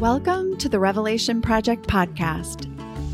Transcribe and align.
Welcome 0.00 0.56
to 0.58 0.68
the 0.68 0.80
Revelation 0.80 1.40
Project 1.40 1.86
podcast. 1.86 2.68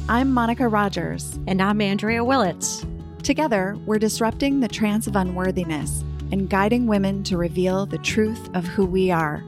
I'm 0.09 0.33
Monica 0.33 0.67
Rogers. 0.67 1.39
And 1.47 1.61
I'm 1.61 1.83
Andrea 1.83 2.25
Willits. 2.25 2.87
Together, 3.23 3.77
we're 3.85 3.99
disrupting 3.99 4.61
the 4.61 4.67
trance 4.67 5.07
of 5.07 5.15
unworthiness 5.15 6.03
and 6.33 6.49
guiding 6.49 6.87
women 6.87 7.23
to 7.25 7.37
reveal 7.37 7.85
the 7.85 7.99
truth 7.99 8.49
of 8.55 8.65
who 8.65 8.87
we 8.87 9.11
are. 9.11 9.45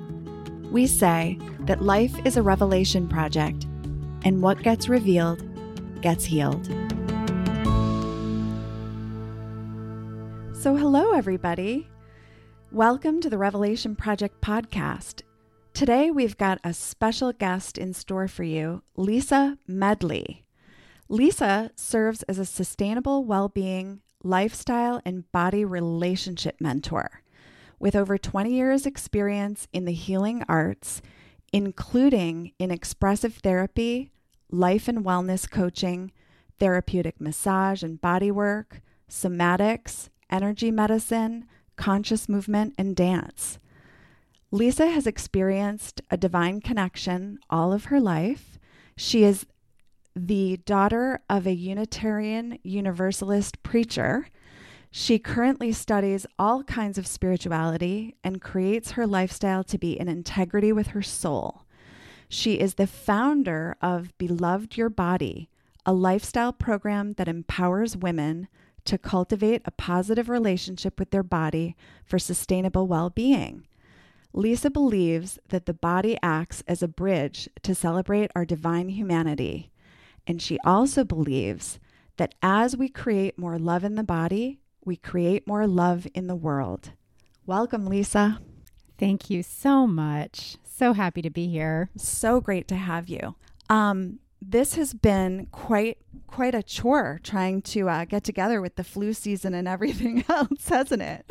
We 0.71 0.87
say 0.87 1.39
that 1.61 1.81
life 1.81 2.15
is 2.27 2.37
a 2.37 2.43
revelation 2.43 3.09
project, 3.09 3.65
and 4.27 4.43
what 4.43 4.63
gets 4.63 4.91
revealed 4.91 5.43
gets 6.03 6.27
healed. 6.27 6.67
So, 10.55 10.77
hello, 10.77 11.13
everybody. 11.13 11.89
Welcome 12.71 13.23
to 13.23 13.31
the 13.31 13.39
Revelation 13.39 13.97
Project 13.97 14.43
podcast. 14.43 15.23
Today, 15.75 16.11
we've 16.11 16.37
got 16.37 16.61
a 16.63 16.75
special 16.75 17.33
guest 17.33 17.79
in 17.79 17.95
store 17.95 18.29
for 18.29 18.45
you, 18.45 18.83
Lisa 18.95 19.57
Medley. 19.67 20.45
Lisa 21.09 21.71
serves 21.75 22.23
as 22.25 22.39
a 22.39 22.45
sustainable 22.45 23.25
well 23.25 23.49
being, 23.49 24.03
lifestyle, 24.23 25.01
and 25.07 25.31
body 25.33 25.65
relationship 25.65 26.61
mentor. 26.61 27.23
With 27.81 27.97
over 27.97 28.19
20 28.19 28.53
years' 28.53 28.85
experience 28.85 29.67
in 29.73 29.87
the 29.87 29.95
healing 29.95 30.45
arts, 30.47 31.01
including 31.55 32.53
in 32.59 32.71
expressive 32.71 33.37
therapy, 33.37 34.11
life 34.51 34.89
and 34.89 35.03
wellness 35.03 35.51
coaching, 35.51 36.13
therapeutic 36.59 37.19
massage 37.19 37.83
and 37.83 37.99
body 37.99 38.31
work, 38.31 38.83
somatics, 39.11 40.11
energy 40.29 40.71
medicine, 40.71 41.47
conscious 41.77 42.29
movement, 42.29 42.75
and 42.77 42.95
dance. 42.95 43.59
Lisa 44.55 44.91
has 44.91 45.07
experienced 45.07 46.03
a 46.11 46.19
divine 46.19 46.61
connection 46.61 47.39
all 47.49 47.73
of 47.73 47.87
her 47.87 47.99
life. 47.99 48.59
She 48.99 49.25
is 49.25 49.47
the 50.15 50.59
daughter 50.67 51.23
of 51.31 51.47
a 51.47 51.55
Unitarian 51.55 52.59
Universalist 52.63 53.63
preacher. 53.63 54.29
She 54.91 55.19
currently 55.19 55.73
studies 55.73 56.27
all 56.39 56.65
kinds 56.65 56.99
of 56.99 57.07
spirituality 57.07 58.15
and 58.23 58.43
creates 58.43 58.91
her 58.91 59.07
lifestyle 59.07 59.65
to 59.65 59.79
be 59.79 59.99
in 59.99 60.07
integrity 60.07 60.71
with 60.71 60.89
her 60.89 61.01
soul. 61.01 61.63
She 62.29 62.61
is 62.61 62.75
the 62.75 62.87
founder 62.87 63.75
of 63.81 64.17
Beloved 64.19 64.77
Your 64.77 64.91
Body, 64.91 65.49
a 65.87 65.95
lifestyle 65.95 66.53
program 66.53 67.15
that 67.15 67.27
empowers 67.27 67.97
women 67.97 68.49
to 68.85 68.99
cultivate 68.99 69.63
a 69.65 69.71
positive 69.71 70.29
relationship 70.29 70.99
with 70.99 71.11
their 71.11 71.23
body 71.23 71.75
for 72.05 72.19
sustainable 72.19 72.87
well 72.87 73.09
being. 73.09 73.67
Lisa 74.35 74.71
believes 74.71 75.39
that 75.49 75.67
the 75.67 75.75
body 75.75 76.17
acts 76.23 76.63
as 76.67 76.83
a 76.83 76.89
bridge 76.89 77.49
to 77.63 77.75
celebrate 77.75 78.31
our 78.35 78.45
divine 78.45 78.89
humanity. 78.89 79.71
And 80.27 80.41
she 80.41 80.59
also 80.65 81.05
believes 81.05 81.79
that 82.17 82.35
as 82.43 82.77
we 82.77 82.89
create 82.89 83.39
more 83.39 83.59
love 83.59 83.85
in 83.85 83.95
the 83.95 84.03
body, 84.03 84.61
we 84.85 84.97
create 84.97 85.47
more 85.47 85.67
love 85.67 86.07
in 86.15 86.29
the 86.29 86.37
world. 86.37 86.93
Welcome, 87.45 87.87
Lisa. 87.87 88.39
Thank 88.99 89.29
you 89.29 89.43
so 89.43 89.87
much. 89.87 90.57
So 90.65 90.93
happy 90.93 91.23
to 91.23 91.31
be 91.31 91.49
here. 91.49 91.91
So 91.97 92.41
great 92.41 92.69
to 92.69 92.77
have 92.77 93.09
you. 93.09 93.35
Um, 93.69 94.21
this 94.45 94.75
has 94.75 94.93
been 94.93 95.47
quite 95.53 95.99
quite 96.27 96.55
a 96.55 96.63
chore 96.63 97.21
trying 97.23 97.61
to 97.61 97.89
uh, 97.89 98.07
get 98.07 98.25
together 98.25 98.61
with 98.63 98.77
the 98.77 98.85
flu 98.85 99.13
season 99.13 99.53
and 99.53 99.69
everything 99.69 100.25
else, 100.29 100.69
hasn't 100.69 101.03
it? 101.03 101.31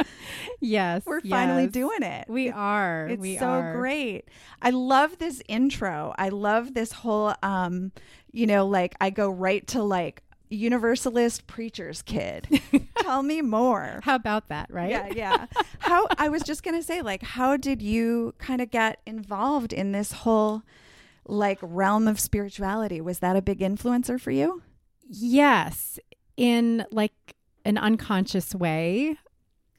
yes, 0.59 1.01
we're 1.05 1.19
yes. 1.19 1.31
finally 1.31 1.67
doing 1.67 2.03
it. 2.03 2.25
We 2.29 2.49
are. 2.49 3.07
It's 3.07 3.19
we 3.19 3.37
so 3.37 3.47
are. 3.47 3.75
great. 3.75 4.25
I 4.61 4.69
love 4.69 5.17
this 5.17 5.41
intro. 5.47 6.13
I 6.17 6.29
love 6.29 6.73
this 6.73 6.91
whole, 6.91 7.33
um, 7.41 7.91
you 8.31 8.45
know, 8.45 8.67
like 8.67 8.95
I 9.01 9.09
go 9.09 9.29
right 9.29 9.65
to 9.67 9.81
like 9.81 10.21
universalist 10.49 11.47
preacher's 11.47 12.01
kid. 12.01 12.61
Tell 12.99 13.23
me 13.23 13.41
more. 13.41 13.99
How 14.03 14.15
about 14.15 14.49
that, 14.49 14.71
right? 14.71 14.91
Yeah, 14.91 15.07
yeah. 15.15 15.45
How 15.79 16.07
I 16.17 16.29
was 16.29 16.43
just 16.43 16.63
gonna 16.63 16.83
say, 16.83 17.01
like, 17.01 17.23
how 17.23 17.57
did 17.57 17.81
you 17.81 18.35
kind 18.37 18.61
of 18.61 18.69
get 18.69 18.99
involved 19.05 19.73
in 19.73 19.91
this 19.91 20.11
whole 20.11 20.61
like 21.27 21.59
realm 21.61 22.07
of 22.07 22.19
spirituality? 22.19 23.01
Was 23.01 23.19
that 23.19 23.35
a 23.35 23.41
big 23.41 23.59
influencer 23.59 24.19
for 24.19 24.31
you? 24.31 24.61
Yes, 25.07 25.99
in 26.37 26.85
like 26.91 27.35
an 27.65 27.77
unconscious 27.77 28.55
way. 28.55 29.17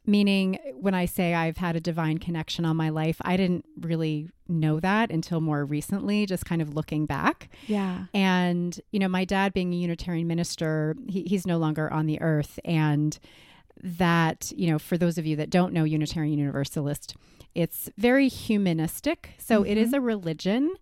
Meaning, 0.05 0.59
when 0.81 0.95
I 0.95 1.05
say 1.05 1.33
I've 1.33 1.59
had 1.59 1.77
a 1.77 1.81
divine 1.81 2.19
connection 2.19 2.65
on 2.65 2.77
my 2.77 2.89
life, 2.89 3.19
I 3.21 3.37
didn't 3.37 3.65
really 3.81 4.31
know 4.49 4.81
that 4.81 5.13
until 5.13 5.41
more 5.41 5.65
recently, 5.65 6.27
just 6.27 6.45
kind 6.45 6.61
of 6.61 6.75
looking 6.75 7.07
back. 7.07 7.51
Yeah. 7.69 8.07
And, 8.13 8.81
you 8.91 8.99
know, 8.99 9.07
my 9.07 9.25
dad 9.25 9.53
being 9.53 9.73
a 9.73 9.77
Unitarian 9.77 10.27
minister, 10.27 10.97
he, 11.09 11.23
he's 11.23 11.47
no 11.47 11.57
longer 11.57 11.89
on 11.93 12.07
the 12.07 12.21
earth. 12.21 12.59
And 12.65 13.17
that, 13.81 14.51
you 14.57 14.69
know, 14.73 14.79
for 14.81 14.99
those 14.99 15.19
of 15.19 15.27
you 15.27 15.37
that 15.37 15.51
don't 15.51 15.73
know 15.73 15.85
Unitarian 15.85 16.37
Universalist, 16.37 17.15
it's 17.55 17.89
very 17.97 18.27
humanistic. 18.27 19.31
So 19.39 19.61
mm-hmm. 19.61 19.71
it 19.71 19.79
is 19.79 19.93
a 19.93 20.01
religion 20.01 20.75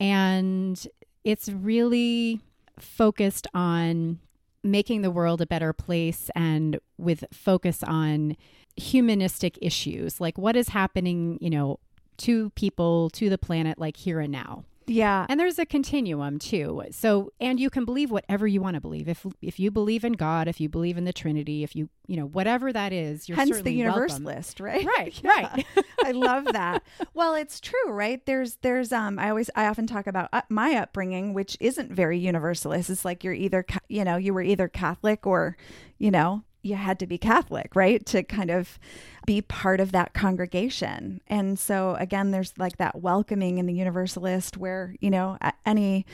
and 0.00 0.86
it's 1.24 1.48
really 1.48 2.40
focused 2.78 3.46
on 3.54 4.18
making 4.62 5.02
the 5.02 5.10
world 5.10 5.40
a 5.40 5.46
better 5.46 5.72
place 5.72 6.30
and 6.34 6.78
with 6.98 7.24
focus 7.32 7.82
on 7.84 8.36
humanistic 8.76 9.58
issues 9.62 10.20
like 10.20 10.36
what 10.36 10.54
is 10.54 10.68
happening 10.68 11.38
you 11.40 11.48
know 11.48 11.78
to 12.18 12.50
people 12.50 13.08
to 13.10 13.30
the 13.30 13.38
planet 13.38 13.78
like 13.78 13.96
here 13.96 14.20
and 14.20 14.32
now 14.32 14.64
yeah. 14.86 15.26
And 15.28 15.38
there's 15.38 15.58
a 15.58 15.66
continuum 15.66 16.38
too. 16.38 16.82
So 16.90 17.32
and 17.40 17.58
you 17.58 17.70
can 17.70 17.84
believe 17.84 18.10
whatever 18.10 18.46
you 18.46 18.60
want 18.60 18.74
to 18.74 18.80
believe. 18.80 19.08
If 19.08 19.26
if 19.42 19.58
you 19.58 19.70
believe 19.70 20.04
in 20.04 20.12
God, 20.12 20.48
if 20.48 20.60
you 20.60 20.68
believe 20.68 20.96
in 20.96 21.04
the 21.04 21.12
Trinity, 21.12 21.62
if 21.62 21.74
you 21.74 21.88
you 22.06 22.16
know, 22.16 22.26
whatever 22.26 22.72
that 22.72 22.92
is, 22.92 23.28
you're 23.28 23.36
Hence 23.36 23.60
the 23.62 23.72
universalist, 23.72 24.60
right? 24.60 24.86
Right, 24.86 25.20
yeah. 25.24 25.30
right. 25.30 25.66
I 26.04 26.12
love 26.12 26.44
that. 26.52 26.84
Well, 27.14 27.34
it's 27.34 27.60
true, 27.60 27.88
right? 27.88 28.24
There's 28.26 28.56
there's 28.62 28.92
um 28.92 29.18
I 29.18 29.30
always 29.30 29.50
I 29.56 29.66
often 29.66 29.86
talk 29.86 30.06
about 30.06 30.28
uh, 30.32 30.42
my 30.48 30.74
upbringing, 30.76 31.34
which 31.34 31.56
isn't 31.60 31.90
very 31.90 32.18
universalist. 32.18 32.90
It's 32.90 33.04
like 33.04 33.24
you're 33.24 33.34
either 33.34 33.64
you 33.88 34.04
know, 34.04 34.16
you 34.16 34.32
were 34.32 34.42
either 34.42 34.68
Catholic 34.68 35.26
or, 35.26 35.56
you 35.98 36.10
know, 36.10 36.44
you 36.66 36.76
had 36.76 36.98
to 36.98 37.06
be 37.06 37.16
Catholic, 37.16 37.74
right? 37.74 38.04
To 38.06 38.22
kind 38.22 38.50
of 38.50 38.78
be 39.24 39.40
part 39.40 39.80
of 39.80 39.92
that 39.92 40.12
congregation. 40.14 41.20
And 41.26 41.58
so, 41.58 41.94
again, 41.98 42.30
there's 42.30 42.52
like 42.58 42.76
that 42.78 43.00
welcoming 43.00 43.58
in 43.58 43.66
the 43.66 43.74
Universalist 43.74 44.56
where, 44.56 44.94
you 45.00 45.10
know, 45.10 45.38
any 45.64 46.04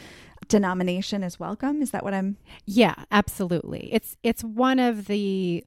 denomination 0.49 1.23
is 1.23 1.41
welcome. 1.41 1.83
Is 1.83 1.91
that 1.91 2.05
what 2.05 2.15
I'm? 2.15 2.37
Yeah, 2.65 2.95
absolutely. 3.11 3.89
It's, 3.93 4.17
it's 4.23 4.45
one 4.45 4.79
of 4.79 5.07
the 5.07 5.65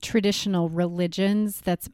traditional 0.00 0.68
religions 0.68 1.60
that's 1.60 1.88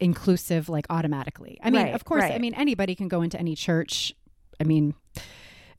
inclusive, 0.00 0.68
like 0.68 0.86
automatically. 0.90 1.58
I 1.62 1.70
mean, 1.70 1.82
right, 1.82 1.94
of 1.94 2.04
course, 2.04 2.22
right. 2.22 2.32
I 2.32 2.38
mean, 2.38 2.54
anybody 2.54 2.94
can 2.94 3.08
go 3.08 3.22
into 3.22 3.38
any 3.38 3.54
church. 3.54 4.14
I 4.60 4.64
mean, 4.64 4.94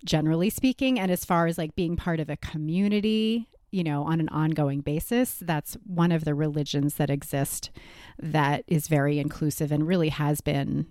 generally 0.06 0.50
speaking. 0.50 1.00
And 1.00 1.12
as 1.12 1.26
far 1.26 1.48
as 1.48 1.58
like 1.58 1.76
being 1.76 1.96
part 1.96 2.20
of 2.20 2.30
a 2.30 2.38
community, 2.38 3.48
you 3.72 3.84
know, 3.84 4.04
on 4.04 4.20
an 4.20 4.30
ongoing 4.30 4.82
basis. 4.82 5.38
That's 5.42 5.76
one 5.86 6.12
of 6.12 6.26
the 6.26 6.34
religions 6.34 6.96
that 6.96 7.10
exist 7.10 7.72
that 8.20 8.64
is 8.68 8.88
very 8.88 9.20
inclusive 9.20 9.72
and 9.72 9.88
really 9.88 10.10
has 10.10 10.42
been 10.42 10.88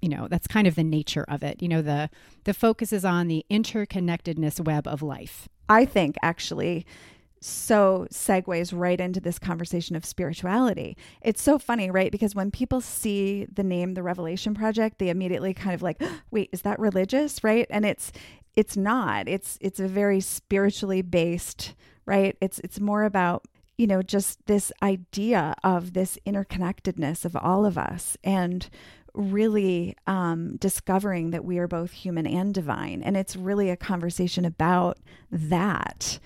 you 0.00 0.08
know 0.08 0.28
that's 0.28 0.46
kind 0.46 0.68
of 0.68 0.76
the 0.76 0.84
nature 0.84 1.24
of 1.26 1.42
it 1.42 1.60
you 1.60 1.66
know 1.66 1.82
the 1.82 2.08
the 2.44 2.54
focus 2.54 2.92
is 2.92 3.04
on 3.04 3.26
the 3.26 3.44
interconnectedness 3.50 4.60
web 4.64 4.86
of 4.86 5.02
life 5.02 5.48
i 5.68 5.84
think 5.84 6.14
actually 6.22 6.86
so 7.40 8.06
segues 8.12 8.72
right 8.76 9.00
into 9.00 9.20
this 9.20 9.38
conversation 9.38 9.96
of 9.96 10.04
spirituality. 10.04 10.96
It's 11.22 11.42
so 11.42 11.58
funny, 11.58 11.90
right? 11.90 12.10
Because 12.10 12.34
when 12.34 12.50
people 12.50 12.80
see 12.80 13.46
the 13.52 13.62
name 13.62 13.94
the 13.94 14.02
Revelation 14.02 14.54
Project, 14.54 14.98
they 14.98 15.08
immediately 15.08 15.54
kind 15.54 15.74
of 15.74 15.82
like, 15.82 16.00
"Wait, 16.30 16.50
is 16.52 16.62
that 16.62 16.78
religious?" 16.78 17.44
right? 17.44 17.66
And 17.70 17.84
it's 17.84 18.12
it's 18.56 18.76
not. 18.76 19.28
It's 19.28 19.58
it's 19.60 19.80
a 19.80 19.88
very 19.88 20.20
spiritually 20.20 21.02
based 21.02 21.74
right? 22.08 22.38
It's 22.40 22.58
it's 22.60 22.80
more 22.80 23.04
about 23.04 23.44
you 23.76 23.86
know 23.86 24.02
just 24.02 24.44
this 24.46 24.72
idea 24.82 25.54
of 25.62 25.92
this 25.92 26.18
interconnectedness 26.26 27.26
of 27.26 27.36
all 27.36 27.66
of 27.66 27.76
us 27.76 28.16
and 28.24 28.68
really 29.14 29.94
um, 30.06 30.56
discovering 30.56 31.30
that 31.30 31.44
we 31.44 31.58
are 31.58 31.68
both 31.68 31.92
human 31.92 32.26
and 32.26 32.54
divine 32.54 33.02
and 33.02 33.16
it's 33.16 33.36
really 33.36 33.68
a 33.68 33.76
conversation 33.76 34.44
about 34.44 34.98
that 35.30 36.18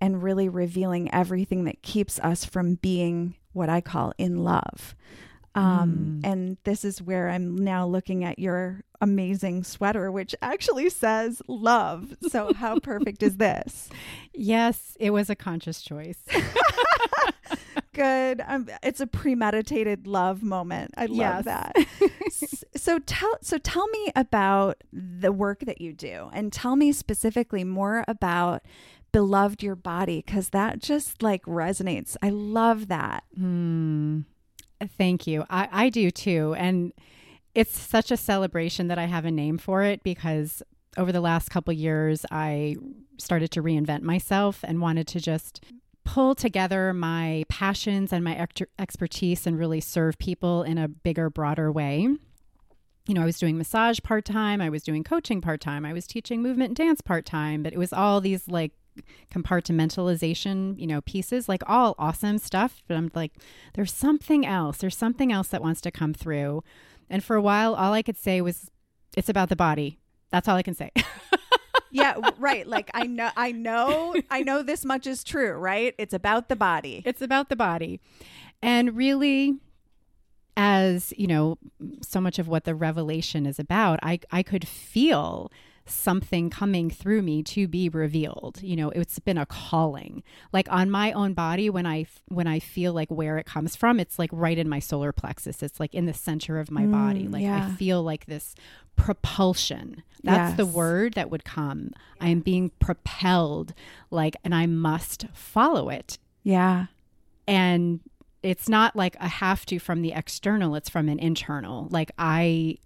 and 0.00 0.22
really 0.22 0.48
revealing 0.48 1.12
everything 1.12 1.64
that 1.64 1.82
keeps 1.82 2.18
us 2.20 2.44
from 2.44 2.74
being 2.76 3.34
what 3.52 3.68
i 3.68 3.80
call 3.80 4.12
in 4.18 4.42
love 4.44 4.94
um, 5.58 6.20
mm. 6.22 6.26
And 6.26 6.56
this 6.64 6.84
is 6.84 7.02
where 7.02 7.28
I'm 7.28 7.56
now 7.56 7.86
looking 7.86 8.24
at 8.24 8.38
your 8.38 8.82
amazing 9.00 9.64
sweater, 9.64 10.10
which 10.12 10.34
actually 10.42 10.90
says 10.90 11.40
love. 11.48 12.16
So, 12.28 12.52
how 12.54 12.78
perfect 12.80 13.22
is 13.22 13.36
this? 13.36 13.88
Yes, 14.40 14.96
it 15.00 15.10
was 15.10 15.28
a 15.30 15.34
conscious 15.34 15.82
choice. 15.82 16.18
good. 17.92 18.40
Um, 18.46 18.68
it's 18.82 19.00
a 19.00 19.06
premeditated 19.06 20.06
love 20.06 20.42
moment. 20.42 20.92
I 20.96 21.06
love 21.06 21.44
Yes. 21.44 21.44
that. 21.46 21.74
So 22.76 23.00
tell 23.00 23.34
so 23.42 23.58
tell 23.58 23.88
me 23.88 24.12
about 24.14 24.84
the 24.92 25.32
work 25.32 25.60
that 25.60 25.80
you 25.80 25.92
do 25.92 26.30
and 26.32 26.52
tell 26.52 26.76
me 26.76 26.92
specifically 26.92 27.64
more 27.64 28.04
about 28.06 28.62
beloved 29.10 29.62
your 29.62 29.74
body 29.74 30.22
cuz 30.22 30.50
that 30.50 30.78
just 30.78 31.22
like 31.22 31.42
resonates. 31.44 32.16
I 32.22 32.30
love 32.30 32.86
that. 32.88 33.24
Hmm. 33.34 34.20
Thank 34.96 35.26
you. 35.26 35.44
I, 35.50 35.68
I 35.72 35.88
do 35.88 36.10
too. 36.10 36.54
And 36.56 36.92
it's 37.54 37.76
such 37.76 38.10
a 38.10 38.16
celebration 38.16 38.88
that 38.88 38.98
I 38.98 39.06
have 39.06 39.24
a 39.24 39.30
name 39.30 39.58
for 39.58 39.82
it 39.82 40.02
because 40.02 40.62
over 40.96 41.12
the 41.12 41.20
last 41.20 41.50
couple 41.50 41.72
years, 41.72 42.24
I 42.30 42.76
started 43.18 43.50
to 43.52 43.62
reinvent 43.62 44.02
myself 44.02 44.60
and 44.62 44.80
wanted 44.80 45.06
to 45.08 45.20
just 45.20 45.64
pull 46.04 46.34
together 46.34 46.94
my 46.94 47.44
passions 47.48 48.12
and 48.12 48.24
my 48.24 48.34
ex- 48.34 48.62
expertise 48.78 49.46
and 49.46 49.58
really 49.58 49.80
serve 49.80 50.18
people 50.18 50.62
in 50.62 50.78
a 50.78 50.88
bigger, 50.88 51.28
broader 51.28 51.70
way. 51.70 52.08
You 53.06 53.14
know, 53.14 53.22
I 53.22 53.26
was 53.26 53.38
doing 53.38 53.58
massage 53.58 53.98
part 54.02 54.24
time, 54.24 54.60
I 54.60 54.70
was 54.70 54.82
doing 54.82 55.02
coaching 55.02 55.40
part 55.40 55.60
time, 55.60 55.84
I 55.84 55.92
was 55.92 56.06
teaching 56.06 56.42
movement 56.42 56.70
and 56.70 56.76
dance 56.76 57.00
part 57.00 57.26
time, 57.26 57.62
but 57.62 57.72
it 57.72 57.78
was 57.78 57.92
all 57.92 58.20
these 58.20 58.48
like 58.48 58.72
compartmentalization, 59.32 60.78
you 60.78 60.86
know, 60.86 61.00
pieces, 61.02 61.48
like 61.48 61.62
all 61.66 61.94
awesome 61.98 62.38
stuff. 62.38 62.82
But 62.86 62.96
I'm 62.96 63.10
like, 63.14 63.32
there's 63.74 63.92
something 63.92 64.46
else. 64.46 64.78
There's 64.78 64.96
something 64.96 65.32
else 65.32 65.48
that 65.48 65.62
wants 65.62 65.80
to 65.82 65.90
come 65.90 66.14
through. 66.14 66.62
And 67.10 67.24
for 67.24 67.36
a 67.36 67.42
while, 67.42 67.74
all 67.74 67.92
I 67.92 68.02
could 68.02 68.18
say 68.18 68.40
was, 68.40 68.70
it's 69.16 69.28
about 69.28 69.48
the 69.48 69.56
body. 69.56 69.98
That's 70.30 70.48
all 70.48 70.56
I 70.56 70.62
can 70.62 70.74
say. 70.74 70.90
Yeah, 71.90 72.16
right. 72.38 72.66
Like 72.66 72.90
I 72.94 73.06
know 73.06 73.30
I 73.36 73.52
know 73.52 74.14
I 74.30 74.42
know 74.42 74.62
this 74.62 74.84
much 74.84 75.06
is 75.06 75.24
true, 75.24 75.52
right? 75.52 75.94
It's 75.98 76.12
about 76.14 76.48
the 76.48 76.56
body. 76.56 77.02
it's 77.06 77.22
about 77.22 77.48
the 77.48 77.56
body. 77.56 78.00
And 78.62 78.96
really, 78.96 79.56
as 80.56 81.14
you 81.16 81.26
know, 81.26 81.58
so 82.02 82.20
much 82.20 82.38
of 82.38 82.48
what 82.48 82.64
the 82.64 82.74
revelation 82.74 83.46
is 83.46 83.58
about, 83.58 84.00
I, 84.02 84.20
I 84.30 84.42
could 84.42 84.66
feel 84.66 85.52
something 85.90 86.50
coming 86.50 86.90
through 86.90 87.22
me 87.22 87.42
to 87.42 87.66
be 87.66 87.88
revealed. 87.88 88.60
You 88.62 88.76
know 88.76 88.90
it's 88.90 89.18
been 89.18 89.38
a 89.38 89.46
calling. 89.46 90.22
Like 90.52 90.70
on 90.70 90.90
my 90.90 91.12
own 91.12 91.34
body 91.34 91.70
when 91.70 91.86
i 91.86 92.06
when 92.28 92.46
i 92.46 92.58
feel 92.58 92.92
like 92.92 93.08
where 93.10 93.38
it 93.38 93.46
comes 93.46 93.76
from 93.76 94.00
it's 94.00 94.18
like 94.18 94.30
right 94.32 94.58
in 94.58 94.68
my 94.68 94.78
solar 94.78 95.12
plexus. 95.12 95.62
It's 95.62 95.80
like 95.80 95.94
in 95.94 96.06
the 96.06 96.14
center 96.14 96.58
of 96.58 96.70
my 96.70 96.86
body. 96.86 97.24
Mm, 97.24 97.32
like 97.32 97.42
yeah. 97.42 97.68
i 97.68 97.76
feel 97.76 98.02
like 98.02 98.26
this 98.26 98.54
propulsion. 98.96 100.02
That's 100.22 100.56
the 100.56 100.66
word 100.66 101.14
that 101.14 101.30
would 101.30 101.44
come. 101.44 101.92
I 102.20 102.28
am 102.28 102.40
being 102.40 102.70
propelled 102.80 103.74
like 104.10 104.36
and 104.44 104.54
i 104.54 104.66
must 104.66 105.26
follow 105.32 105.88
it. 105.88 106.18
Yeah. 106.42 106.86
and 107.46 108.00
it's 108.42 108.68
not 108.68 108.94
like 108.94 109.16
a 109.16 109.26
have 109.28 109.66
to 109.66 109.78
from 109.80 110.00
the 110.00 110.12
external 110.12 110.74
it's 110.76 110.88
from 110.88 111.08
an 111.08 111.18
internal. 111.18 111.88
Like 111.90 112.10
i 112.18 112.78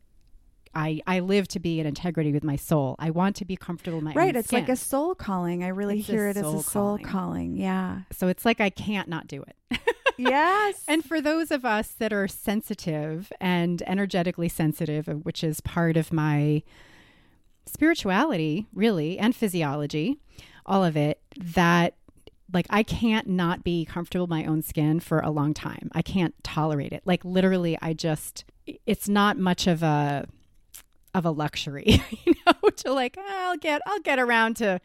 i 0.74 1.00
i 1.06 1.20
live 1.20 1.46
to 1.48 1.58
be 1.60 1.80
in 1.80 1.86
integrity 1.86 2.32
with 2.32 2.44
my 2.44 2.56
soul 2.56 2.96
i 2.98 3.10
want 3.10 3.36
to 3.36 3.44
be 3.44 3.56
comfortable 3.56 3.98
in 3.98 4.04
my 4.04 4.12
Right, 4.12 4.34
it's 4.36 4.52
like 4.52 4.68
a 4.68 4.76
soul 4.76 5.14
calling. 5.14 5.62
I 5.64 5.68
really 5.68 5.98
It's 5.98 6.08
hear 6.08 6.28
it 6.28 6.36
as 6.36 6.46
a 6.46 6.62
soul 6.62 6.62
calling. 6.98 7.04
calling. 7.04 7.56
Yeah. 7.56 8.00
so 8.10 8.28
it's 8.28 8.44
like 8.44 8.60
i 8.60 8.70
can't 8.70 9.08
not 9.08 9.26
do 9.26 9.42
it 9.70 9.80
yes. 10.18 10.84
and 10.86 11.04
for 11.04 11.20
those 11.20 11.50
of 11.50 11.64
us 11.64 11.88
that 11.88 12.12
are 12.12 12.28
sensitive 12.28 13.32
and 13.40 13.82
energetically 13.86 14.48
sensitive 14.48 15.06
which 15.24 15.42
is 15.42 15.60
part 15.60 15.96
of 15.96 16.12
my 16.12 16.62
spirituality 17.66 18.66
really 18.74 19.18
and 19.18 19.34
physiology 19.34 20.18
all 20.66 20.84
of 20.84 20.96
it 20.96 21.20
that 21.36 21.94
like 22.52 22.66
I 22.68 22.82
can't 22.82 23.28
not 23.28 23.64
be 23.64 23.84
comfortable 23.86 24.24
in 24.24 24.30
my 24.30 24.44
own 24.44 24.60
skin 24.62 25.00
for 25.00 25.20
a 25.20 25.30
long 25.30 25.54
time. 25.54 25.90
I 25.92 26.02
can't 26.02 26.34
tolerate 26.44 26.92
it. 26.92 27.02
Like 27.06 27.24
literally 27.24 27.78
I 27.80 27.94
just 27.94 28.44
it's 28.84 29.08
not 29.08 29.38
much 29.38 29.66
of 29.66 29.82
a 29.82 30.26
of 31.14 31.24
a 31.24 31.30
luxury, 31.30 32.02
you 32.24 32.34
know, 32.46 32.70
to 32.70 32.92
like 32.92 33.16
"Oh, 33.18 33.50
I'll 33.50 33.56
get 33.56 33.82
I'll 33.86 34.00
get 34.00 34.18
around 34.18 34.56
to 34.56 34.80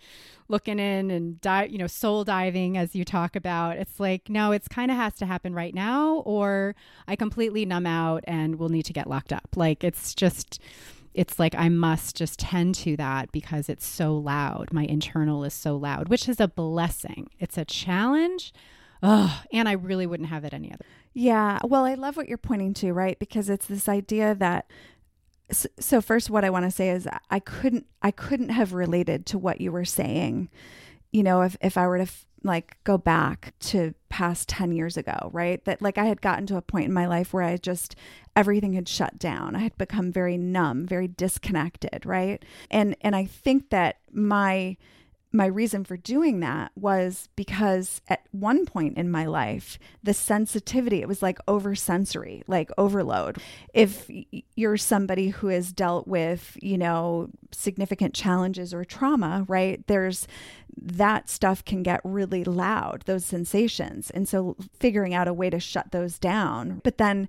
looking 0.50 0.80
in 0.80 1.12
and 1.12 1.40
dive, 1.42 1.72
you 1.72 1.78
know, 1.78 1.88
soul 1.88 2.24
diving 2.24 2.78
as 2.78 2.96
you 2.96 3.04
talk 3.04 3.36
about. 3.36 3.78
It's 3.78 4.00
like 4.00 4.30
no, 4.30 4.52
it's 4.52 4.68
kind 4.68 4.92
of 4.92 4.98
has 4.98 5.16
to 5.16 5.26
happen 5.26 5.54
right 5.54 5.74
now 5.74 6.18
or 6.26 6.76
I 7.08 7.16
completely 7.16 7.66
numb 7.66 7.86
out 7.86 8.24
and 8.28 8.56
we'll 8.56 8.70
need 8.70 8.86
to 8.86 8.94
get 8.94 9.10
locked 9.10 9.34
up. 9.34 9.50
Like 9.56 9.84
it's 9.84 10.14
just 10.16 10.60
it's 11.14 11.40
like 11.40 11.56
I 11.56 11.70
must 11.70 12.16
just 12.16 12.40
tend 12.40 12.76
to 12.76 12.96
that 12.98 13.32
because 13.32 13.70
it's 13.70 13.86
so 13.86 14.16
loud. 14.16 14.72
My 14.72 14.84
internal 14.84 15.44
is 15.44 15.54
so 15.54 15.76
loud, 15.76 16.10
which 16.10 16.30
is 16.30 16.40
a 16.40 16.48
blessing. 16.48 17.30
It's 17.40 17.58
a 17.58 17.66
challenge. 17.66 18.54
Oh, 19.02 19.42
and 19.52 19.68
I 19.68 19.74
really 19.74 20.06
wouldn't 20.06 20.30
have 20.30 20.44
it 20.44 20.54
any 20.54 20.72
other. 20.72 20.86
Yeah. 21.14 21.60
Well, 21.64 21.86
I 21.86 21.96
love 21.96 22.18
what 22.18 22.28
you're 22.28 22.38
pointing 22.38 22.74
to, 22.76 22.94
right? 22.94 23.18
Because 23.18 23.50
it's 23.50 23.66
this 23.66 23.90
idea 23.90 24.36
that 24.36 24.70
so 25.52 26.02
first 26.02 26.30
what 26.30 26.44
I 26.44 26.50
want 26.50 26.66
to 26.66 26.72
say 26.72 26.90
is 26.90 27.08
I 27.30 27.40
couldn't 27.40 27.86
I 28.02 28.12
couldn't 28.12 28.50
have 28.50 28.74
related 28.74 29.26
to 29.28 29.38
what 29.38 29.62
you 29.62 29.72
were 29.72 29.86
saying. 29.86 30.50
You 31.12 31.24
know, 31.24 31.42
if 31.42 31.56
if 31.62 31.78
I 31.78 31.88
were 31.88 31.98
to 31.98 32.04
f- 32.04 32.26
like 32.44 32.78
go 32.84 32.98
back 32.98 33.54
to 33.60 33.94
past 34.10 34.50
10 34.50 34.72
years 34.72 34.98
ago, 34.98 35.30
right? 35.32 35.64
That 35.66 35.82
like 35.82 35.98
I 35.98 36.06
had 36.06 36.22
gotten 36.22 36.46
to 36.48 36.58
a 36.58 36.62
point 36.62 36.86
in 36.86 36.94
my 36.94 37.08
life 37.08 37.34
where 37.34 37.44
I 37.44 37.58
just 37.58 37.96
everything 38.36 38.74
had 38.74 38.88
shut 38.88 39.18
down. 39.18 39.56
I 39.56 39.60
had 39.60 39.78
become 39.78 40.12
very 40.12 40.38
numb, 40.38 40.86
very 40.86 41.08
disconnected, 41.08 42.06
right? 42.06 42.44
And 42.70 42.96
and 43.02 43.16
I 43.16 43.26
think 43.26 43.70
that 43.70 43.98
my 44.12 44.78
my 45.32 45.46
reason 45.46 45.84
for 45.84 45.98
doing 45.98 46.40
that 46.40 46.72
was 46.76 47.28
because 47.36 48.02
at 48.08 48.24
one 48.32 48.66
point 48.66 48.98
in 48.98 49.12
my 49.12 49.26
life, 49.26 49.78
the 50.02 50.14
sensitivity, 50.14 51.02
it 51.02 51.08
was 51.08 51.22
like 51.22 51.38
oversensory, 51.48 52.44
like 52.48 52.72
overload. 52.78 53.38
If 53.74 54.10
you're 54.56 54.78
somebody 54.78 55.30
who 55.30 55.48
has 55.48 55.74
dealt 55.74 56.08
with, 56.08 56.58
you 56.62 56.78
know, 56.78 57.30
significant 57.52 58.14
challenges 58.14 58.74
or 58.74 58.86
trauma, 58.86 59.46
right? 59.48 59.86
There's 59.88 60.28
that 60.80 61.30
stuff 61.30 61.66
can 61.66 61.84
get 61.84 62.00
really 62.04 62.44
loud, 62.44 63.04
those 63.06 63.26
sensations. 63.26 64.10
And 64.12 64.28
so 64.30 64.56
figuring 64.80 65.14
out 65.14 65.28
a 65.28 65.34
way 65.34 65.50
to 65.50 65.60
shut 65.60 65.92
those 65.92 66.18
down. 66.18 66.82
But 66.84 66.98
then 66.98 67.28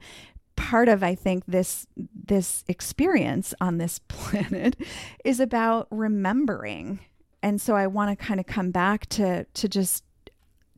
part 0.56 0.88
of 0.88 1.04
i 1.04 1.14
think 1.14 1.44
this 1.46 1.86
this 2.26 2.64
experience 2.66 3.54
on 3.60 3.78
this 3.78 4.00
planet 4.08 4.76
is 5.24 5.38
about 5.38 5.86
remembering 5.88 6.98
and 7.42 7.60
so 7.60 7.74
i 7.74 7.86
want 7.86 8.10
to 8.16 8.24
kind 8.24 8.40
of 8.40 8.46
come 8.46 8.70
back 8.70 9.06
to 9.06 9.44
to 9.54 9.68
just 9.68 10.04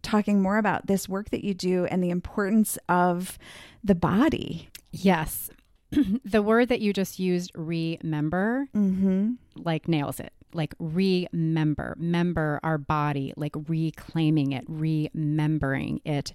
talking 0.03 0.41
more 0.41 0.57
about 0.57 0.87
this 0.87 1.09
work 1.09 1.29
that 1.31 1.45
you 1.45 1.53
do 1.53 1.85
and 1.87 2.03
the 2.03 2.11
importance 2.11 2.79
of 2.89 3.39
the 3.85 3.95
body 3.95 4.69
Yes. 4.93 5.51
the 6.25 6.43
word 6.43 6.69
that 6.69 6.81
you 6.81 6.93
just 6.93 7.19
used, 7.19 7.53
remember, 7.55 8.69
mm-hmm 8.75 9.33
like 9.57 9.89
nails 9.89 10.21
it. 10.21 10.33
Like 10.53 10.75
remember, 10.79 11.95
member 11.99 12.61
our 12.63 12.79
body, 12.79 13.35
like 13.37 13.55
reclaiming 13.69 14.53
it, 14.53 14.65
remembering 14.69 16.01
it 16.05 16.33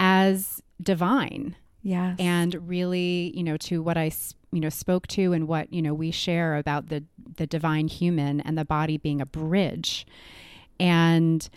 as 0.00 0.60
divine. 0.82 1.56
Yes. 1.84 2.16
And 2.18 2.68
really 2.68 3.32
you 3.36 3.44
know 3.44 3.56
to 3.58 3.80
what 3.80 3.96
I, 3.96 4.10
you 4.50 4.60
know 4.60 4.70
spoke 4.70 5.06
to 5.08 5.32
and 5.32 5.46
what 5.46 5.72
you 5.72 5.80
know 5.80 5.94
we 5.94 6.10
share 6.10 6.56
about 6.56 6.88
the 6.88 7.04
the 7.36 7.46
divine 7.46 7.86
human 7.86 8.40
and 8.40 8.58
the 8.58 8.64
body 8.64 8.96
being 8.96 9.20
a 9.20 9.26
bridge. 9.26 10.04
And 10.80 11.48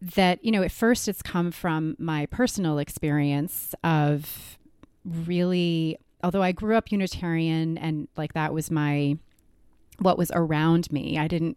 that 0.00 0.44
you 0.44 0.52
know 0.52 0.62
at 0.62 0.70
first 0.70 1.08
it's 1.08 1.22
come 1.22 1.50
from 1.50 1.96
my 1.98 2.26
personal 2.26 2.78
experience 2.78 3.74
of 3.82 4.58
really 5.04 5.96
although 6.22 6.42
i 6.42 6.52
grew 6.52 6.76
up 6.76 6.92
unitarian 6.92 7.78
and 7.78 8.06
like 8.16 8.34
that 8.34 8.52
was 8.52 8.70
my 8.70 9.16
what 10.00 10.18
was 10.18 10.30
around 10.34 10.92
me 10.92 11.16
i 11.18 11.26
didn't 11.26 11.56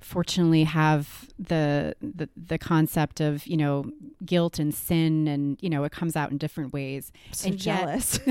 fortunately 0.00 0.64
have 0.64 1.28
the, 1.38 1.94
the 2.00 2.28
the 2.36 2.58
concept 2.58 3.20
of 3.20 3.46
you 3.46 3.56
know 3.56 3.90
guilt 4.24 4.58
and 4.58 4.74
sin 4.74 5.26
and 5.28 5.58
you 5.60 5.68
know 5.70 5.84
it 5.84 5.92
comes 5.92 6.16
out 6.16 6.30
in 6.30 6.38
different 6.38 6.72
ways. 6.72 7.12
So 7.32 7.48
and 7.48 7.64
yet- 7.66 7.78
jealous. 7.80 8.20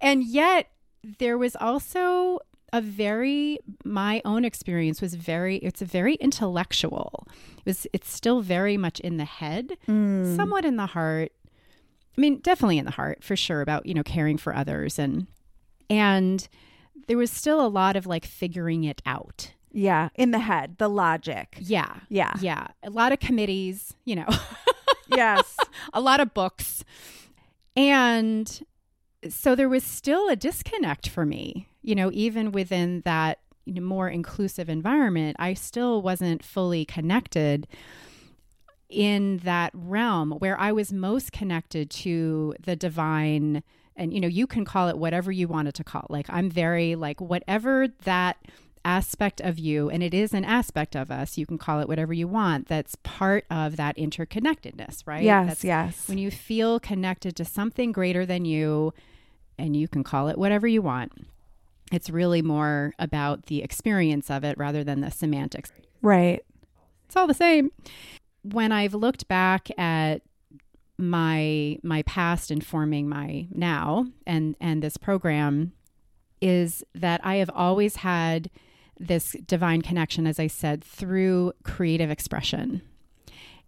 And 0.00 0.24
yet 0.24 0.68
there 1.18 1.38
was 1.38 1.54
also 1.56 2.40
a 2.72 2.80
very 2.80 3.58
my 3.84 4.20
own 4.24 4.44
experience 4.44 5.00
was 5.00 5.14
very 5.14 5.58
it's 5.58 5.80
a 5.80 5.84
very 5.84 6.14
intellectual. 6.16 7.26
It 7.58 7.66
was 7.66 7.86
it's 7.92 8.10
still 8.12 8.40
very 8.40 8.76
much 8.76 8.98
in 9.00 9.16
the 9.18 9.24
head 9.24 9.76
Mm. 9.86 10.34
somewhat 10.36 10.64
in 10.64 10.74
the 10.76 10.86
heart. 10.86 11.30
I 12.18 12.20
mean 12.20 12.38
definitely 12.40 12.78
in 12.78 12.84
the 12.84 12.90
heart 12.90 13.22
for 13.22 13.36
sure 13.36 13.60
about 13.60 13.86
you 13.86 13.94
know 13.94 14.02
caring 14.02 14.38
for 14.38 14.54
others. 14.54 14.98
And 14.98 15.28
and 15.88 16.48
there 17.08 17.18
was 17.18 17.30
still 17.30 17.64
a 17.64 17.68
lot 17.68 17.96
of 17.96 18.06
like 18.06 18.24
figuring 18.24 18.84
it 18.84 19.02
out. 19.06 19.52
Yeah 19.74 20.10
in 20.14 20.32
the 20.32 20.38
head 20.38 20.76
the 20.78 20.88
logic. 20.88 21.56
Yeah. 21.58 22.00
Yeah. 22.08 22.34
Yeah. 22.40 22.68
A 22.82 22.90
lot 22.90 23.12
of 23.12 23.20
committees 23.20 23.94
you 24.04 24.16
know. 24.16 24.28
Yes. 25.16 25.56
A 25.92 26.00
lot 26.00 26.20
of 26.20 26.34
books. 26.34 26.84
And 27.76 28.64
so 29.28 29.54
there 29.54 29.68
was 29.68 29.84
still 29.84 30.28
a 30.28 30.36
disconnect 30.36 31.08
for 31.08 31.24
me, 31.24 31.68
you 31.82 31.94
know, 31.94 32.10
even 32.12 32.52
within 32.52 33.02
that 33.04 33.38
you 33.64 33.74
know, 33.74 33.82
more 33.82 34.08
inclusive 34.08 34.68
environment, 34.68 35.36
I 35.38 35.54
still 35.54 36.02
wasn't 36.02 36.44
fully 36.44 36.84
connected 36.84 37.68
in 38.88 39.38
that 39.38 39.70
realm 39.74 40.32
where 40.32 40.58
I 40.58 40.72
was 40.72 40.92
most 40.92 41.32
connected 41.32 41.88
to 41.90 42.54
the 42.60 42.76
divine 42.76 43.62
and 43.96 44.12
you 44.12 44.20
know 44.20 44.28
you 44.28 44.46
can 44.46 44.64
call 44.64 44.88
it 44.88 44.98
whatever 44.98 45.30
you 45.32 45.46
wanted 45.48 45.74
to 45.74 45.84
call 45.84 46.06
like 46.08 46.26
i'm 46.28 46.50
very 46.50 46.94
like 46.94 47.20
whatever 47.20 47.88
that 48.04 48.36
aspect 48.84 49.40
of 49.40 49.58
you 49.60 49.88
and 49.88 50.02
it 50.02 50.12
is 50.12 50.34
an 50.34 50.44
aspect 50.44 50.96
of 50.96 51.10
us 51.10 51.38
you 51.38 51.46
can 51.46 51.56
call 51.58 51.78
it 51.80 51.86
whatever 51.86 52.12
you 52.12 52.26
want 52.26 52.66
that's 52.66 52.96
part 53.04 53.44
of 53.50 53.76
that 53.76 53.96
interconnectedness 53.96 55.02
right 55.06 55.22
Yes, 55.22 55.46
that's 55.46 55.64
yes. 55.64 56.08
when 56.08 56.18
you 56.18 56.30
feel 56.32 56.80
connected 56.80 57.36
to 57.36 57.44
something 57.44 57.92
greater 57.92 58.26
than 58.26 58.44
you 58.44 58.92
and 59.56 59.76
you 59.76 59.86
can 59.86 60.02
call 60.02 60.26
it 60.28 60.36
whatever 60.36 60.66
you 60.66 60.82
want 60.82 61.12
it's 61.92 62.10
really 62.10 62.42
more 62.42 62.92
about 62.98 63.46
the 63.46 63.62
experience 63.62 64.30
of 64.30 64.42
it 64.42 64.58
rather 64.58 64.82
than 64.82 65.00
the 65.00 65.10
semantics 65.10 65.70
Right. 66.00 66.44
it's 67.06 67.14
all 67.14 67.28
the 67.28 67.34
same. 67.34 67.70
When 68.42 68.72
I've 68.72 68.94
looked 68.94 69.28
back 69.28 69.68
at 69.78 70.22
my 71.02 71.76
my 71.82 72.02
past 72.02 72.50
informing 72.50 73.08
my 73.08 73.46
now 73.50 74.06
and 74.24 74.54
and 74.60 74.82
this 74.82 74.96
program 74.96 75.72
is 76.40 76.84
that 76.94 77.20
I 77.24 77.36
have 77.36 77.50
always 77.52 77.96
had 77.96 78.50
this 78.98 79.34
divine 79.46 79.82
connection 79.82 80.26
as 80.26 80.38
I 80.38 80.46
said 80.46 80.84
through 80.84 81.52
creative 81.64 82.10
expression 82.10 82.82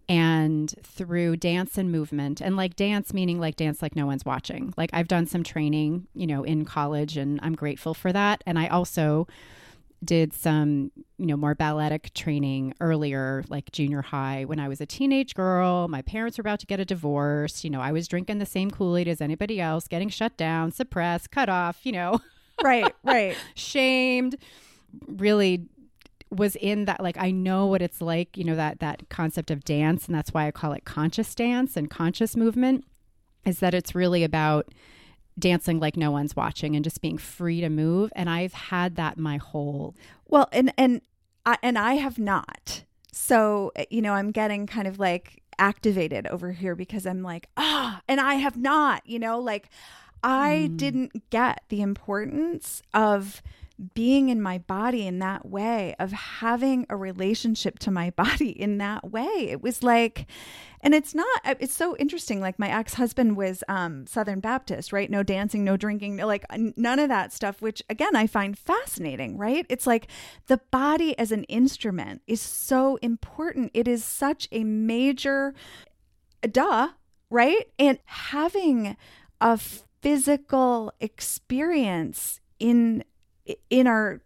and 0.09 0.75
through 0.83 1.37
dance 1.37 1.77
and 1.77 1.91
movement. 1.91 2.41
And 2.41 2.57
like 2.57 2.77
dance 2.77 3.13
meaning 3.13 3.41
like 3.41 3.57
dance 3.57 3.83
like 3.83 3.97
no 3.97 4.07
one's 4.07 4.25
watching. 4.25 4.73
Like 4.77 4.91
i've 4.93 5.09
done 5.09 5.27
some 5.27 5.43
training 5.43 6.07
you 6.15 6.27
know 6.27 6.45
in 6.45 6.65
college 6.65 7.17
and 7.17 7.41
i'm 7.43 7.57
grateful 7.57 7.95
for 7.95 8.13
that. 8.13 8.45
And 8.47 8.59
i 8.61 8.69
also 8.69 9.27
did 10.05 10.33
some 10.33 10.91
you 11.19 11.27
know 11.27 11.37
more 11.37 11.55
balletic 11.55 12.13
training 12.15 12.75
earlier 12.81 13.45
like 13.49 13.71
junior 13.73 14.03
high 14.03 14.45
when 14.45 14.61
i 14.61 14.69
was 14.69 14.81
a 14.81 14.87
teenage 14.87 15.35
girl. 15.35 15.89
My 15.89 16.03
parents 16.03 16.39
were 16.39 16.43
about 16.43 16.61
to 16.61 16.67
get 16.67 16.81
a 16.81 16.85
divorce. 16.85 17.65
You 17.65 17.71
know 17.71 17.81
i 17.81 17.93
was 17.93 18.07
drinking 18.09 18.39
the 18.39 18.47
same 18.47 18.71
kool-aid 18.71 19.09
as 19.09 19.21
anybody 19.21 19.61
else 19.61 19.89
getting 19.89 20.09
shut 20.09 20.37
down 20.37 20.73
suppressed 20.73 21.31
cut 21.31 21.49
off 21.49 21.81
you 21.85 21.93
know. 21.93 22.21
Right, 22.63 22.95
right. 23.03 23.37
shamed. 23.57 24.37
Really 25.09 25.67
was 26.31 26.57
in 26.57 26.85
that 26.85 27.03
like 27.03 27.17
I 27.19 27.31
know 27.31 27.67
what 27.67 27.83
it's 27.83 28.01
like, 28.01 28.37
you 28.37 28.45
know, 28.45 28.55
that 28.55 28.81
that 28.81 29.09
concept 29.09 29.51
of 29.51 29.65
dance 29.65 30.07
and 30.07 30.15
that's 30.15 30.33
why 30.33 30.47
I 30.47 30.51
call 30.51 30.73
it 30.73 30.85
conscious 30.85 31.35
dance 31.35 31.77
and 31.77 31.91
conscious 31.91 32.37
movement 32.37 32.85
is 33.45 33.59
that 33.61 33.75
it's 33.75 33.95
really 33.95 34.25
about 34.25 34.69
dancing 35.39 35.81
like 35.81 35.97
no 35.97 36.11
one's 36.11 36.37
watching 36.37 36.77
and 36.77 36.85
just 36.85 37.01
being 37.01 37.19
free 37.19 37.61
to 37.61 37.69
move 37.69 38.13
and 38.15 38.31
I've 38.31 38.53
had 38.53 38.97
that 38.97 39.19
my 39.19 39.37
whole 39.39 39.95
Well, 40.29 40.49
and 40.53 40.73
and 40.79 41.01
I 41.45 41.57
and 41.63 41.79
I 41.79 41.95
have 41.95 42.19
not. 42.19 42.85
So, 43.13 43.73
you 43.91 44.03
know, 44.03 44.13
I'm 44.15 44.31
getting 44.33 44.67
kind 44.67 44.89
of 44.89 44.99
like 44.99 45.43
activated 45.59 46.27
over 46.27 46.53
here 46.53 46.75
because 46.75 47.07
I'm 47.07 47.23
like, 47.23 47.49
ah, 47.57 48.01
and 48.09 48.21
I 48.21 48.35
have 48.35 48.57
not, 48.57 49.07
you 49.07 49.19
know, 49.19 49.39
like 49.39 49.69
I 50.23 50.71
didn't 50.77 51.31
get 51.31 51.63
the 51.69 51.83
importance 51.83 52.83
of 52.93 53.43
being 53.95 54.29
in 54.29 54.41
my 54.41 54.59
body 54.59 55.07
in 55.07 55.19
that 55.19 55.47
way, 55.47 55.95
of 55.99 56.13
having 56.13 56.87
a 56.89 56.97
relationship 56.97 57.79
to 57.81 57.91
my 57.91 58.11
body 58.17 58.51
in 58.51 58.79
that 58.79 59.11
way. 59.11 59.49
It 59.51 59.63
was 59.63 59.83
like, 59.83 60.27
and 60.81 60.95
it's 60.95 61.15
not, 61.15 61.27
it's 61.45 61.75
so 61.75 61.97
interesting. 61.97 62.41
Like 62.41 62.59
my 62.59 62.71
ex 62.71 62.95
husband 62.95 63.37
was 63.37 63.65
um, 63.69 64.07
Southern 64.07 64.41
Baptist, 64.41 64.93
right? 64.93 65.11
No 65.11 65.23
dancing, 65.23 65.65
no 65.65 65.77
drinking, 65.77 66.19
like 66.19 66.45
none 66.77 66.99
of 66.99 67.09
that 67.09 67.33
stuff, 67.33 67.61
which 67.61 67.83
again, 67.89 68.15
I 68.15 68.27
find 68.27 68.57
fascinating, 68.57 69.37
right? 69.37 69.67
It's 69.69 69.87
like 69.87 70.09
the 70.47 70.61
body 70.71 71.19
as 71.19 71.33
an 71.33 71.45
instrument 71.45 72.23
is 72.27 72.41
so 72.41 72.97
important. 72.97 73.71
It 73.75 73.89
is 73.89 74.05
such 74.05 74.49
a 74.53 74.63
major, 74.63 75.55
duh, 76.43 76.91
right? 77.31 77.67
And 77.79 77.99
having 78.05 78.97
a 79.41 79.59
physical 79.59 80.93
experience 81.01 82.41
in 82.59 83.05
in 83.71 83.87
our 83.87 84.21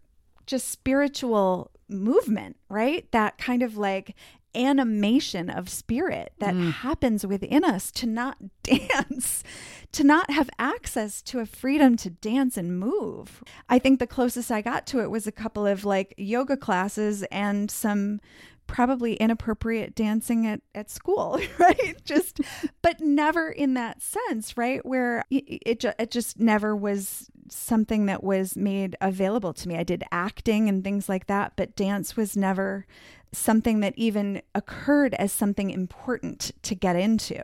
just 0.47 0.69
spiritual 0.69 1.71
movement, 1.89 2.57
right? 2.69 3.11
That 3.13 3.39
kind 3.39 3.63
of 3.63 3.77
like 3.77 4.15
animation 4.55 5.51
of 5.51 5.69
spirit 5.69 6.33
that 6.39 6.55
mm. 6.55 6.73
happens 6.73 7.27
within 7.27 7.65
us 7.65 7.91
to 7.93 8.07
not 8.07 8.39
dance, 8.63 9.45
to 9.93 10.05
not 10.05 10.31
have 10.31 10.51
access 10.59 11.23
to 11.23 11.41
a 11.41 11.47
freedom 11.47 11.97
to 11.97 12.11
dance 12.11 12.57
and 12.57 12.79
move. 12.79 13.43
I 13.69 13.79
think 13.79 13.99
the 13.99 14.07
closest 14.07 14.51
I 14.51 14.63
got 14.63 14.87
to 14.89 15.01
it 15.01 15.11
was 15.11 15.27
a 15.27 15.33
couple 15.33 15.67
of 15.67 15.85
like 15.85 16.15
yoga 16.17 16.57
classes 16.57 17.23
and 17.25 17.71
some 17.71 18.21
probably 18.69 19.15
inappropriate 19.15 19.97
dancing 19.97 20.47
at, 20.47 20.61
at 20.75 20.89
school, 20.89 21.41
right? 21.59 21.97
Just, 22.05 22.41
but 22.81 23.01
never 23.01 23.51
in 23.51 23.75
that 23.75 24.01
sense, 24.01 24.57
right? 24.57 24.87
Where 24.87 25.25
it, 25.31 25.45
it, 25.67 25.85
it 25.99 26.11
just 26.13 26.39
never 26.39 26.77
was 26.77 27.29
something 27.51 28.07
that 28.07 28.23
was 28.23 28.57
made 28.57 28.95
available 29.01 29.53
to 29.55 29.69
me. 29.69 29.77
I 29.77 29.83
did 29.83 30.05
acting 30.13 30.69
and 30.69 30.85
things 30.85 31.09
like 31.09 31.27
that, 31.27 31.55
but 31.57 31.75
dance 31.75 32.17
was 32.17 32.37
never 32.37 32.87
something 33.33 33.81
that 33.81 33.95
even 33.97 34.43
occurred 34.55 35.15
as 35.15 35.33
something 35.33 35.71
important 35.71 36.53
to 36.63 36.75
get 36.75 36.97
into. 36.97 37.43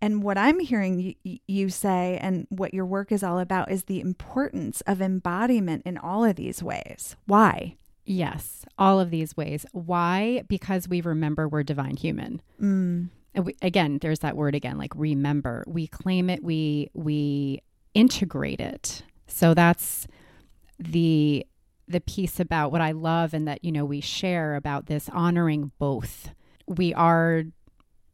And 0.00 0.22
what 0.22 0.36
I'm 0.36 0.60
hearing 0.60 1.14
you 1.24 1.68
say, 1.70 2.18
and 2.20 2.46
what 2.50 2.74
your 2.74 2.84
work 2.84 3.10
is 3.10 3.22
all 3.22 3.38
about, 3.38 3.70
is 3.70 3.84
the 3.84 4.00
importance 4.00 4.82
of 4.82 5.00
embodiment 5.00 5.82
in 5.86 5.96
all 5.96 6.24
of 6.24 6.36
these 6.36 6.62
ways. 6.62 7.16
Why? 7.24 7.76
Yes, 8.06 8.64
all 8.78 9.00
of 9.00 9.10
these 9.10 9.36
ways. 9.36 9.66
Why? 9.72 10.44
Because 10.48 10.88
we 10.88 11.00
remember 11.00 11.48
we're 11.48 11.64
divine 11.64 11.96
human. 11.96 12.40
Mm. 12.62 13.10
And 13.34 13.44
we, 13.44 13.56
again, 13.60 13.98
there's 14.00 14.20
that 14.20 14.36
word 14.36 14.54
again, 14.54 14.78
like 14.78 14.92
remember. 14.94 15.64
We 15.66 15.88
claim 15.88 16.30
it, 16.30 16.42
we 16.42 16.88
we 16.94 17.60
integrate 17.94 18.60
it. 18.60 19.02
So 19.26 19.54
that's 19.54 20.06
the 20.78 21.44
the 21.88 22.00
piece 22.00 22.40
about 22.40 22.72
what 22.72 22.80
I 22.80 22.92
love 22.92 23.34
and 23.34 23.46
that 23.46 23.64
you 23.64 23.72
know 23.72 23.84
we 23.84 24.00
share 24.00 24.54
about 24.54 24.86
this 24.86 25.08
honoring 25.12 25.72
both. 25.78 26.30
We 26.66 26.94
are 26.94 27.44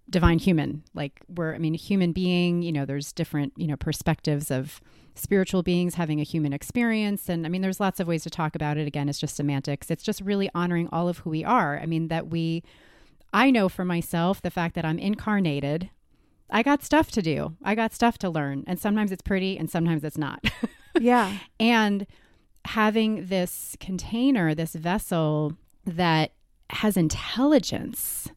divine 0.09 0.39
human. 0.39 0.85
Like 0.95 1.21
we're 1.29 1.55
I 1.55 1.59
mean 1.59 1.75
human 1.75 2.13
being, 2.13 2.63
you 2.63 2.73
know, 2.73 2.87
there's 2.87 3.13
different, 3.13 3.53
you 3.57 3.67
know, 3.67 3.77
perspectives 3.77 4.51
of 4.51 4.81
spiritual 5.15 5.63
beings 5.63 5.95
having 5.97 6.21
a 6.21 6.25
human 6.25 6.53
experience 6.53 7.29
and 7.29 7.45
I 7.45 7.49
mean 7.49 7.63
there's 7.63 7.81
lots 7.81 8.01
of 8.01 8.07
ways 8.07 8.23
to 8.25 8.31
talk 8.31 8.55
about 8.55 8.77
it. 8.79 8.87
Again, 8.87 9.09
it's 9.09 9.19
just 9.21 9.37
semantics. 9.37 9.91
It's 9.91 10.03
just 10.03 10.21
really 10.21 10.49
honoring 10.55 10.89
all 10.91 11.09
of 11.09 11.19
who 11.19 11.31
we 11.31 11.45
are. 11.45 11.79
I 11.79 11.87
mean 11.87 12.09
that 12.09 12.29
we 12.29 12.63
I 13.33 13.51
know 13.51 13.69
for 13.69 13.85
myself 13.85 14.41
the 14.43 14.51
fact 14.51 14.75
that 14.75 14.85
I'm 14.85 14.99
incarnated. 14.99 15.91
I 16.51 16.63
got 16.63 16.83
stuff 16.83 17.11
to 17.13 17.23
do. 17.23 17.57
I 17.65 17.75
got 17.75 17.95
stuff 17.95 18.19
to 18.19 18.29
learn. 18.31 18.65
And 18.67 18.79
sometimes 18.79 19.11
it's 19.11 19.23
pretty 19.23 19.57
and 19.59 19.71
sometimes 19.71 20.05
it's 20.05 20.19
not. 20.19 20.45
Yeah. 21.01 21.39
and 21.59 22.07
having 22.67 23.27
this 23.27 23.77
container, 23.81 24.55
this 24.55 24.75
vessel 24.75 25.57
that 25.87 26.33
has 26.69 26.99
intelligence 26.99 28.29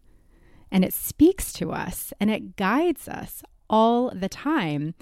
and 0.72 0.84
it 0.86 0.94
speaks 0.94 1.52
to 1.54 1.72
us 1.72 2.14
and 2.20 2.32
it 2.32 2.56
guides 2.56 3.08
us 3.08 3.44
all 3.70 4.10
the 4.12 4.30
time. 4.30 4.94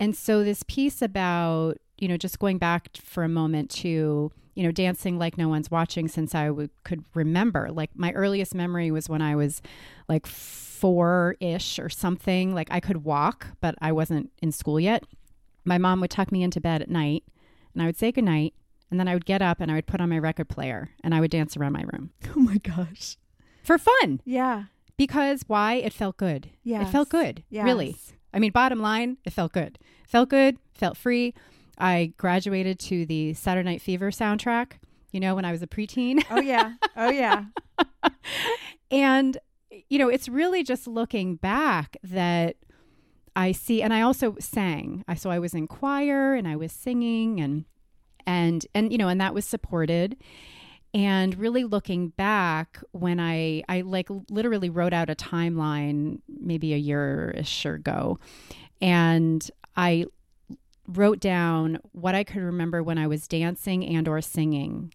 And 0.00 0.14
so, 0.16 0.44
this 0.44 0.62
piece 0.62 1.02
about, 1.02 1.78
you 1.98 2.08
know, 2.08 2.16
just 2.16 2.38
going 2.38 2.58
back 2.58 2.90
for 3.02 3.24
a 3.24 3.28
moment 3.28 3.70
to, 3.70 4.30
you 4.54 4.62
know, 4.62 4.70
dancing 4.70 5.18
like 5.18 5.36
no 5.36 5.48
one's 5.48 5.70
watching 5.70 6.06
since 6.08 6.34
I 6.34 6.46
w- 6.46 6.68
could 6.84 7.04
remember. 7.14 7.68
Like, 7.70 7.90
my 7.94 8.12
earliest 8.12 8.54
memory 8.54 8.90
was 8.90 9.08
when 9.08 9.22
I 9.22 9.34
was 9.36 9.60
like 10.08 10.26
four 10.26 11.36
ish 11.40 11.78
or 11.78 11.88
something. 11.88 12.54
Like, 12.54 12.68
I 12.70 12.80
could 12.80 13.04
walk, 13.04 13.48
but 13.60 13.74
I 13.80 13.90
wasn't 13.92 14.30
in 14.40 14.52
school 14.52 14.78
yet. 14.78 15.04
My 15.64 15.78
mom 15.78 16.00
would 16.00 16.10
tuck 16.10 16.30
me 16.32 16.42
into 16.42 16.60
bed 16.60 16.80
at 16.82 16.88
night 16.90 17.24
and 17.74 17.82
I 17.82 17.86
would 17.86 17.96
say 17.98 18.12
goodnight. 18.12 18.54
And 18.90 18.98
then 18.98 19.06
I 19.08 19.12
would 19.14 19.26
get 19.26 19.42
up 19.42 19.60
and 19.60 19.70
I 19.70 19.74
would 19.74 19.86
put 19.86 20.00
on 20.00 20.08
my 20.08 20.18
record 20.18 20.48
player 20.48 20.90
and 21.04 21.14
I 21.14 21.20
would 21.20 21.30
dance 21.30 21.56
around 21.58 21.72
my 21.74 21.82
room 21.92 22.10
Oh 22.36 22.40
my 22.40 22.56
gosh. 22.56 23.18
for 23.62 23.76
fun. 23.76 24.20
Yeah. 24.24 24.64
Because 24.96 25.42
why? 25.46 25.74
It 25.74 25.92
felt 25.92 26.16
good. 26.16 26.48
Yeah. 26.64 26.82
It 26.82 26.88
felt 26.90 27.10
good. 27.10 27.44
Really. 27.50 27.96
I 28.32 28.38
mean, 28.38 28.52
bottom 28.52 28.80
line, 28.80 29.18
it 29.24 29.32
felt 29.32 29.52
good. 29.52 29.78
Felt 30.06 30.28
good, 30.28 30.58
felt 30.74 30.96
free. 30.96 31.34
I 31.78 32.12
graduated 32.16 32.78
to 32.80 33.06
the 33.06 33.34
Saturday 33.34 33.68
Night 33.68 33.82
Fever 33.82 34.10
soundtrack, 34.10 34.72
you 35.12 35.20
know, 35.20 35.34
when 35.34 35.44
I 35.44 35.52
was 35.52 35.62
a 35.62 35.66
preteen. 35.66 36.24
Oh 36.30 36.40
yeah. 36.40 36.74
Oh 36.96 37.10
yeah. 37.10 37.44
and, 38.90 39.38
you 39.88 39.98
know, 39.98 40.08
it's 40.08 40.28
really 40.28 40.62
just 40.62 40.86
looking 40.86 41.36
back 41.36 41.96
that 42.02 42.56
I 43.36 43.52
see, 43.52 43.82
and 43.82 43.94
I 43.94 44.00
also 44.00 44.34
sang. 44.40 45.04
I 45.06 45.14
so 45.14 45.30
I 45.30 45.38
was 45.38 45.54
in 45.54 45.68
choir 45.68 46.34
and 46.34 46.48
I 46.48 46.56
was 46.56 46.72
singing 46.72 47.40
and 47.40 47.66
and 48.26 48.66
and 48.74 48.90
you 48.90 48.98
know, 48.98 49.08
and 49.08 49.20
that 49.20 49.32
was 49.32 49.44
supported. 49.44 50.16
And 50.94 51.36
really 51.36 51.64
looking 51.64 52.08
back 52.08 52.82
when 52.92 53.20
I 53.20 53.62
I 53.68 53.82
like 53.82 54.08
literally 54.30 54.70
wrote 54.70 54.92
out 54.94 55.10
a 55.10 55.14
timeline 55.14 56.20
maybe 56.28 56.72
a 56.72 56.78
year 56.78 57.34
ish 57.36 57.66
ago, 57.66 58.18
and 58.80 59.48
I 59.76 60.06
wrote 60.88 61.20
down 61.20 61.78
what 61.92 62.14
I 62.14 62.24
could 62.24 62.42
remember 62.42 62.82
when 62.82 62.96
I 62.98 63.06
was 63.06 63.28
dancing 63.28 63.84
and 63.84 64.08
or 64.08 64.20
singing. 64.22 64.92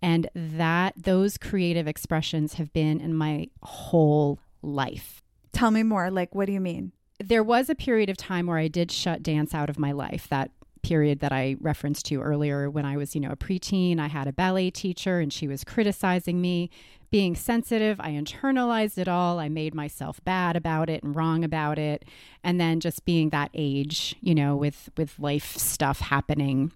And 0.00 0.28
that 0.34 0.94
those 0.96 1.38
creative 1.38 1.86
expressions 1.86 2.54
have 2.54 2.72
been 2.72 3.00
in 3.00 3.14
my 3.14 3.48
whole 3.62 4.38
life. 4.62 5.22
Tell 5.52 5.70
me 5.70 5.82
more. 5.82 6.10
Like, 6.10 6.34
what 6.34 6.46
do 6.46 6.52
you 6.52 6.60
mean? 6.60 6.92
There 7.22 7.42
was 7.42 7.70
a 7.70 7.74
period 7.74 8.10
of 8.10 8.16
time 8.16 8.46
where 8.46 8.58
I 8.58 8.68
did 8.68 8.90
shut 8.90 9.22
dance 9.22 9.54
out 9.54 9.70
of 9.70 9.78
my 9.78 9.92
life. 9.92 10.28
That 10.28 10.50
period 10.84 11.20
that 11.20 11.32
I 11.32 11.56
referenced 11.60 12.06
to 12.06 12.20
earlier 12.20 12.70
when 12.70 12.84
I 12.84 12.96
was, 12.96 13.14
you 13.14 13.20
know, 13.20 13.32
a 13.32 13.36
preteen. 13.36 13.98
I 13.98 14.06
had 14.06 14.28
a 14.28 14.32
ballet 14.32 14.70
teacher 14.70 15.18
and 15.18 15.32
she 15.32 15.48
was 15.48 15.64
criticizing 15.64 16.40
me. 16.40 16.70
Being 17.10 17.36
sensitive, 17.36 18.00
I 18.00 18.10
internalized 18.10 18.98
it 18.98 19.08
all. 19.08 19.38
I 19.38 19.48
made 19.48 19.74
myself 19.74 20.20
bad 20.24 20.56
about 20.56 20.90
it 20.90 21.02
and 21.02 21.14
wrong 21.14 21.44
about 21.44 21.78
it. 21.78 22.04
And 22.42 22.60
then 22.60 22.80
just 22.80 23.04
being 23.04 23.30
that 23.30 23.50
age, 23.54 24.16
you 24.20 24.34
know, 24.34 24.56
with 24.56 24.90
with 24.96 25.18
life 25.18 25.56
stuff 25.56 26.00
happening. 26.00 26.72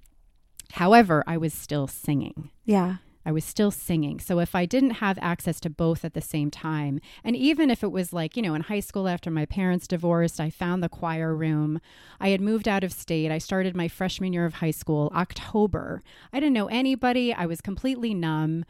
However, 0.72 1.24
I 1.26 1.36
was 1.38 1.52
still 1.52 1.86
singing. 1.86 2.50
Yeah. 2.64 2.96
I 3.28 3.30
was 3.30 3.44
still 3.44 3.70
singing. 3.70 4.20
So 4.20 4.38
if 4.38 4.54
I 4.54 4.64
didn't 4.64 5.02
have 5.02 5.18
access 5.20 5.60
to 5.60 5.68
both 5.68 6.02
at 6.02 6.14
the 6.14 6.22
same 6.22 6.50
time, 6.50 6.98
and 7.22 7.36
even 7.36 7.70
if 7.70 7.84
it 7.84 7.92
was 7.92 8.10
like, 8.10 8.38
you 8.38 8.42
know, 8.42 8.54
in 8.54 8.62
high 8.62 8.80
school 8.80 9.06
after 9.06 9.30
my 9.30 9.44
parents 9.44 9.86
divorced, 9.86 10.40
I 10.40 10.48
found 10.48 10.82
the 10.82 10.88
choir 10.88 11.34
room. 11.34 11.78
I 12.20 12.30
had 12.30 12.40
moved 12.40 12.66
out 12.66 12.84
of 12.84 12.90
state. 12.90 13.30
I 13.30 13.36
started 13.36 13.76
my 13.76 13.86
freshman 13.86 14.32
year 14.32 14.46
of 14.46 14.54
high 14.54 14.70
school, 14.70 15.12
October. 15.14 16.02
I 16.32 16.40
didn't 16.40 16.54
know 16.54 16.68
anybody. 16.68 17.34
I 17.34 17.44
was 17.44 17.60
completely 17.60 18.14
numb. 18.14 18.64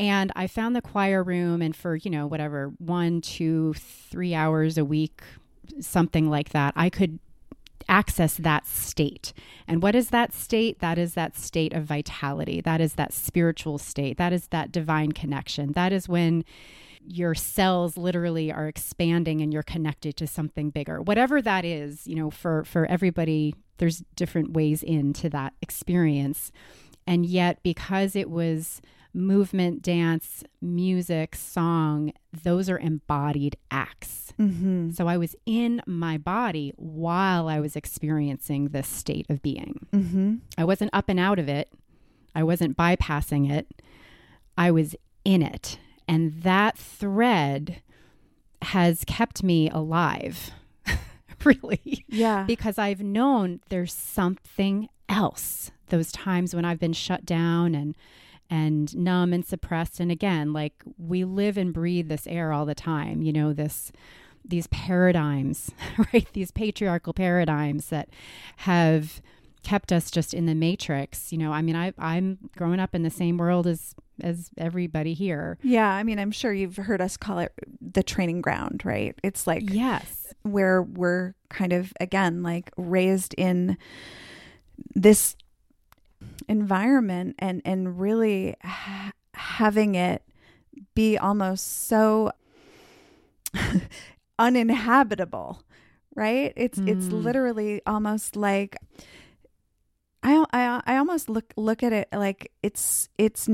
And 0.00 0.32
I 0.34 0.48
found 0.48 0.74
the 0.74 0.82
choir 0.82 1.22
room, 1.22 1.62
and 1.62 1.76
for, 1.76 1.94
you 1.94 2.10
know, 2.10 2.26
whatever, 2.26 2.72
one, 2.78 3.20
two, 3.20 3.74
three 3.74 4.34
hours 4.34 4.78
a 4.78 4.84
week, 4.84 5.22
something 5.78 6.28
like 6.28 6.48
that, 6.48 6.72
I 6.74 6.90
could 6.90 7.20
access 7.88 8.36
that 8.36 8.66
state. 8.66 9.32
And 9.66 9.82
what 9.82 9.94
is 9.94 10.10
that 10.10 10.32
state? 10.32 10.80
That 10.80 10.98
is 10.98 11.14
that 11.14 11.36
state 11.36 11.72
of 11.72 11.84
vitality. 11.84 12.60
That 12.60 12.80
is 12.80 12.94
that 12.94 13.12
spiritual 13.12 13.78
state. 13.78 14.18
That 14.18 14.32
is 14.32 14.48
that 14.48 14.72
divine 14.72 15.12
connection. 15.12 15.72
That 15.72 15.92
is 15.92 16.08
when 16.08 16.44
your 17.04 17.34
cells 17.34 17.96
literally 17.96 18.52
are 18.52 18.68
expanding 18.68 19.40
and 19.40 19.52
you're 19.52 19.62
connected 19.62 20.16
to 20.16 20.26
something 20.26 20.70
bigger. 20.70 21.02
Whatever 21.02 21.42
that 21.42 21.64
is, 21.64 22.06
you 22.06 22.14
know, 22.14 22.30
for 22.30 22.64
for 22.64 22.86
everybody 22.86 23.54
there's 23.78 24.04
different 24.14 24.52
ways 24.52 24.82
into 24.82 25.28
that 25.30 25.54
experience. 25.60 26.52
And 27.06 27.26
yet 27.26 27.62
because 27.64 28.14
it 28.14 28.30
was 28.30 28.80
movement, 29.14 29.82
dance, 29.82 30.44
music, 30.60 31.34
song, 31.34 32.12
those 32.32 32.68
are 32.70 32.78
embodied 32.78 33.56
acts. 33.70 34.32
Mm-hmm. 34.38 34.90
So 34.92 35.06
I 35.06 35.16
was 35.16 35.36
in 35.46 35.82
my 35.86 36.18
body 36.18 36.72
while 36.76 37.48
I 37.48 37.60
was 37.60 37.76
experiencing 37.76 38.68
this 38.68 38.88
state 38.88 39.26
of 39.28 39.42
being. 39.42 39.86
Mm-hmm. 39.92 40.36
I 40.56 40.64
wasn't 40.64 40.90
up 40.92 41.08
and 41.08 41.20
out 41.20 41.38
of 41.38 41.48
it, 41.48 41.70
I 42.34 42.42
wasn't 42.42 42.76
bypassing 42.76 43.50
it, 43.50 43.68
I 44.56 44.70
was 44.70 44.96
in 45.24 45.42
it. 45.42 45.78
And 46.08 46.42
that 46.42 46.76
thread 46.76 47.82
has 48.62 49.04
kept 49.04 49.42
me 49.42 49.68
alive, 49.70 50.50
really. 51.44 52.04
Yeah. 52.08 52.44
Because 52.44 52.78
I've 52.78 53.02
known 53.02 53.60
there's 53.68 53.92
something 53.92 54.88
else. 55.08 55.70
Those 55.88 56.10
times 56.10 56.54
when 56.54 56.64
I've 56.64 56.80
been 56.80 56.92
shut 56.92 57.26
down 57.26 57.74
and 57.74 57.96
and 58.52 58.94
numb 58.94 59.32
and 59.32 59.44
suppressed. 59.44 59.98
And 59.98 60.12
again 60.12 60.52
like 60.52 60.74
we 60.98 61.24
live 61.24 61.56
and 61.56 61.72
breathe 61.72 62.08
this 62.08 62.26
air 62.26 62.52
all 62.52 62.66
the 62.66 62.74
time 62.74 63.22
you 63.22 63.32
know 63.32 63.52
this 63.52 63.90
these 64.44 64.66
paradigms 64.68 65.70
right? 66.12 66.28
These 66.32 66.50
patriarchal 66.50 67.14
paradigms 67.14 67.88
that 67.88 68.10
have 68.58 69.22
kept 69.62 69.92
us 69.92 70.10
just 70.10 70.34
in 70.34 70.46
the 70.46 70.54
matrix 70.54 71.32
you 71.32 71.38
know? 71.38 71.52
I 71.52 71.62
mean 71.62 71.76
I, 71.76 71.92
i'm 71.98 72.38
growing 72.56 72.78
up 72.80 72.94
in 72.94 73.02
the 73.02 73.10
same 73.10 73.38
world 73.38 73.66
as 73.66 73.94
as 74.20 74.50
everybody 74.56 75.14
here. 75.14 75.58
Yeah, 75.62 75.88
I 75.88 76.02
mean, 76.02 76.18
I'm 76.18 76.30
sure 76.30 76.52
you've 76.52 76.76
heard 76.76 77.00
us 77.00 77.16
call 77.16 77.38
it 77.38 77.52
the 77.80 78.02
training 78.02 78.40
ground, 78.40 78.82
right? 78.84 79.18
It's 79.24 79.46
like 79.46 79.68
yes. 79.68 80.32
where 80.42 80.82
we're 80.82 81.34
kind 81.48 81.72
of 81.72 81.92
again 81.98 82.42
like 82.42 82.70
raised 82.76 83.34
in 83.34 83.76
this 84.94 85.34
environment 86.48 87.34
and 87.38 87.62
and 87.64 88.00
really 88.00 88.54
ha- 88.62 89.12
having 89.34 89.94
it 89.94 90.22
be 90.94 91.16
almost 91.18 91.86
so 91.88 92.32
uninhabitable 94.38 95.62
right? 96.14 96.52
It's 96.56 96.78
it's 96.86 97.06
Mm. 97.08 97.22
literally 97.24 97.80
almost 97.86 98.36
like 98.36 98.76
I, 100.22 100.44
I 100.52 100.82
I 100.86 100.96
almost 100.98 101.28
look 101.30 101.52
look 101.56 101.82
at 101.82 101.92
it 101.94 102.08
like 102.12 102.52
it's 102.62 103.08
it's 103.16 103.48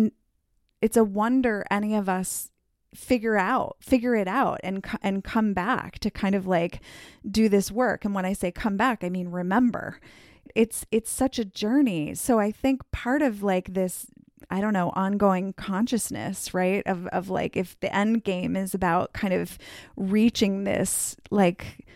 it's 0.82 0.96
a 0.96 1.04
wonder 1.04 1.64
any 1.70 1.94
of 1.94 2.08
us 2.08 2.50
figure 2.94 3.36
out 3.38 3.76
figure 3.80 4.16
it 4.16 4.26
out 4.26 4.58
and 4.64 4.84
and 5.02 5.22
come 5.22 5.52
back 5.54 5.98
to 6.00 6.10
kind 6.10 6.34
of 6.34 6.46
like 6.48 6.80
do 7.30 7.48
this 7.48 7.70
work. 7.70 8.04
And 8.04 8.12
when 8.14 8.24
I 8.24 8.32
say 8.32 8.50
come 8.50 8.76
back 8.76 9.04
I 9.04 9.08
mean 9.08 9.28
remember 9.28 10.00
it's 10.58 10.84
it's 10.90 11.08
such 11.08 11.38
a 11.38 11.44
journey. 11.44 12.16
So 12.16 12.40
I 12.40 12.50
think 12.50 12.82
part 12.90 13.22
of 13.22 13.44
like 13.44 13.74
this 13.74 14.06
I 14.50 14.60
don't 14.60 14.72
know 14.72 14.90
ongoing 14.96 15.52
consciousness 15.52 16.52
right 16.52 16.82
of 16.84 17.06
of 17.08 17.30
like 17.30 17.56
if 17.56 17.78
the 17.78 17.94
end 17.94 18.24
game 18.24 18.56
is 18.56 18.74
about 18.74 19.12
kind 19.12 19.32
of 19.32 19.56
reaching 19.96 20.64
this 20.64 21.16
like 21.30 21.86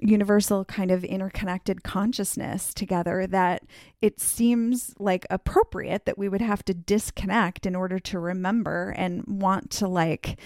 universal 0.00 0.64
kind 0.64 0.90
of 0.90 1.04
interconnected 1.04 1.84
consciousness 1.84 2.74
together 2.74 3.28
that 3.28 3.62
it 4.02 4.18
seems 4.18 4.92
like 4.98 5.24
appropriate 5.30 6.04
that 6.04 6.18
we 6.18 6.28
would 6.28 6.40
have 6.40 6.64
to 6.64 6.74
disconnect 6.74 7.64
in 7.64 7.76
order 7.76 8.00
to 8.00 8.18
remember 8.18 8.92
and 8.96 9.22
want 9.24 9.70
to 9.70 9.86
like 9.86 10.40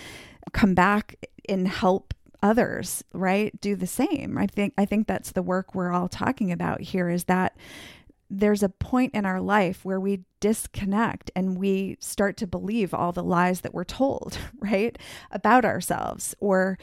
come 0.52 0.74
back 0.74 1.16
and 1.48 1.66
help 1.66 2.12
others 2.42 3.02
right 3.12 3.60
do 3.60 3.74
the 3.76 3.86
same. 3.86 4.38
I 4.38 4.46
think 4.46 4.74
i 4.78 4.84
think 4.84 5.06
that's 5.06 5.32
the 5.32 5.42
work 5.42 5.74
we're 5.74 5.92
all 5.92 6.08
talking 6.08 6.52
about 6.52 6.80
here 6.80 7.08
is 7.08 7.24
that 7.24 7.56
there's 8.30 8.62
a 8.62 8.68
point 8.68 9.14
in 9.14 9.24
our 9.24 9.40
life 9.40 9.84
where 9.84 10.00
we 10.00 10.20
disconnect 10.40 11.30
and 11.34 11.56
we 11.56 11.96
start 12.00 12.36
to 12.36 12.46
believe 12.46 12.92
all 12.92 13.12
the 13.12 13.22
lies 13.22 13.62
that 13.62 13.72
we're 13.72 13.84
told 13.84 14.38
right 14.60 14.98
about 15.30 15.64
ourselves 15.64 16.34
or 16.40 16.78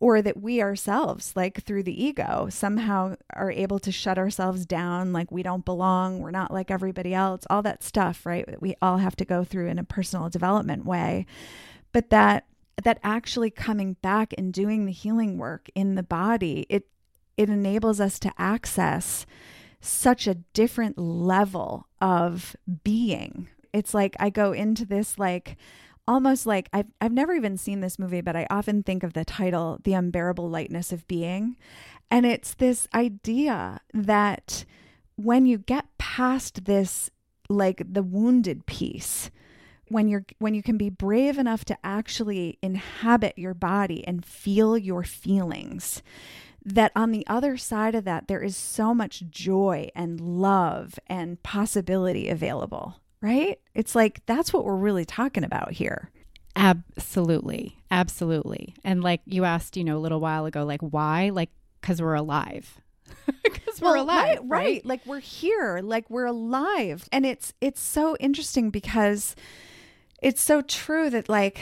or 0.00 0.20
that 0.20 0.40
we 0.40 0.60
ourselves 0.60 1.32
like 1.36 1.62
through 1.62 1.84
the 1.84 2.04
ego 2.04 2.48
somehow 2.50 3.14
are 3.34 3.52
able 3.52 3.78
to 3.78 3.92
shut 3.92 4.18
ourselves 4.18 4.66
down 4.66 5.12
like 5.12 5.30
we 5.30 5.42
don't 5.42 5.64
belong 5.64 6.18
we're 6.18 6.32
not 6.32 6.52
like 6.52 6.70
everybody 6.70 7.14
else 7.14 7.44
all 7.48 7.62
that 7.62 7.82
stuff 7.84 8.26
right 8.26 8.46
that 8.46 8.60
we 8.60 8.74
all 8.82 8.98
have 8.98 9.14
to 9.14 9.24
go 9.24 9.44
through 9.44 9.68
in 9.68 9.78
a 9.78 9.84
personal 9.84 10.28
development 10.28 10.84
way. 10.84 11.26
But 11.92 12.10
that 12.10 12.44
that 12.82 12.98
actually 13.02 13.50
coming 13.50 13.94
back 14.02 14.34
and 14.36 14.52
doing 14.52 14.86
the 14.86 14.92
healing 14.92 15.38
work 15.38 15.68
in 15.74 15.94
the 15.94 16.02
body 16.02 16.66
it 16.68 16.86
it 17.36 17.48
enables 17.48 18.00
us 18.00 18.18
to 18.18 18.32
access 18.38 19.26
such 19.80 20.26
a 20.26 20.34
different 20.52 20.98
level 20.98 21.86
of 22.00 22.56
being 22.84 23.48
it's 23.72 23.94
like 23.94 24.16
i 24.20 24.30
go 24.30 24.52
into 24.52 24.84
this 24.84 25.18
like 25.18 25.56
almost 26.06 26.46
like 26.46 26.68
I've 26.72 26.86
I've 27.00 27.12
never 27.12 27.32
even 27.32 27.56
seen 27.56 27.80
this 27.80 27.98
movie, 27.98 28.20
but 28.20 28.36
I 28.36 28.46
often 28.50 28.82
think 28.82 29.02
of 29.02 29.12
the 29.12 29.24
title, 29.24 29.78
The 29.84 29.94
Unbearable 29.94 30.48
Lightness 30.48 30.92
of 30.92 31.06
Being. 31.06 31.56
And 32.10 32.26
it's 32.26 32.54
this 32.54 32.88
idea 32.94 33.80
that 33.94 34.64
when 35.16 35.46
you 35.46 35.58
get 35.58 35.86
past 35.98 36.64
this 36.64 37.10
like 37.48 37.82
the 37.90 38.02
wounded 38.02 38.66
piece, 38.66 39.30
when 39.92 40.08
you're 40.08 40.24
when 40.38 40.54
you 40.54 40.62
can 40.62 40.76
be 40.78 40.88
brave 40.90 41.38
enough 41.38 41.64
to 41.66 41.78
actually 41.84 42.58
inhabit 42.62 43.38
your 43.38 43.54
body 43.54 44.06
and 44.06 44.24
feel 44.24 44.76
your 44.78 45.02
feelings, 45.04 46.02
that 46.64 46.92
on 46.96 47.12
the 47.12 47.26
other 47.26 47.56
side 47.56 47.94
of 47.94 48.04
that 48.04 48.28
there 48.28 48.42
is 48.42 48.56
so 48.56 48.94
much 48.94 49.24
joy 49.30 49.88
and 49.94 50.20
love 50.20 50.98
and 51.06 51.42
possibility 51.42 52.28
available 52.28 52.98
right? 53.20 53.60
It's 53.74 53.94
like 53.94 54.24
that's 54.26 54.52
what 54.52 54.64
we're 54.64 54.76
really 54.76 55.04
talking 55.04 55.44
about 55.44 55.72
here. 55.72 56.10
absolutely 56.56 57.78
absolutely 57.90 58.74
and 58.84 59.02
like 59.02 59.20
you 59.26 59.44
asked 59.44 59.76
you 59.76 59.84
know 59.84 59.96
a 59.96 60.00
little 60.00 60.20
while 60.20 60.44
ago 60.46 60.64
like 60.64 60.80
why 60.82 61.30
like 61.30 61.50
because 61.80 62.00
we're 62.00 62.14
alive 62.14 62.80
because 63.42 63.80
we're 63.80 63.96
Well, 63.96 64.02
alive 64.02 64.38
right, 64.42 64.44
right? 64.44 64.84
Like 64.84 65.04
we're 65.06 65.20
here, 65.20 65.80
like 65.82 66.08
we're 66.10 66.26
alive. 66.26 67.08
And 67.12 67.26
it's 67.26 67.52
it's 67.60 67.80
so 67.80 68.16
interesting 68.20 68.70
because 68.70 69.34
it's 70.22 70.40
so 70.40 70.62
true 70.62 71.10
that 71.10 71.28
like 71.28 71.60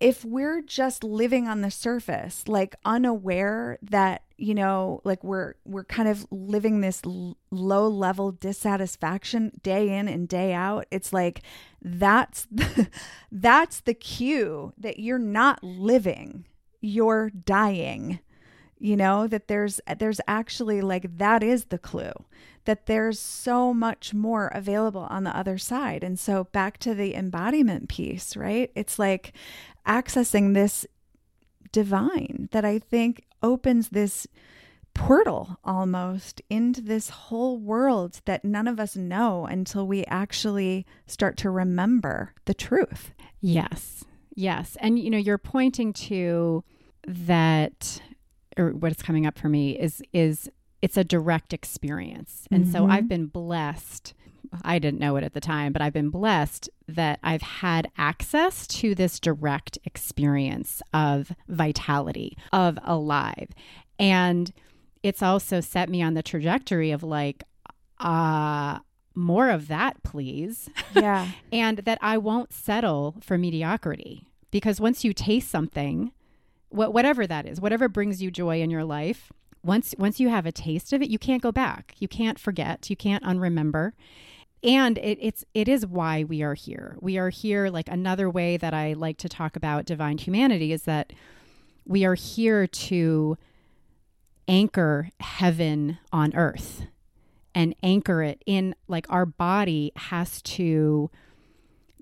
if 0.00 0.24
we're 0.24 0.62
just 0.62 1.02
living 1.02 1.48
on 1.48 1.60
the 1.60 1.70
surface, 1.70 2.46
like 2.46 2.76
unaware 2.84 3.78
that, 3.82 4.22
you 4.36 4.54
know, 4.54 5.00
like 5.04 5.22
we're 5.24 5.54
we're 5.64 5.84
kind 5.84 6.08
of 6.08 6.26
living 6.30 6.80
this 6.80 7.02
l- 7.04 7.36
low 7.50 7.88
level 7.88 8.32
dissatisfaction 8.32 9.52
day 9.62 9.96
in 9.96 10.08
and 10.08 10.28
day 10.28 10.52
out, 10.52 10.86
it's 10.90 11.12
like 11.12 11.42
that's 11.82 12.46
the, 12.50 12.88
that's 13.32 13.80
the 13.80 13.94
cue 13.94 14.72
that 14.78 14.98
you're 14.98 15.18
not 15.18 15.62
living. 15.62 16.46
You're 16.80 17.30
dying 17.30 18.20
you 18.78 18.96
know 18.96 19.26
that 19.26 19.48
there's 19.48 19.80
there's 19.98 20.20
actually 20.28 20.80
like 20.80 21.18
that 21.18 21.42
is 21.42 21.66
the 21.66 21.78
clue 21.78 22.12
that 22.64 22.86
there's 22.86 23.18
so 23.18 23.72
much 23.72 24.12
more 24.12 24.48
available 24.48 25.06
on 25.10 25.24
the 25.24 25.36
other 25.36 25.58
side 25.58 26.04
and 26.04 26.18
so 26.18 26.44
back 26.44 26.78
to 26.78 26.94
the 26.94 27.14
embodiment 27.14 27.88
piece 27.88 28.36
right 28.36 28.70
it's 28.74 28.98
like 28.98 29.32
accessing 29.86 30.54
this 30.54 30.86
divine 31.72 32.48
that 32.52 32.64
I 32.64 32.78
think 32.78 33.24
opens 33.42 33.90
this 33.90 34.26
portal 34.94 35.58
almost 35.64 36.42
into 36.50 36.80
this 36.80 37.08
whole 37.08 37.58
world 37.58 38.20
that 38.24 38.44
none 38.44 38.66
of 38.66 38.80
us 38.80 38.96
know 38.96 39.46
until 39.46 39.86
we 39.86 40.04
actually 40.06 40.86
start 41.06 41.36
to 41.38 41.50
remember 41.50 42.34
the 42.46 42.54
truth. 42.54 43.14
Yes. 43.40 44.04
Yes. 44.34 44.76
And 44.80 44.98
you 44.98 45.10
know, 45.10 45.18
you're 45.18 45.38
pointing 45.38 45.92
to 45.94 46.64
that 47.06 48.00
or 48.58 48.70
what's 48.70 49.02
coming 49.02 49.26
up 49.26 49.38
for 49.38 49.48
me 49.48 49.78
is 49.78 50.02
is 50.12 50.50
it's 50.80 50.96
a 50.96 51.04
direct 51.04 51.52
experience. 51.52 52.46
And 52.50 52.64
mm-hmm. 52.64 52.72
so 52.72 52.86
I've 52.86 53.08
been 53.08 53.26
blessed. 53.26 54.14
I 54.62 54.78
didn't 54.78 55.00
know 55.00 55.16
it 55.16 55.24
at 55.24 55.34
the 55.34 55.40
time, 55.40 55.72
but 55.72 55.82
I've 55.82 55.92
been 55.92 56.10
blessed 56.10 56.70
that 56.86 57.18
I've 57.22 57.42
had 57.42 57.90
access 57.98 58.66
to 58.68 58.94
this 58.94 59.20
direct 59.20 59.78
experience 59.84 60.80
of 60.94 61.32
vitality, 61.48 62.36
of 62.52 62.78
alive. 62.84 63.48
And 63.98 64.52
it's 65.02 65.22
also 65.22 65.60
set 65.60 65.88
me 65.88 66.00
on 66.00 66.14
the 66.14 66.22
trajectory 66.22 66.92
of 66.92 67.02
like, 67.02 67.42
uh, 67.98 68.78
more 69.14 69.50
of 69.50 69.68
that, 69.68 70.02
please. 70.02 70.70
Yeah. 70.94 71.28
and 71.52 71.78
that 71.78 71.98
I 72.00 72.16
won't 72.18 72.52
settle 72.52 73.16
for 73.20 73.36
mediocrity 73.36 74.28
because 74.50 74.80
once 74.80 75.04
you 75.04 75.12
taste 75.12 75.50
something, 75.50 76.12
wh- 76.70 76.92
whatever 76.92 77.26
that 77.26 77.46
is, 77.46 77.60
whatever 77.60 77.88
brings 77.88 78.22
you 78.22 78.30
joy 78.30 78.60
in 78.60 78.70
your 78.70 78.84
life, 78.84 79.32
once 79.62 79.94
once 79.98 80.20
you 80.20 80.28
have 80.28 80.46
a 80.46 80.52
taste 80.52 80.92
of 80.92 81.02
it, 81.02 81.10
you 81.10 81.18
can't 81.18 81.42
go 81.42 81.52
back. 81.52 81.94
You 81.98 82.08
can't 82.08 82.38
forget. 82.38 82.88
You 82.88 82.96
can't 82.96 83.24
unremember. 83.24 83.92
And 84.62 84.98
it, 84.98 85.18
it's 85.20 85.44
it 85.54 85.68
is 85.68 85.86
why 85.86 86.24
we 86.24 86.42
are 86.42 86.54
here. 86.54 86.96
We 87.00 87.18
are 87.18 87.30
here. 87.30 87.68
Like 87.68 87.88
another 87.88 88.28
way 88.30 88.56
that 88.56 88.74
I 88.74 88.94
like 88.94 89.18
to 89.18 89.28
talk 89.28 89.56
about 89.56 89.84
divine 89.84 90.18
humanity 90.18 90.72
is 90.72 90.82
that 90.82 91.12
we 91.84 92.04
are 92.04 92.14
here 92.14 92.66
to 92.66 93.36
anchor 94.46 95.10
heaven 95.20 95.98
on 96.12 96.34
earth 96.34 96.86
and 97.54 97.74
anchor 97.82 98.22
it 98.22 98.42
in 98.46 98.74
like 98.88 99.06
our 99.10 99.26
body 99.26 99.92
has 99.96 100.40
to 100.42 101.10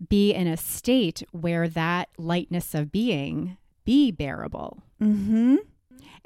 be 0.09 0.33
in 0.33 0.47
a 0.47 0.57
state 0.57 1.23
where 1.33 1.69
that 1.69 2.09
lightness 2.19 2.75
of 2.75 2.93
being 2.93 3.57
be 3.87 4.11
bearable. 4.11 4.83
Mm-hmm 5.01 5.57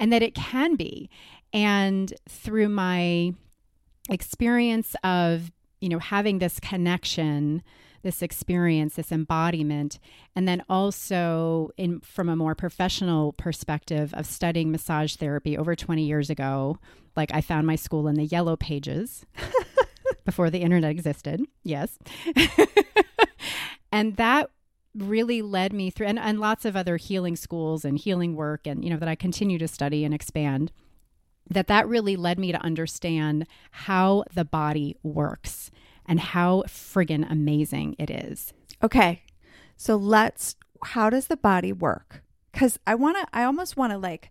and 0.01 0.12
that 0.12 0.23
it 0.23 0.35
can 0.35 0.75
be. 0.75 1.09
And 1.53 2.12
through 2.29 2.70
my 2.70 3.35
experience 4.09 4.96
of, 5.05 5.53
you 5.81 5.88
know, 5.88 5.99
having 5.99 6.38
this 6.38 6.59
connection, 6.59 7.62
this 8.03 8.23
experience, 8.23 8.94
this 8.94 9.12
embodiment, 9.12 10.01
and 10.35 10.49
then 10.49 10.64
also 10.68 11.70
in 11.77 12.01
from 12.01 12.29
a 12.29 12.35
more 12.35 12.55
professional 12.55 13.35
perspective 13.35 14.12
of 14.14 14.27
studying 14.27 14.73
massage 14.73 15.16
therapy 15.16 15.57
over 15.57 15.77
20 15.77 16.03
years 16.03 16.31
ago, 16.31 16.79
like 17.14 17.33
I 17.35 17.42
found 17.42 17.66
my 17.66 17.77
school 17.77 18.09
in 18.09 18.14
the 18.14 18.25
yellow 18.25 18.57
pages 18.57 19.27
before 20.25 20.49
the 20.49 20.61
internet 20.61 20.90
existed. 20.90 21.42
Yes. 21.62 21.99
and 23.92 24.16
that 24.16 24.51
really 24.94 25.42
led 25.42 25.72
me 25.72 25.90
through 25.90 26.07
and, 26.07 26.18
and 26.18 26.40
lots 26.40 26.64
of 26.64 26.76
other 26.76 26.96
healing 26.96 27.37
schools 27.37 27.85
and 27.85 27.98
healing 27.98 28.35
work 28.35 28.66
and 28.66 28.85
you 28.85 28.90
know 28.90 28.96
that 28.96 29.09
I 29.09 29.14
continue 29.14 29.59
to 29.59 29.68
study 29.68 30.05
and 30.05 30.12
expand 30.12 30.72
that 31.48 31.66
that 31.66 31.88
really 31.88 32.16
led 32.16 32.38
me 32.38 32.53
to 32.53 32.62
understand 32.62 33.46
how 33.70 34.24
the 34.35 34.44
body 34.44 34.96
works 35.03 35.70
and 36.07 36.20
how 36.20 36.62
friggin 36.66 37.31
amazing 37.31 37.96
it 37.98 38.11
is. 38.11 38.53
Okay. 38.83 39.22
So 39.76 39.96
let's 39.96 40.57
how 40.85 41.11
does 41.11 41.26
the 41.26 41.37
body 41.37 41.72
work? 41.72 42.22
Cuz 42.53 42.79
I 42.87 42.94
want 42.94 43.16
to 43.18 43.26
I 43.33 43.44
almost 43.44 43.76
want 43.76 43.92
to 43.92 43.98
like 43.98 44.31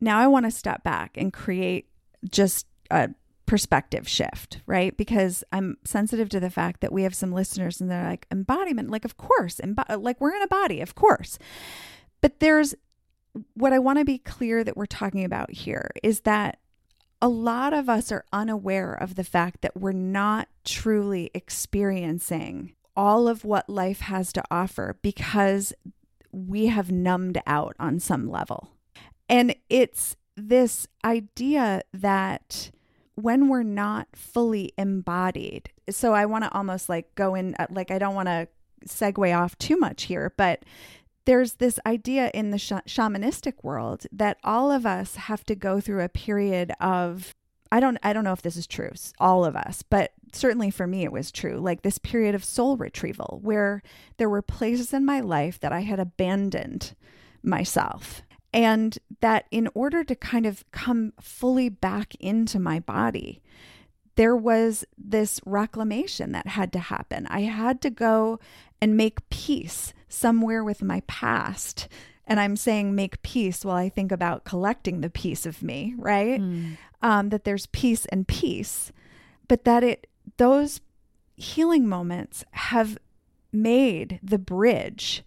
now 0.00 0.18
I 0.18 0.26
want 0.26 0.46
to 0.46 0.50
step 0.50 0.82
back 0.82 1.16
and 1.16 1.32
create 1.32 1.88
just 2.28 2.66
a 2.90 3.10
perspective 3.52 4.08
shift, 4.08 4.62
right? 4.64 4.96
Because 4.96 5.44
I'm 5.52 5.76
sensitive 5.84 6.30
to 6.30 6.40
the 6.40 6.48
fact 6.48 6.80
that 6.80 6.90
we 6.90 7.02
have 7.02 7.14
some 7.14 7.32
listeners 7.32 7.82
and 7.82 7.90
they're 7.90 8.08
like, 8.08 8.26
embodiment, 8.32 8.88
like, 8.88 9.04
of 9.04 9.18
course, 9.18 9.60
embo- 9.62 10.02
like 10.02 10.18
we're 10.22 10.34
in 10.34 10.40
a 10.40 10.46
body, 10.46 10.80
of 10.80 10.94
course. 10.94 11.38
But 12.22 12.40
there's 12.40 12.74
what 13.52 13.74
I 13.74 13.78
want 13.78 13.98
to 13.98 14.06
be 14.06 14.16
clear 14.16 14.64
that 14.64 14.74
we're 14.74 14.86
talking 14.86 15.22
about 15.22 15.50
here 15.50 15.90
is 16.02 16.20
that 16.20 16.60
a 17.20 17.28
lot 17.28 17.74
of 17.74 17.90
us 17.90 18.10
are 18.10 18.24
unaware 18.32 18.94
of 18.94 19.16
the 19.16 19.22
fact 19.22 19.60
that 19.60 19.76
we're 19.76 19.92
not 19.92 20.48
truly 20.64 21.30
experiencing 21.34 22.72
all 22.96 23.28
of 23.28 23.44
what 23.44 23.68
life 23.68 24.00
has 24.00 24.32
to 24.32 24.42
offer 24.50 24.96
because 25.02 25.74
we 26.32 26.68
have 26.68 26.90
numbed 26.90 27.38
out 27.46 27.76
on 27.78 28.00
some 28.00 28.30
level. 28.30 28.70
And 29.28 29.54
it's 29.68 30.16
this 30.38 30.86
idea 31.04 31.82
that 31.92 32.70
when 33.14 33.48
we're 33.48 33.62
not 33.62 34.08
fully 34.14 34.72
embodied. 34.78 35.70
So 35.90 36.14
I 36.14 36.26
want 36.26 36.44
to 36.44 36.52
almost 36.52 36.88
like 36.88 37.14
go 37.14 37.34
in, 37.34 37.54
uh, 37.58 37.66
like, 37.70 37.90
I 37.90 37.98
don't 37.98 38.14
want 38.14 38.28
to 38.28 38.48
segue 38.86 39.38
off 39.38 39.56
too 39.58 39.76
much 39.76 40.04
here, 40.04 40.32
but 40.36 40.64
there's 41.24 41.54
this 41.54 41.78
idea 41.86 42.30
in 42.34 42.50
the 42.50 42.58
sh- 42.58 42.72
shamanistic 42.86 43.54
world 43.62 44.06
that 44.12 44.38
all 44.42 44.70
of 44.70 44.86
us 44.86 45.16
have 45.16 45.44
to 45.44 45.54
go 45.54 45.80
through 45.80 46.02
a 46.02 46.08
period 46.08 46.72
of 46.80 47.34
I 47.70 47.80
don't 47.80 47.96
I 48.02 48.12
don't 48.12 48.24
know 48.24 48.32
if 48.32 48.42
this 48.42 48.56
is 48.56 48.66
true 48.66 48.90
all 49.18 49.44
of 49.44 49.56
us 49.56 49.82
but 49.82 50.12
certainly 50.32 50.70
for 50.70 50.86
me 50.86 51.04
it 51.04 51.12
was 51.12 51.30
true 51.30 51.58
like 51.58 51.82
this 51.82 51.98
period 51.98 52.34
of 52.34 52.44
soul 52.44 52.76
retrieval 52.76 53.40
where 53.42 53.82
there 54.18 54.28
were 54.28 54.42
places 54.42 54.92
in 54.92 55.04
my 55.04 55.20
life 55.20 55.60
that 55.60 55.72
I 55.72 55.80
had 55.80 56.00
abandoned 56.00 56.94
myself 57.42 58.22
and 58.52 58.98
that 59.20 59.46
in 59.50 59.68
order 59.74 60.04
to 60.04 60.14
kind 60.14 60.46
of 60.46 60.70
come 60.70 61.12
fully 61.20 61.68
back 61.68 62.14
into 62.16 62.58
my 62.58 62.80
body, 62.80 63.42
there 64.16 64.36
was 64.36 64.84
this 64.98 65.40
reclamation 65.46 66.32
that 66.32 66.46
had 66.46 66.72
to 66.74 66.78
happen. 66.78 67.26
I 67.28 67.42
had 67.42 67.80
to 67.82 67.90
go 67.90 68.38
and 68.80 68.96
make 68.96 69.28
peace 69.30 69.94
somewhere 70.08 70.62
with 70.62 70.82
my 70.82 71.02
past. 71.06 71.88
And 72.26 72.38
I'm 72.38 72.56
saying 72.56 72.94
make 72.94 73.22
peace 73.22 73.64
while 73.64 73.76
I 73.76 73.88
think 73.88 74.12
about 74.12 74.44
collecting 74.44 75.00
the 75.00 75.10
piece 75.10 75.46
of 75.46 75.62
me, 75.62 75.94
right? 75.96 76.40
Mm. 76.40 76.76
Um, 77.00 77.28
that 77.30 77.44
there's 77.44 77.66
peace 77.66 78.04
and 78.06 78.28
peace, 78.28 78.92
but 79.48 79.64
that 79.64 79.82
it, 79.82 80.06
those 80.36 80.80
healing 81.36 81.88
moments 81.88 82.44
have 82.52 82.98
made 83.52 84.20
the 84.22 84.38
bridge 84.38 85.24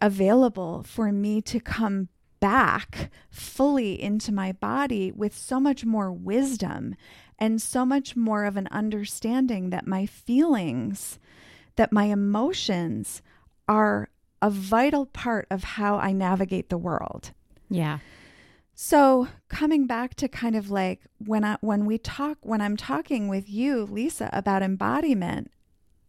available 0.00 0.82
for 0.82 1.12
me 1.12 1.42
to 1.42 1.60
come 1.60 2.08
back 2.40 3.10
fully 3.30 4.00
into 4.00 4.32
my 4.32 4.52
body 4.52 5.12
with 5.12 5.36
so 5.36 5.60
much 5.60 5.84
more 5.84 6.10
wisdom 6.10 6.94
and 7.38 7.60
so 7.60 7.86
much 7.86 8.16
more 8.16 8.44
of 8.44 8.56
an 8.56 8.68
understanding 8.70 9.70
that 9.70 9.86
my 9.86 10.06
feelings, 10.06 11.18
that 11.76 11.92
my 11.92 12.04
emotions 12.04 13.22
are 13.68 14.08
a 14.42 14.50
vital 14.50 15.06
part 15.06 15.46
of 15.50 15.64
how 15.64 15.96
I 15.96 16.12
navigate 16.12 16.68
the 16.68 16.78
world. 16.78 17.32
Yeah. 17.68 17.98
So, 18.74 19.28
coming 19.48 19.86
back 19.86 20.14
to 20.16 20.28
kind 20.28 20.56
of 20.56 20.70
like 20.70 21.02
when 21.18 21.44
I 21.44 21.58
when 21.60 21.84
we 21.84 21.98
talk 21.98 22.38
when 22.40 22.62
I'm 22.62 22.76
talking 22.78 23.28
with 23.28 23.48
you 23.48 23.84
Lisa 23.84 24.30
about 24.32 24.62
embodiment, 24.62 25.50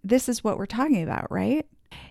this 0.04 0.30
is 0.30 0.44
what 0.44 0.58
we're 0.58 0.66
talking 0.66 1.04
about, 1.04 1.30
right? 1.30 1.68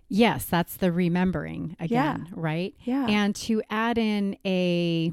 Yes, 0.09 0.45
that's 0.45 0.77
the 0.77 0.91
remembering 0.91 1.77
again, 1.79 2.27
yeah. 2.29 2.35
right? 2.35 2.75
Yeah. 2.85 3.07
And 3.09 3.35
to 3.37 3.63
add 3.71 3.97
in 3.97 4.37
a 4.45 5.13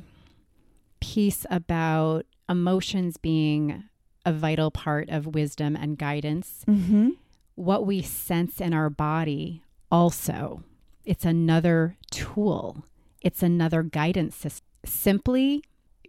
piece 1.00 1.46
about 1.50 2.26
emotions 2.50 3.18
being 3.18 3.84
a 4.26 4.34
vital 4.34 4.72
part 4.72 5.10
of 5.10 5.28
wisdom 5.28 5.76
and 5.76 5.98
guidance, 5.98 6.66
mm-hmm. 6.68 7.12
what 7.56 7.86
we 7.86 8.02
sense 8.02 8.60
in 8.60 8.74
our 8.74 8.90
body 8.90 9.62
also, 9.92 10.64
it's 11.06 11.26
another 11.26 11.96
tool, 12.12 12.84
it's 13.22 13.44
another 13.44 13.84
guidance 13.84 14.36
system. 14.36 14.66
Simply, 14.86 15.64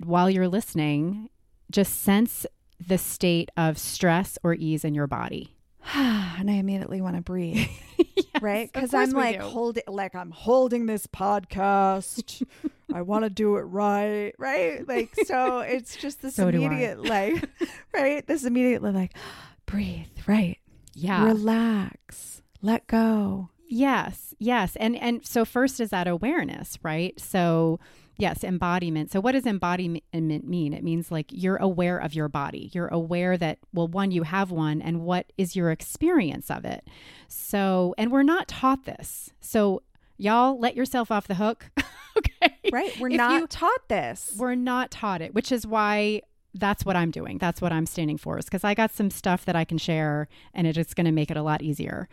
while 0.04 0.30
you're 0.30 0.48
listening, 0.48 1.30
just 1.70 2.02
sense 2.02 2.46
the 2.84 2.98
state 2.98 3.50
of 3.56 3.76
stress 3.78 4.38
or 4.42 4.54
ease 4.54 4.84
in 4.84 4.94
your 4.94 5.06
body. 5.06 5.54
and 5.94 6.50
I 6.50 6.54
immediately 6.54 7.00
want 7.00 7.16
to 7.16 7.22
breathe. 7.22 7.68
right? 8.42 8.70
Because 8.72 8.94
I'm 8.94 9.10
like 9.10 9.40
holding, 9.40 9.82
like 9.86 10.14
I'm 10.14 10.30
holding 10.30 10.86
this 10.86 11.06
podcast. 11.06 12.46
I 12.92 13.02
want 13.02 13.24
to 13.24 13.30
do 13.30 13.56
it 13.56 13.62
right, 13.62 14.32
right? 14.38 14.86
Like 14.86 15.14
so, 15.26 15.58
it's 15.66 15.96
just 15.96 16.22
this 16.22 16.36
so 16.36 16.48
immediate, 16.48 17.04
like, 17.04 17.48
right? 17.92 18.26
This 18.26 18.44
immediately, 18.44 18.92
like, 18.92 19.14
breathe, 19.66 20.06
right? 20.26 20.58
Yeah, 20.94 21.26
relax, 21.26 22.42
let 22.62 22.86
go. 22.86 23.50
Yes, 23.68 24.34
yes, 24.38 24.76
and 24.76 24.96
and 24.96 25.24
so 25.26 25.44
first 25.44 25.80
is 25.80 25.90
that 25.90 26.08
awareness, 26.08 26.78
right? 26.82 27.18
So 27.20 27.78
Yes, 28.18 28.42
embodiment. 28.42 29.12
So, 29.12 29.20
what 29.20 29.32
does 29.32 29.46
embodiment 29.46 30.02
mean? 30.12 30.72
It 30.74 30.82
means 30.82 31.10
like 31.12 31.26
you're 31.30 31.56
aware 31.56 31.98
of 31.98 32.14
your 32.14 32.28
body. 32.28 32.70
You're 32.74 32.88
aware 32.88 33.36
that, 33.36 33.58
well, 33.72 33.86
one, 33.88 34.10
you 34.10 34.24
have 34.24 34.50
one, 34.50 34.82
and 34.82 35.02
what 35.02 35.32
is 35.38 35.54
your 35.54 35.70
experience 35.70 36.50
of 36.50 36.64
it? 36.64 36.84
So, 37.28 37.94
and 37.96 38.10
we're 38.10 38.24
not 38.24 38.48
taught 38.48 38.84
this. 38.86 39.30
So, 39.40 39.82
y'all 40.16 40.58
let 40.58 40.74
yourself 40.74 41.12
off 41.12 41.28
the 41.28 41.36
hook 41.36 41.70
okay. 42.18 42.56
Right. 42.72 42.98
We're 42.98 43.10
If 43.10 43.16
not 43.16 43.40
you- 43.40 43.46
taught 43.46 43.88
this. 43.88 44.34
We're 44.36 44.56
not 44.56 44.90
taught 44.90 45.22
it, 45.22 45.32
which 45.32 45.52
is 45.52 45.64
why 45.66 46.22
that's 46.54 46.84
what 46.84 46.96
I'm 46.96 47.12
doing. 47.12 47.38
That's 47.38 47.60
what 47.62 47.72
I'm 47.72 47.86
standing 47.86 48.18
for, 48.18 48.36
is 48.38 48.46
because 48.46 48.64
I 48.64 48.74
got 48.74 48.90
some 48.90 49.10
stuff 49.10 49.44
that 49.44 49.54
I 49.54 49.64
can 49.64 49.78
share 49.78 50.26
and 50.54 50.66
it 50.66 50.76
is 50.76 50.92
going 50.92 51.04
to 51.04 51.12
make 51.12 51.30
it 51.30 51.36
a 51.36 51.42
lot 51.42 51.62
easier. 51.62 52.08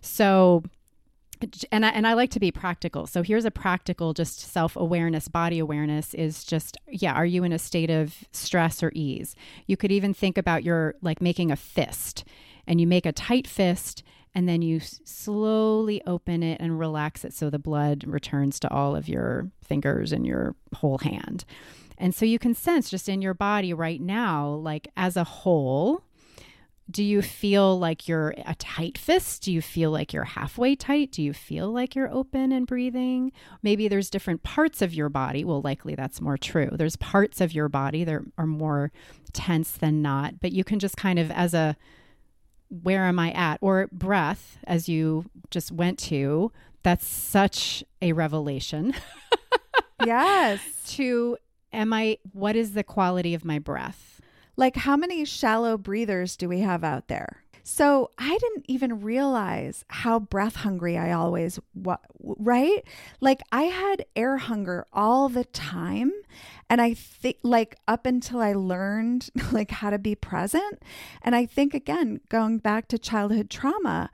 So, 0.00 0.64
and 1.72 1.84
I, 1.86 1.90
and 1.90 2.06
I 2.06 2.14
like 2.14 2.30
to 2.30 2.40
be 2.40 2.50
practical. 2.50 3.06
So 3.06 3.22
here's 3.22 3.44
a 3.44 3.50
practical, 3.50 4.12
just 4.12 4.40
self 4.40 4.76
awareness, 4.76 5.28
body 5.28 5.58
awareness 5.58 6.14
is 6.14 6.44
just, 6.44 6.76
yeah, 6.88 7.12
are 7.12 7.26
you 7.26 7.44
in 7.44 7.52
a 7.52 7.58
state 7.58 7.90
of 7.90 8.14
stress 8.32 8.82
or 8.82 8.90
ease? 8.94 9.34
You 9.66 9.76
could 9.76 9.92
even 9.92 10.14
think 10.14 10.38
about 10.38 10.64
your, 10.64 10.94
like 11.02 11.20
making 11.20 11.50
a 11.50 11.56
fist 11.56 12.24
and 12.66 12.80
you 12.80 12.86
make 12.86 13.06
a 13.06 13.12
tight 13.12 13.46
fist 13.46 14.02
and 14.34 14.48
then 14.48 14.62
you 14.62 14.80
slowly 14.80 16.02
open 16.06 16.42
it 16.42 16.60
and 16.60 16.78
relax 16.78 17.24
it 17.24 17.32
so 17.32 17.50
the 17.50 17.58
blood 17.58 18.04
returns 18.04 18.58
to 18.60 18.72
all 18.72 18.96
of 18.96 19.08
your 19.08 19.50
fingers 19.62 20.12
and 20.12 20.26
your 20.26 20.56
whole 20.74 20.98
hand. 20.98 21.44
And 21.98 22.14
so 22.14 22.24
you 22.24 22.40
can 22.40 22.54
sense 22.54 22.90
just 22.90 23.08
in 23.08 23.22
your 23.22 23.34
body 23.34 23.72
right 23.72 24.00
now, 24.00 24.48
like 24.48 24.88
as 24.96 25.16
a 25.16 25.24
whole, 25.24 26.02
do 26.90 27.02
you 27.02 27.22
feel 27.22 27.78
like 27.78 28.06
you're 28.06 28.34
a 28.44 28.54
tight 28.56 28.98
fist? 28.98 29.42
Do 29.42 29.52
you 29.52 29.62
feel 29.62 29.90
like 29.90 30.12
you're 30.12 30.24
halfway 30.24 30.76
tight? 30.76 31.12
Do 31.12 31.22
you 31.22 31.32
feel 31.32 31.70
like 31.70 31.94
you're 31.94 32.12
open 32.12 32.52
and 32.52 32.66
breathing? 32.66 33.32
Maybe 33.62 33.88
there's 33.88 34.10
different 34.10 34.42
parts 34.42 34.82
of 34.82 34.92
your 34.92 35.08
body. 35.08 35.44
Well, 35.44 35.62
likely 35.62 35.94
that's 35.94 36.20
more 36.20 36.36
true. 36.36 36.70
There's 36.72 36.96
parts 36.96 37.40
of 37.40 37.54
your 37.54 37.68
body 37.68 38.04
that 38.04 38.20
are 38.36 38.46
more 38.46 38.92
tense 39.32 39.72
than 39.72 40.02
not, 40.02 40.40
but 40.40 40.52
you 40.52 40.62
can 40.62 40.78
just 40.78 40.96
kind 40.96 41.18
of, 41.18 41.30
as 41.30 41.54
a 41.54 41.76
where 42.68 43.04
am 43.04 43.18
I 43.18 43.32
at? 43.32 43.58
Or 43.60 43.88
breath, 43.90 44.58
as 44.64 44.88
you 44.88 45.30
just 45.50 45.72
went 45.72 45.98
to, 46.00 46.52
that's 46.82 47.06
such 47.06 47.82
a 48.02 48.12
revelation 48.12 48.94
yes. 50.04 50.60
to 50.88 51.38
am 51.72 51.92
I 51.92 52.18
what 52.32 52.56
is 52.56 52.72
the 52.72 52.84
quality 52.84 53.34
of 53.34 53.44
my 53.44 53.58
breath? 53.58 54.13
Like, 54.56 54.76
how 54.76 54.96
many 54.96 55.24
shallow 55.24 55.76
breathers 55.76 56.36
do 56.36 56.48
we 56.48 56.60
have 56.60 56.84
out 56.84 57.08
there? 57.08 57.44
So 57.66 58.10
I 58.18 58.36
didn't 58.36 58.66
even 58.68 59.00
realize 59.00 59.86
how 59.88 60.18
breath 60.18 60.56
hungry 60.56 60.98
I 60.98 61.12
always 61.12 61.58
was, 61.74 61.98
right? 62.20 62.84
Like, 63.22 63.40
I 63.50 63.62
had 63.62 64.04
air 64.14 64.36
hunger 64.36 64.84
all 64.92 65.30
the 65.30 65.46
time. 65.46 66.12
And 66.68 66.82
I 66.82 66.92
think, 66.92 67.38
like, 67.42 67.76
up 67.88 68.04
until 68.04 68.40
I 68.40 68.52
learned, 68.52 69.30
like, 69.52 69.70
how 69.70 69.88
to 69.88 69.98
be 69.98 70.14
present. 70.14 70.82
And 71.22 71.34
I 71.34 71.46
think, 71.46 71.72
again, 71.72 72.20
going 72.28 72.58
back 72.58 72.86
to 72.88 72.98
childhood 72.98 73.48
trauma, 73.48 74.10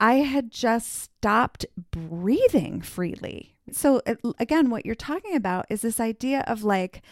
I 0.00 0.14
had 0.16 0.50
just 0.50 0.94
stopped 0.94 1.66
breathing 1.90 2.80
freely. 2.80 3.54
So, 3.70 4.00
again, 4.38 4.70
what 4.70 4.86
you're 4.86 4.94
talking 4.94 5.34
about 5.36 5.66
is 5.68 5.82
this 5.82 6.00
idea 6.00 6.44
of 6.46 6.64
like 6.64 7.02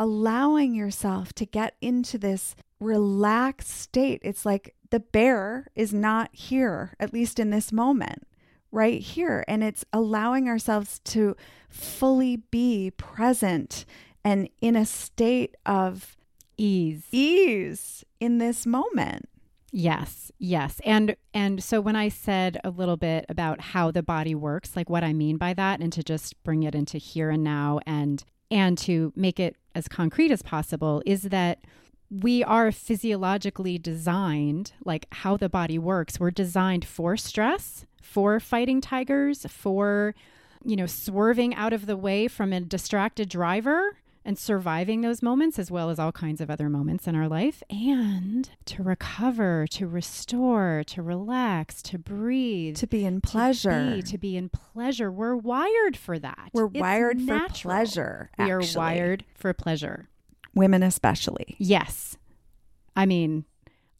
allowing 0.00 0.74
yourself 0.74 1.34
to 1.34 1.44
get 1.44 1.76
into 1.82 2.16
this 2.16 2.56
relaxed 2.80 3.68
state. 3.68 4.18
It's 4.24 4.46
like 4.46 4.74
the 4.88 4.98
bear 4.98 5.66
is 5.76 5.92
not 5.92 6.30
here, 6.32 6.94
at 6.98 7.12
least 7.12 7.38
in 7.38 7.50
this 7.50 7.70
moment, 7.70 8.26
right 8.72 9.00
here. 9.00 9.44
And 9.46 9.62
it's 9.62 9.84
allowing 9.92 10.48
ourselves 10.48 11.00
to 11.04 11.36
fully 11.68 12.36
be 12.36 12.90
present 12.96 13.84
and 14.24 14.48
in 14.62 14.74
a 14.74 14.86
state 14.86 15.54
of 15.66 16.16
Ease. 16.56 17.06
ease 17.10 18.04
in 18.18 18.38
this 18.38 18.66
moment. 18.66 19.28
Yes, 19.72 20.30
yes. 20.38 20.80
And 20.84 21.16
and 21.32 21.62
so 21.62 21.80
when 21.80 21.96
I 21.96 22.08
said 22.10 22.58
a 22.64 22.70
little 22.70 22.98
bit 22.98 23.24
about 23.28 23.60
how 23.60 23.90
the 23.90 24.02
body 24.02 24.34
works, 24.34 24.76
like 24.76 24.90
what 24.90 25.04
I 25.04 25.12
mean 25.14 25.36
by 25.38 25.54
that 25.54 25.80
and 25.80 25.92
to 25.92 26.02
just 26.02 26.42
bring 26.42 26.62
it 26.62 26.74
into 26.74 26.98
here 26.98 27.30
and 27.30 27.42
now 27.44 27.80
and 27.86 28.24
and 28.50 28.76
to 28.78 29.12
make 29.16 29.38
it 29.38 29.56
as 29.74 29.88
concrete 29.88 30.30
as 30.30 30.42
possible 30.42 31.02
is 31.06 31.22
that 31.24 31.60
we 32.10 32.42
are 32.42 32.72
physiologically 32.72 33.78
designed 33.78 34.72
like 34.84 35.06
how 35.12 35.36
the 35.36 35.48
body 35.48 35.78
works. 35.78 36.18
We're 36.18 36.32
designed 36.32 36.84
for 36.84 37.16
stress, 37.16 37.86
for 38.02 38.40
fighting 38.40 38.80
tigers, 38.80 39.46
for 39.48 40.14
you 40.64 40.76
know, 40.76 40.86
swerving 40.86 41.54
out 41.54 41.72
of 41.72 41.86
the 41.86 41.96
way 41.96 42.28
from 42.28 42.52
a 42.52 42.60
distracted 42.60 43.28
driver 43.28 43.96
and 44.30 44.38
surviving 44.38 45.00
those 45.00 45.22
moments 45.22 45.58
as 45.58 45.72
well 45.72 45.90
as 45.90 45.98
all 45.98 46.12
kinds 46.12 46.40
of 46.40 46.48
other 46.48 46.68
moments 46.68 47.08
in 47.08 47.16
our 47.16 47.26
life 47.26 47.64
and 47.68 48.48
to 48.64 48.80
recover, 48.80 49.66
to 49.68 49.88
restore, 49.88 50.84
to 50.86 51.02
relax, 51.02 51.82
to 51.82 51.98
breathe, 51.98 52.76
To 52.76 52.86
be 52.86 53.04
in 53.04 53.20
to 53.20 53.28
pleasure. 53.28 53.90
be, 53.96 54.02
to 54.02 54.18
be 54.18 54.36
in 54.36 54.48
pleasure. 54.48 55.10
We're 55.10 55.34
wired 55.34 55.96
for 55.96 56.16
that. 56.20 56.50
We're 56.52 56.66
It's 56.66 56.78
wired 56.80 57.18
for 57.18 57.24
natural. 57.24 57.72
pleasure. 57.74 58.30
We 58.38 58.52
are 58.52 58.62
wired 58.76 59.24
for 59.34 59.52
pleasure. 59.52 60.08
Women, 60.54 60.84
especially. 60.84 61.56
Yes. 61.58 62.16
I 62.94 63.06
mean, 63.06 63.46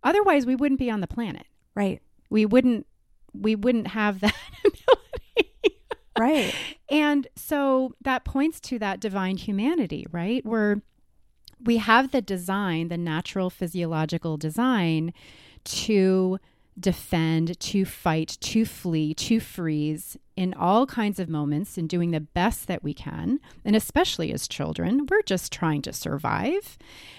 otherwise 0.04 0.46
we 0.46 0.54
wouldn't 0.54 0.78
be 0.78 0.92
on 0.92 1.00
the 1.00 1.08
planet. 1.08 1.46
Right. 1.74 2.00
We 2.30 2.46
wouldn't 2.46 2.86
we 3.34 3.56
wouldn't 3.56 3.88
have 3.88 4.20
that. 4.20 4.34
Right. 6.20 6.54
And 6.92 7.28
so 7.36 7.94
that 8.02 8.24
points 8.24 8.58
to 8.62 8.78
that 8.80 8.98
divine 8.98 9.36
humanity, 9.36 10.08
right? 10.10 10.44
Where 10.44 10.82
we 11.62 11.76
have 11.76 12.10
the 12.10 12.20
design, 12.20 12.88
the 12.88 12.98
natural 12.98 13.48
physiological 13.48 14.36
design 14.36 15.12
to 15.62 16.40
defend, 16.80 17.60
to 17.60 17.84
fight, 17.84 18.38
to 18.40 18.64
flee, 18.64 19.14
to 19.14 19.38
freeze 19.38 20.16
in 20.36 20.54
all 20.54 20.86
kinds 20.86 21.20
of 21.20 21.28
moments 21.28 21.78
and 21.78 21.88
doing 21.88 22.10
the 22.10 22.20
best 22.20 22.66
that 22.66 22.82
we 22.82 22.94
can. 22.94 23.38
And 23.64 23.76
especially 23.76 24.32
as 24.32 24.48
children, 24.48 25.06
we're 25.08 25.22
just 25.22 25.52
trying 25.52 25.82
to 25.82 25.92
survive. 25.92 26.78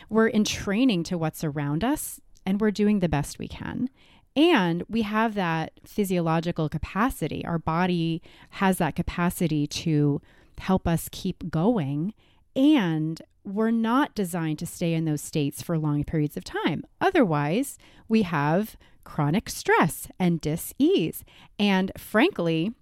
We're 0.09 0.27
in 0.27 0.43
training 0.43 1.03
to 1.03 1.17
what's 1.17 1.43
around 1.43 1.83
us 1.83 2.19
and 2.45 2.59
we're 2.59 2.71
doing 2.71 2.99
the 2.99 3.09
best 3.09 3.39
we 3.39 3.47
can. 3.47 3.89
And 4.35 4.83
we 4.87 5.01
have 5.01 5.33
that 5.35 5.73
physiological 5.85 6.69
capacity. 6.69 7.43
Our 7.45 7.59
body 7.59 8.21
has 8.51 8.77
that 8.77 8.95
capacity 8.95 9.67
to 9.67 10.21
help 10.59 10.87
us 10.87 11.09
keep 11.11 11.49
going. 11.49 12.13
And 12.55 13.21
we're 13.43 13.71
not 13.71 14.15
designed 14.15 14.59
to 14.59 14.65
stay 14.65 14.93
in 14.93 15.05
those 15.05 15.21
states 15.21 15.61
for 15.61 15.77
long 15.77 16.03
periods 16.03 16.37
of 16.37 16.43
time. 16.43 16.83
Otherwise, 16.99 17.77
we 18.07 18.21
have 18.21 18.77
chronic 19.03 19.49
stress 19.49 20.07
and 20.19 20.39
dis-ease. 20.39 21.23
And 21.57 21.91
frankly, 21.97 22.73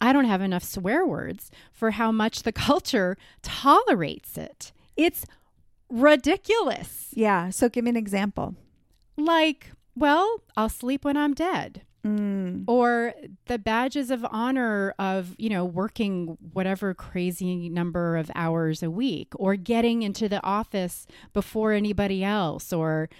I 0.00 0.12
don't 0.12 0.24
have 0.24 0.40
enough 0.40 0.64
swear 0.64 1.06
words 1.06 1.50
for 1.72 1.92
how 1.92 2.10
much 2.10 2.42
the 2.42 2.52
culture 2.68 3.16
tolerates 3.42 4.38
it. 4.38 4.72
It's 4.96 5.26
ridiculous. 5.90 7.08
Yeah. 7.12 7.50
So 7.50 7.68
give 7.68 7.84
me 7.84 7.90
an 7.90 7.96
example. 7.96 8.54
Like, 9.16 9.72
well, 9.94 10.42
I'll 10.56 10.68
sleep 10.68 11.04
when 11.04 11.16
I'm 11.16 11.34
dead. 11.34 11.82
Mm. 12.04 12.64
Or 12.66 13.12
the 13.46 13.58
badges 13.58 14.10
of 14.10 14.24
honor 14.30 14.94
of, 14.98 15.34
you 15.38 15.50
know, 15.50 15.64
working 15.64 16.38
whatever 16.52 16.94
crazy 16.94 17.68
number 17.68 18.16
of 18.16 18.30
hours 18.34 18.82
a 18.82 18.90
week, 18.90 19.28
or 19.34 19.56
getting 19.56 20.02
into 20.02 20.28
the 20.28 20.42
office 20.42 21.06
before 21.34 21.72
anybody 21.72 22.24
else, 22.24 22.72
or 22.72 23.10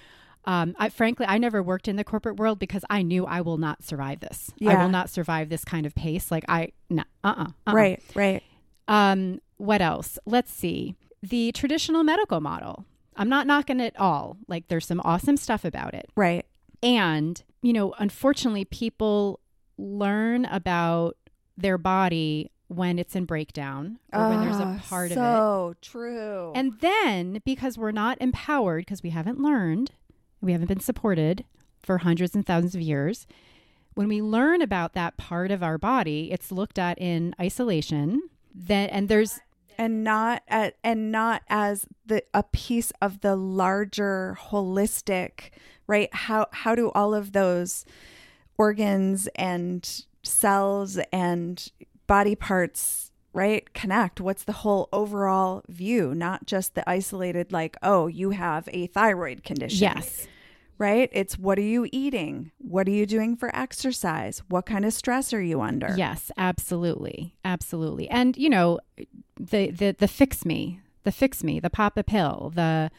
um, 0.46 0.74
I, 0.78 0.88
frankly, 0.88 1.26
I 1.28 1.38
never 1.38 1.62
worked 1.62 1.88
in 1.88 1.96
the 1.96 2.04
corporate 2.04 2.36
world 2.36 2.58
because 2.58 2.84
I 2.88 3.02
knew 3.02 3.26
I 3.26 3.42
will 3.42 3.58
not 3.58 3.84
survive 3.84 4.20
this. 4.20 4.50
I 4.66 4.82
will 4.82 4.88
not 4.88 5.10
survive 5.10 5.50
this 5.50 5.64
kind 5.64 5.84
of 5.84 5.94
pace. 5.94 6.30
Like 6.30 6.44
I, 6.48 6.72
no, 6.88 7.04
uh, 7.22 7.46
uh 7.66 7.72
Right. 7.72 8.02
Right. 8.14 8.42
Um, 8.88 9.40
what 9.58 9.82
else? 9.82 10.18
Let's 10.24 10.52
see. 10.52 10.96
The 11.22 11.52
traditional 11.52 12.02
medical 12.02 12.40
model. 12.40 12.86
I'm 13.16 13.28
not 13.28 13.46
knocking 13.46 13.80
it 13.80 13.94
all. 13.98 14.38
Like 14.48 14.68
there's 14.68 14.86
some 14.86 15.02
awesome 15.04 15.36
stuff 15.36 15.64
about 15.64 15.92
it. 15.92 16.08
Right. 16.16 16.46
And, 16.82 17.42
you 17.62 17.72
know, 17.72 17.94
unfortunately, 17.98 18.64
people 18.64 19.40
learn 19.78 20.44
about 20.46 21.16
their 21.56 21.78
body 21.78 22.50
when 22.68 22.98
it's 22.98 23.16
in 23.16 23.24
breakdown 23.24 23.98
or 24.12 24.28
when 24.28 24.40
there's 24.40 24.60
a 24.60 24.62
Ah, 24.62 24.80
part 24.82 25.06
of 25.06 25.12
it. 25.12 25.14
So 25.16 25.74
true. 25.82 26.52
And 26.54 26.78
then 26.80 27.40
because 27.44 27.76
we're 27.76 27.90
not 27.90 28.16
empowered, 28.20 28.84
because 28.84 29.02
we 29.02 29.10
haven't 29.10 29.40
learned, 29.40 29.90
we 30.40 30.52
haven't 30.52 30.68
been 30.68 30.80
supported 30.80 31.44
for 31.82 31.98
hundreds 31.98 32.34
and 32.34 32.46
thousands 32.46 32.74
of 32.76 32.80
years, 32.80 33.26
when 33.94 34.06
we 34.06 34.22
learn 34.22 34.62
about 34.62 34.92
that 34.94 35.16
part 35.16 35.50
of 35.50 35.62
our 35.64 35.78
body, 35.78 36.30
it's 36.30 36.52
looked 36.52 36.78
at 36.78 36.96
in 36.98 37.34
isolation. 37.40 38.22
Then 38.54 38.88
and 38.90 39.08
there's 39.08 39.40
and 39.80 40.04
not 40.04 40.42
at, 40.46 40.76
and 40.84 41.10
not 41.10 41.42
as 41.48 41.86
the 42.06 42.22
a 42.34 42.42
piece 42.42 42.92
of 43.00 43.20
the 43.20 43.34
larger 43.34 44.38
holistic 44.50 45.50
right? 45.90 46.14
How 46.14 46.46
how 46.52 46.74
do 46.76 46.90
all 46.94 47.14
of 47.14 47.32
those 47.32 47.84
organs 48.56 49.28
and 49.34 50.04
cells 50.22 50.98
and 51.12 51.70
body 52.06 52.36
parts 52.36 53.10
right 53.32 53.70
connect? 53.74 54.20
What's 54.20 54.44
the 54.44 54.52
whole 54.52 54.88
overall 54.92 55.62
view? 55.68 56.14
Not 56.14 56.46
just 56.46 56.76
the 56.76 56.88
isolated 56.88 57.52
like 57.52 57.76
oh 57.82 58.06
you 58.06 58.30
have 58.30 58.68
a 58.72 58.86
thyroid 58.86 59.42
condition. 59.42 59.82
Yes. 59.82 60.28
right? 60.78 61.10
It's 61.12 61.36
what 61.36 61.58
are 61.58 61.62
you 61.62 61.88
eating? 61.92 62.52
What 62.58 62.86
are 62.86 62.92
you 62.92 63.04
doing 63.04 63.36
for 63.36 63.54
exercise? 63.54 64.42
What 64.48 64.64
kind 64.64 64.84
of 64.84 64.92
stress 64.92 65.34
are 65.34 65.42
you 65.42 65.60
under? 65.60 65.92
Yes, 65.96 66.30
absolutely. 66.38 67.34
Absolutely. 67.44 68.08
And, 68.08 68.34
you 68.36 68.48
know, 68.48 68.78
the 69.46 69.70
the 69.70 69.96
the 69.98 70.08
fix 70.08 70.44
me, 70.44 70.80
the 71.04 71.12
fix 71.12 71.42
me, 71.42 71.60
the 71.60 71.70
pop 71.70 71.96
a 71.96 72.04
pill, 72.04 72.52
the 72.54 72.90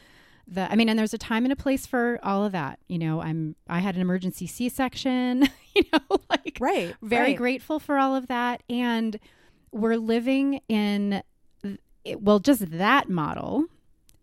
the 0.46 0.70
I 0.70 0.76
mean, 0.76 0.88
and 0.88 0.98
there's 0.98 1.14
a 1.14 1.18
time 1.18 1.44
and 1.44 1.52
a 1.52 1.56
place 1.56 1.86
for 1.86 2.18
all 2.22 2.44
of 2.44 2.52
that. 2.52 2.78
You 2.88 2.98
know, 2.98 3.20
I'm 3.20 3.56
I 3.68 3.80
had 3.80 3.94
an 3.94 4.00
emergency 4.00 4.46
C-section, 4.46 5.48
you 5.74 5.84
know, 5.92 6.18
like 6.30 6.58
right. 6.60 6.94
very 7.02 7.28
right. 7.28 7.36
grateful 7.36 7.78
for 7.78 7.98
all 7.98 8.14
of 8.14 8.26
that 8.28 8.62
and 8.68 9.18
we're 9.72 9.96
living 9.96 10.60
in 10.68 11.22
well 12.18 12.38
just 12.38 12.70
that 12.70 13.08
model 13.08 13.64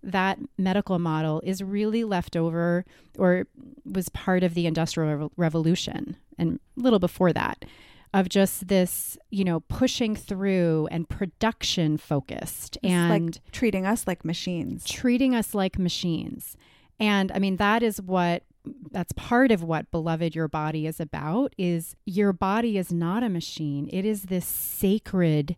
that 0.02 0.40
medical 0.58 0.98
model 1.00 1.42
is 1.44 1.62
really 1.62 2.04
left 2.06 2.38
over 2.38 2.86
or 3.18 3.46
was 3.84 4.08
part 4.10 4.44
of 4.44 4.54
the 4.54 4.66
industrial 4.66 5.32
revolution 5.36 6.16
and 6.38 6.60
a 6.78 6.82
little 6.82 7.00
before 7.00 7.34
that 7.34 7.66
of 8.14 8.30
just 8.30 8.68
this, 8.68 9.18
you 9.30 9.44
know, 9.44 9.60
pushing 9.62 10.16
through 10.16 10.88
and 10.92 11.08
production 11.08 11.98
focused 11.98 12.78
It's 12.82 12.92
and 12.92 13.36
like 13.36 13.52
treating 13.52 13.86
us 13.86 14.08
like 14.08 14.26
machines. 14.26 14.86
treating 14.86 15.36
us 15.36 15.54
like 15.54 15.78
machines. 15.78 16.58
And 17.00 17.32
I 17.32 17.40
mean, 17.40 17.58
that 17.58 17.84
is 17.84 18.02
what 18.02 18.44
that's 18.92 19.14
part 19.14 19.52
of 19.52 19.64
what 19.64 19.90
beloved 19.90 20.36
your 20.36 20.48
body 20.48 20.86
is 20.86 21.00
about 21.00 21.54
is 21.58 21.96
your 22.06 22.34
body 22.34 22.78
is 22.78 22.92
not 22.92 23.24
a 23.24 23.30
machine. 23.30 23.90
It 23.92 24.06
is 24.06 24.24
this 24.24 24.46
sacred 24.46 25.56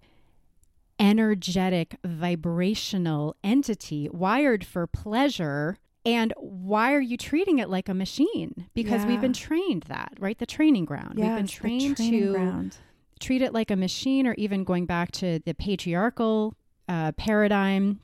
energetic 0.99 1.95
vibrational 2.05 3.35
entity 3.43 4.07
wired 4.11 4.63
for 4.63 4.85
pleasure 4.85 5.77
and 6.05 6.33
why 6.37 6.93
are 6.93 6.99
you 7.01 7.17
treating 7.17 7.59
it 7.59 7.69
like 7.69 7.87
a 7.89 7.93
machine? 7.93 8.67
Because 8.73 9.01
Yeah. 9.03 9.07
we've 9.09 9.21
been 9.21 9.33
trained 9.33 9.83
that, 9.83 10.13
right? 10.19 10.37
The 10.37 10.45
training 10.45 10.85
ground. 10.85 11.19
we've 11.19 11.35
been 11.35 11.47
trained 11.47 11.97
to 11.97 12.31
ground. 12.31 12.77
treat 13.19 13.41
it 13.41 13.53
like 13.53 13.69
a 13.71 13.75
machine 13.75 14.25
or 14.27 14.33
even 14.35 14.63
going 14.63 14.85
back 14.85 15.11
to 15.11 15.39
the 15.45 15.53
patriarchal 15.53 16.55
uh, 16.89 17.11
paradigm 17.13 17.99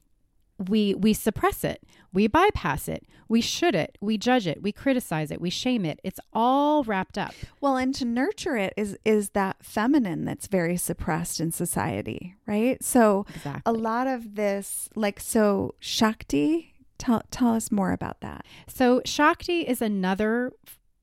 we 0.69 0.95
we 0.95 1.13
suppress 1.13 1.63
it 1.63 1.83
we 2.11 2.25
bypass 2.25 2.87
it 2.87 3.03
we 3.27 3.39
should 3.41 3.75
it 3.75 3.95
we 4.01 4.17
judge 4.17 4.47
it 4.47 4.59
we 4.63 4.71
criticize 4.71 5.29
it 5.29 5.39
we 5.39 5.51
shame 5.51 5.85
it 5.85 5.99
it's 6.03 6.19
all 6.33 6.83
wrapped 6.83 7.15
up 7.17 7.33
Well, 7.61 7.77
and 7.77 7.93
to 7.95 8.05
nurture 8.05 8.57
it 8.57 8.73
is 8.75 8.97
is 9.05 9.31
that 9.31 9.57
feminine 9.61 10.25
that's 10.25 10.47
very 10.47 10.77
suppressed 10.77 11.39
in 11.39 11.51
society, 11.51 12.35
right? 12.47 12.83
So 12.83 13.25
exactly 13.35 13.61
a 13.67 13.73
lot 13.73 14.07
of 14.07 14.33
this, 14.35 14.89
like, 14.95 15.19
so 15.19 15.75
Shakti, 15.79 16.73
tell 16.97 17.21
tell 17.31 17.53
us 17.53 17.71
more 17.71 17.91
about 17.91 18.21
that. 18.21 18.45
so 18.67 19.01
shakti 19.05 19.61
is 19.61 19.81
another 19.81 20.51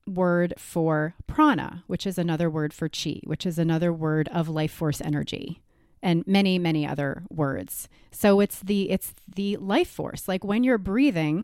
word 0.07 0.53
for 0.57 1.15
prana 1.27 1.83
which 1.87 2.05
is 2.05 2.17
another 2.17 2.49
word 2.49 2.71
for 2.73 2.87
chi 2.87 3.19
which 3.23 3.45
is 3.45 3.57
another 3.57 3.91
word 3.91 4.27
of 4.29 4.47
life 4.47 4.71
force 4.71 5.01
energy 5.01 5.61
and 6.03 6.25
many 6.27 6.59
many 6.59 6.85
other 6.85 7.23
words. 7.31 7.89
So 8.11 8.39
it's 8.39 8.59
the 8.59 8.91
it's 8.91 9.15
the 9.27 9.57
life 9.57 9.89
force. 9.89 10.27
Like 10.27 10.43
when 10.43 10.63
you're 10.63 10.77
breathing 10.77 11.43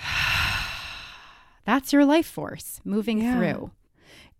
that's 1.64 1.92
your 1.92 2.04
life 2.04 2.26
force 2.26 2.80
moving 2.84 3.18
Yeah. 3.20 3.36
through. 3.36 3.70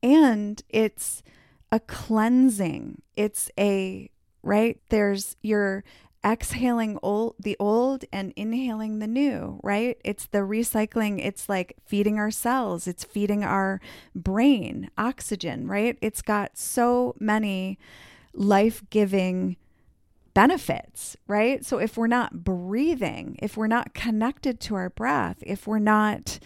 And 0.02 0.62
it's 0.70 1.22
a 1.70 1.80
cleansing. 1.80 3.02
It's 3.16 3.50
a 3.58 4.10
right? 4.42 4.80
There's 4.88 5.36
you're 5.42 5.84
exhaling 6.24 6.98
old 7.02 7.34
the 7.38 7.56
old 7.60 8.04
and 8.12 8.32
inhaling 8.36 8.98
the 8.98 9.06
new 9.06 9.60
right? 9.62 9.98
It's 10.04 10.26
the 10.26 10.38
recycling 10.38 11.24
it's 11.24 11.48
like 11.48 11.76
feeding 11.86 12.18
our 12.18 12.30
cells 12.30 12.86
it's 12.86 13.04
feeding 13.04 13.44
our 13.44 13.80
brain 14.14 14.90
oxygen 14.98 15.68
right? 15.68 15.96
It's 16.00 16.22
got 16.22 16.58
so 16.58 17.14
many 17.20 17.78
life-giving 18.34 19.56
benefits 20.34 21.16
right? 21.26 21.64
So 21.64 21.78
if 21.78 21.96
we're 21.96 22.06
not 22.08 22.44
breathing 22.44 23.38
if 23.40 23.56
we're 23.56 23.66
not 23.66 23.94
connected 23.94 24.60
to 24.60 24.74
our 24.74 24.90
breath 24.90 25.38
if 25.42 25.66
we're 25.66 25.78
not 25.78 26.38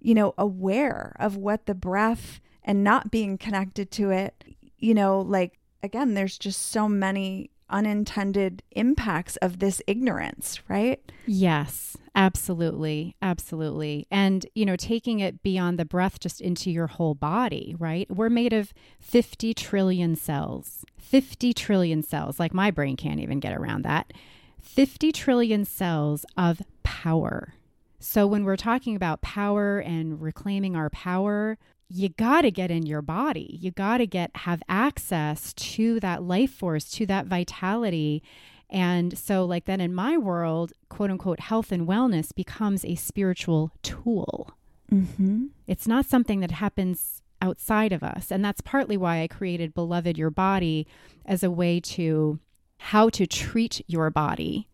you 0.00 0.14
know 0.14 0.34
aware 0.38 1.16
of 1.18 1.36
what 1.36 1.66
the 1.66 1.74
breath 1.74 2.40
and 2.66 2.82
not 2.82 3.10
being 3.10 3.38
connected 3.38 3.90
to 3.92 4.10
it, 4.10 4.44
you 4.76 4.92
know, 4.92 5.20
like 5.20 5.58
again, 5.82 6.14
there's 6.14 6.36
just 6.36 6.70
so 6.70 6.88
many 6.88 7.50
unintended 7.68 8.62
impacts 8.72 9.36
of 9.36 9.58
this 9.58 9.82
ignorance, 9.86 10.60
right? 10.68 11.00
Yes, 11.26 11.96
absolutely. 12.14 13.16
Absolutely. 13.20 14.06
And, 14.10 14.46
you 14.54 14.64
know, 14.64 14.76
taking 14.76 15.20
it 15.20 15.42
beyond 15.42 15.78
the 15.78 15.84
breath 15.84 16.20
just 16.20 16.40
into 16.40 16.70
your 16.70 16.86
whole 16.86 17.14
body, 17.14 17.74
right? 17.78 18.10
We're 18.10 18.30
made 18.30 18.52
of 18.52 18.72
50 19.00 19.54
trillion 19.54 20.16
cells. 20.16 20.84
50 20.98 21.52
trillion 21.52 22.02
cells. 22.02 22.38
Like 22.40 22.54
my 22.54 22.70
brain 22.70 22.96
can't 22.96 23.20
even 23.20 23.40
get 23.40 23.52
around 23.52 23.82
that. 23.82 24.12
50 24.60 25.12
trillion 25.12 25.64
cells 25.64 26.24
of 26.36 26.62
power. 26.82 27.54
So 27.98 28.26
when 28.26 28.44
we're 28.44 28.56
talking 28.56 28.94
about 28.94 29.22
power 29.22 29.78
and 29.78 30.20
reclaiming 30.20 30.76
our 30.76 30.90
power, 30.90 31.58
you 31.88 32.08
got 32.08 32.42
to 32.42 32.50
get 32.50 32.70
in 32.70 32.86
your 32.86 33.02
body. 33.02 33.58
You 33.60 33.70
got 33.70 33.98
to 33.98 34.06
get 34.06 34.30
have 34.34 34.62
access 34.68 35.52
to 35.54 36.00
that 36.00 36.22
life 36.22 36.50
force, 36.50 36.90
to 36.92 37.06
that 37.06 37.26
vitality. 37.26 38.22
And 38.68 39.16
so 39.16 39.44
like 39.44 39.66
then 39.66 39.80
in 39.80 39.94
my 39.94 40.18
world, 40.18 40.72
quote 40.88 41.10
unquote 41.10 41.40
health 41.40 41.70
and 41.70 41.86
wellness 41.86 42.34
becomes 42.34 42.84
a 42.84 42.96
spiritual 42.96 43.72
tool. 43.82 44.52
Mm-hmm. 44.92 45.46
It's 45.66 45.86
not 45.86 46.06
something 46.06 46.40
that 46.40 46.52
happens 46.52 47.22
outside 47.40 47.92
of 47.92 48.02
us. 48.02 48.30
And 48.30 48.44
that's 48.44 48.60
partly 48.60 48.96
why 48.96 49.20
I 49.20 49.28
created 49.28 49.74
Beloved 49.74 50.16
Your 50.18 50.30
Body 50.30 50.86
as 51.24 51.42
a 51.42 51.50
way 51.50 51.80
to 51.80 52.38
how 52.78 53.08
to 53.10 53.26
treat 53.26 53.82
your 53.86 54.10
body 54.10 54.68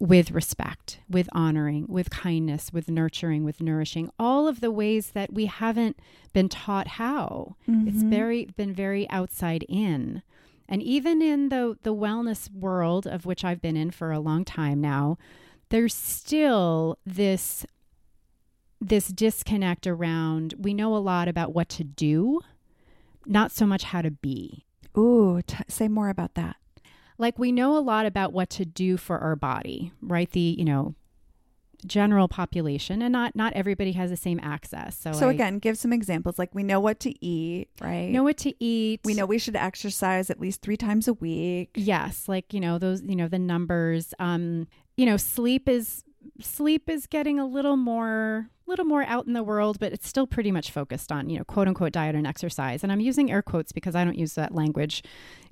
with 0.00 0.32
respect, 0.32 0.98
with 1.08 1.28
honoring, 1.32 1.86
with 1.88 2.10
kindness, 2.10 2.72
with 2.72 2.88
nurturing, 2.90 3.44
with 3.44 3.60
nourishing, 3.60 4.10
all 4.18 4.48
of 4.48 4.60
the 4.60 4.70
ways 4.70 5.10
that 5.10 5.32
we 5.32 5.46
haven't 5.46 5.96
been 6.32 6.48
taught 6.48 6.88
how. 6.88 7.54
It's 7.68 8.02
Mhm. 8.02 8.10
very 8.10 8.44
been 8.56 8.72
very 8.74 9.08
outside 9.10 9.64
in. 9.68 10.22
And 10.68 10.82
even 10.82 11.22
in 11.22 11.48
the 11.50 11.78
the 11.82 11.94
wellness 11.94 12.50
world 12.52 13.06
of 13.06 13.24
which 13.26 13.44
I've 13.44 13.60
been 13.60 13.76
in 13.76 13.90
for 13.92 14.10
a 14.12 14.18
long 14.20 14.44
time 14.44 14.80
now, 14.80 15.16
there's 15.68 15.94
still 15.94 16.98
this 17.06 17.64
this 18.80 19.08
disconnect 19.08 19.86
around 19.86 20.54
we 20.58 20.74
know 20.74 20.94
a 20.96 20.98
lot 20.98 21.28
about 21.28 21.54
what 21.54 21.68
to 21.70 21.84
do, 21.84 22.40
not 23.24 23.50
so 23.52 23.64
much 23.66 23.84
how 23.84 24.02
to 24.02 24.10
be. 24.10 24.64
Ooh, 24.98 25.40
t- 25.46 25.56
say 25.68 25.88
more 25.88 26.08
about 26.08 26.34
that. 26.34 26.56
Like 27.18 27.38
we 27.38 27.52
know 27.52 27.76
a 27.76 27.80
lot 27.80 28.06
about 28.06 28.32
what 28.32 28.50
to 28.50 28.64
do 28.64 28.96
for 28.96 29.18
our 29.18 29.36
body, 29.36 29.92
right? 30.02 30.30
The, 30.30 30.40
you 30.58 30.64
know, 30.64 30.94
general 31.86 32.28
population 32.28 33.02
and 33.02 33.12
not 33.12 33.36
not 33.36 33.52
everybody 33.52 33.92
has 33.92 34.10
the 34.10 34.16
same 34.16 34.40
access. 34.42 34.96
So, 34.96 35.12
So 35.12 35.28
I 35.28 35.32
again, 35.32 35.58
give 35.58 35.76
some 35.76 35.92
examples. 35.92 36.38
Like 36.38 36.54
we 36.54 36.62
know 36.62 36.80
what 36.80 36.98
to 37.00 37.24
eat, 37.24 37.68
right? 37.80 38.08
know 38.10 38.22
what 38.22 38.38
to 38.38 38.54
eat. 38.64 39.00
we 39.04 39.14
know 39.14 39.26
we 39.26 39.38
should 39.38 39.56
exercise 39.56 40.30
at 40.30 40.40
least 40.40 40.62
three 40.62 40.76
times 40.76 41.08
a 41.08 41.12
week. 41.14 41.70
Yes, 41.74 42.28
like 42.28 42.52
you 42.54 42.60
know 42.60 42.78
those 42.78 43.02
you 43.02 43.16
know 43.16 43.28
the 43.28 43.38
numbers. 43.38 44.14
Um, 44.18 44.66
you 44.96 45.06
know 45.06 45.16
sleep 45.16 45.68
is 45.68 46.04
sleep 46.40 46.88
is 46.88 47.06
getting 47.06 47.38
a 47.38 47.46
little 47.46 47.76
more 47.76 48.48
a 48.66 48.70
little 48.70 48.84
more 48.86 49.04
out 49.04 49.26
in 49.26 49.34
the 49.34 49.42
world, 49.42 49.78
but 49.78 49.92
it's 49.92 50.08
still 50.08 50.26
pretty 50.26 50.50
much 50.50 50.70
focused 50.70 51.12
on 51.12 51.28
you 51.30 51.38
know 51.38 51.44
quote 51.44 51.68
unquote 51.68 51.92
diet 51.92 52.14
and 52.14 52.26
exercise. 52.26 52.82
And 52.82 52.90
I'm 52.92 53.00
using 53.00 53.30
air 53.30 53.42
quotes 53.42 53.72
because 53.72 53.94
I 53.94 54.04
don't 54.04 54.18
use 54.18 54.34
that 54.34 54.54
language 54.54 55.02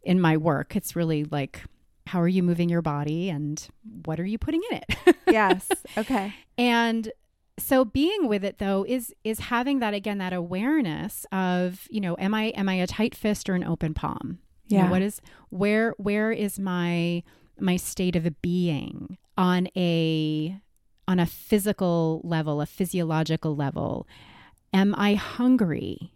in 0.02 0.20
my 0.20 0.36
work. 0.36 0.74
It's 0.76 0.96
really 0.96 1.24
like 1.24 1.62
how 2.06 2.20
are 2.20 2.28
you 2.28 2.42
moving 2.42 2.68
your 2.68 2.82
body 2.82 3.28
and 3.30 3.64
what 4.06 4.18
are 4.18 4.24
you 4.24 4.36
putting 4.38 4.60
in 4.70 4.78
it? 4.78 5.16
yes. 5.28 5.68
Okay. 5.96 6.34
and 6.58 7.12
so 7.58 7.84
being 7.84 8.28
with 8.28 8.42
it 8.44 8.58
though 8.58 8.84
is 8.88 9.14
is 9.24 9.38
having 9.38 9.78
that 9.80 9.92
again 9.92 10.16
that 10.18 10.32
awareness 10.32 11.26
of 11.32 11.86
you 11.90 12.00
know 12.00 12.16
am 12.18 12.32
i 12.32 12.44
am 12.44 12.66
i 12.66 12.74
a 12.74 12.86
tight 12.86 13.14
fist 13.14 13.46
or 13.50 13.54
an 13.54 13.62
open 13.62 13.92
palm 13.92 14.38
You 14.68 14.78
know, 14.78 14.84
Yeah. 14.84 14.90
what 14.90 15.02
is 15.02 15.20
where 15.50 15.94
where 15.98 16.32
is 16.32 16.58
my 16.58 17.22
my 17.60 17.76
state 17.76 18.16
of 18.16 18.40
being 18.42 19.18
on 19.36 19.68
a 19.76 20.58
on 21.08 21.18
a 21.18 21.26
physical 21.26 22.20
level 22.24 22.60
a 22.60 22.66
physiological 22.66 23.56
level. 23.56 24.06
Am 24.72 24.94
i 24.96 25.14
hungry? 25.14 26.12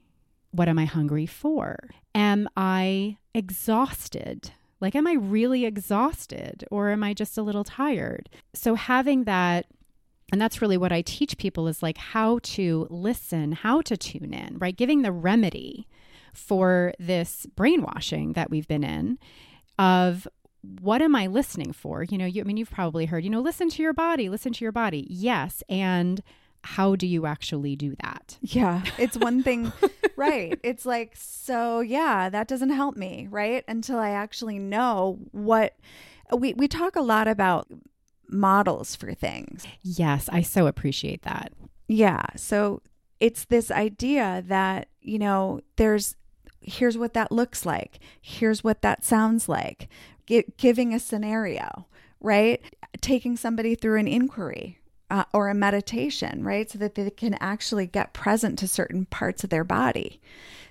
What 0.51 0.69
am 0.69 0.79
i 0.79 0.85
hungry 0.85 1.27
for? 1.27 1.91
Am 2.15 2.49
i 2.57 3.19
exhausted? 3.35 4.53
Like 4.81 4.95
am 4.95 5.07
i 5.07 5.15
really 5.15 5.65
exhausted 5.65 6.65
or 6.71 6.91
am 6.91 7.03
i 7.03 7.15
just 7.15 7.37
a 7.37 7.43
little 7.43 7.65
tired? 7.65 8.29
So 8.55 8.75
having 8.75 9.25
that 9.25 9.67
and 10.33 10.41
that's 10.41 10.61
really 10.61 10.77
what 10.77 10.93
I 10.93 11.03
teach 11.03 11.39
people 11.39 11.69
is 11.69 11.83
like 11.83 11.99
how 11.99 12.41
to 12.43 12.87
listen, 12.91 13.53
how 13.53 13.81
to 13.83 13.97
tune 13.97 14.35
in, 14.35 14.59
right? 14.59 14.77
Giving 14.77 15.03
the 15.03 15.13
remedy 15.13 15.87
for 16.33 16.93
this 16.99 17.47
brainwashing 17.55 18.33
that 18.33 18.51
we've 18.51 18.69
been 18.69 18.85
in 18.85 19.19
of 19.79 20.27
what 20.81 21.03
am 21.03 21.14
I 21.14 21.27
listening 21.27 21.73
for? 21.73 22.03
You 22.03 22.19
know, 22.19 22.27
you, 22.27 22.43
I 22.43 22.45
mean, 22.45 22.57
you've 22.57 22.71
probably 22.71 23.07
heard, 23.07 23.25
you 23.25 23.31
know, 23.31 23.41
listen 23.41 23.69
to 23.71 23.83
your 23.83 23.93
body, 23.93 24.29
listen 24.29 24.53
to 24.53 24.64
your 24.64 24.73
body. 24.73 25.07
Yes. 25.09 25.62
And 25.69 26.23
how 26.64 26.97
do 26.97 27.07
you 27.07 27.27
actually 27.27 27.77
do 27.77 27.95
that? 28.03 28.39
Yeah. 28.43 28.83
It's 28.99 29.17
one 29.17 29.43
thing, 29.43 29.73
right? 30.17 30.59
It's 30.62 30.85
like, 30.85 31.12
so 31.14 31.81
yeah, 31.81 32.29
that 32.29 32.49
doesn't 32.49 32.71
help 32.71 32.97
me, 32.97 33.29
right? 33.31 33.64
Until 33.69 33.99
I 33.99 34.11
actually 34.11 34.59
know 34.59 35.19
what 35.33 35.77
we 36.37 36.55
we 36.55 36.67
talk 36.67 36.97
a 36.97 37.03
lot 37.03 37.29
about 37.29 37.69
models 38.29 38.97
for 38.97 39.14
things. 39.14 39.64
Yes, 39.83 40.29
I 40.33 40.43
so 40.43 40.67
appreciate 40.67 41.23
that. 41.23 41.53
Yeah. 41.89 42.25
So 42.37 42.83
it's 43.21 43.45
this 43.45 43.71
idea 43.71 44.43
that, 44.49 44.89
you 45.01 45.19
know, 45.19 45.61
there's 45.77 46.17
here's 46.61 46.99
what 46.99 47.15
that 47.15 47.33
looks 47.33 47.65
like. 47.65 47.99
Here's 48.21 48.65
what 48.65 48.83
that 48.83 49.05
sounds 49.05 49.49
like. 49.49 49.89
G- 50.27 50.45
giving 50.57 50.93
a 50.93 51.01
scenario, 51.01 51.87
right? 52.21 52.61
Taking 53.01 53.37
somebody 53.37 53.75
through 53.75 53.99
an 53.99 54.09
inquiry, 54.09 54.79
uh, 55.11 55.25
or 55.33 55.49
a 55.49 55.55
meditation, 55.55 56.45
right? 56.45 56.71
So 56.71 56.79
that 56.79 56.95
they 56.95 57.11
can 57.11 57.35
actually 57.35 57.87
get 57.87 58.13
present 58.13 58.59
to 58.59 58.69
certain 58.69 59.07
parts 59.07 59.45
of 59.45 59.51
their 59.51 59.65
body. 59.65 60.21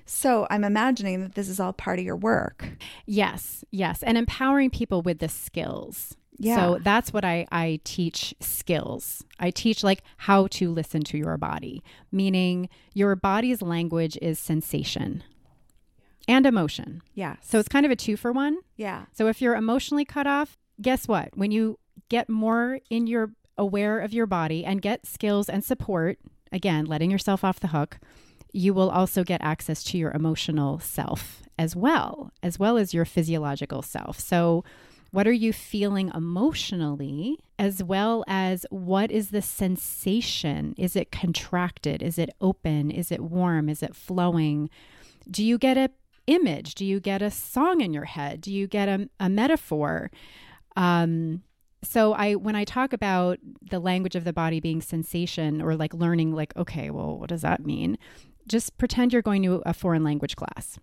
So 0.06 0.46
I'm 0.50 0.64
imagining 0.64 1.22
that 1.22 1.36
this 1.36 1.50
is 1.50 1.60
all 1.60 1.74
part 1.74 2.00
of 2.00 2.06
your 2.06 2.16
work. 2.16 2.68
Yes, 3.06 3.64
yes. 3.72 4.04
And 4.04 4.18
empowering 4.18 4.70
people 4.70 5.02
with 5.02 5.20
the 5.20 5.30
skills. 5.30 6.16
Yeah. 6.38 6.58
So 6.58 6.80
that's 6.82 7.14
what 7.14 7.24
I, 7.24 7.48
I 7.52 7.80
teach 7.86 8.36
skills. 8.40 9.24
I 9.40 9.52
teach 9.52 9.84
like 9.84 10.04
how 10.18 10.48
to 10.48 10.70
listen 10.70 11.02
to 11.04 11.18
your 11.18 11.38
body, 11.38 11.82
meaning 12.12 12.70
your 12.94 13.16
body's 13.16 13.62
language 13.62 14.18
is 14.22 14.38
sensation 14.38 15.24
and 16.28 16.46
emotion. 16.46 17.02
Yeah. 17.14 17.36
So 17.42 17.60
it's 17.60 17.70
kind 17.70 17.86
of 17.86 17.92
a 17.92 17.96
two 17.96 18.18
for 18.18 18.32
one. 18.32 18.58
Yeah. 18.76 19.06
So 19.14 19.28
if 19.28 19.42
you're 19.42 19.56
emotionally 19.56 20.06
cut 20.06 20.28
off, 20.28 20.58
guess 20.82 21.08
what? 21.08 21.30
When 21.36 21.52
you 21.52 21.80
get 22.10 22.30
more 22.30 22.80
in 22.90 23.08
your 23.08 23.32
aware 23.58 24.00
of 24.00 24.14
your 24.14 24.26
body 24.26 24.66
and 24.66 24.82
get 24.82 25.06
skills 25.06 25.50
and 25.50 25.64
support, 25.64 26.18
again, 26.52 26.86
letting 26.86 27.12
yourself 27.12 27.44
off 27.44 27.60
the 27.60 27.68
hook, 27.68 28.00
you 28.52 28.74
will 28.74 28.90
also 28.90 29.24
get 29.24 29.42
access 29.44 29.84
to 29.84 29.98
your 29.98 30.12
emotional 30.12 30.80
self 30.80 31.44
as 31.58 31.76
well, 31.76 32.32
as 32.44 32.60
well 32.60 32.78
as 32.78 32.94
your 32.94 33.06
physiological 33.06 33.82
self. 33.82 34.20
So, 34.20 34.64
what 35.12 35.28
are 35.28 35.32
you 35.32 35.54
feeling 35.54 36.12
emotionally, 36.14 37.40
as 37.58 37.82
well 37.82 38.26
as 38.28 38.66
what 38.70 39.12
is 39.12 39.30
the 39.30 39.42
sensation? 39.42 40.76
Is 40.78 40.98
it 40.98 41.10
contracted? 41.10 42.04
Is 42.04 42.18
it 42.18 42.32
open? 42.42 42.92
Is 42.92 43.14
it 43.14 43.22
warm? 43.22 43.70
Is 43.70 43.82
it 43.82 43.96
flowing? 43.96 44.70
Do 45.32 45.42
you 45.42 45.58
get 45.58 45.78
a 45.78 45.90
image? 46.28 46.76
Do 46.76 46.86
you 46.86 47.00
get 47.00 47.22
a 47.22 47.32
song 47.32 47.82
in 47.82 47.94
your 47.94 48.06
head? 48.06 48.42
Do 48.42 48.52
you 48.52 48.68
get 48.68 48.90
a, 48.90 49.10
a 49.20 49.30
metaphor? 49.30 50.12
Um, 50.76 51.44
so 51.84 52.14
I 52.14 52.36
when 52.36 52.56
I 52.56 52.64
talk 52.64 52.94
about 52.94 53.38
the 53.70 53.80
language 53.80 54.16
of 54.16 54.24
the 54.24 54.34
body 54.34 54.60
being 54.60 54.82
sensation 54.82 55.62
or 55.62 55.76
like 55.76 55.94
learning 55.94 56.34
like 56.34 56.56
okay, 56.58 56.90
well, 56.90 57.18
what 57.18 57.30
does 57.30 57.42
that 57.42 57.66
mean? 57.66 57.98
Just 58.48 58.78
pretend 58.78 59.14
you're 59.14 59.22
going 59.22 59.44
to 59.44 59.62
a 59.66 59.74
foreign 59.74 60.04
language 60.04 60.36
class. 60.36 60.80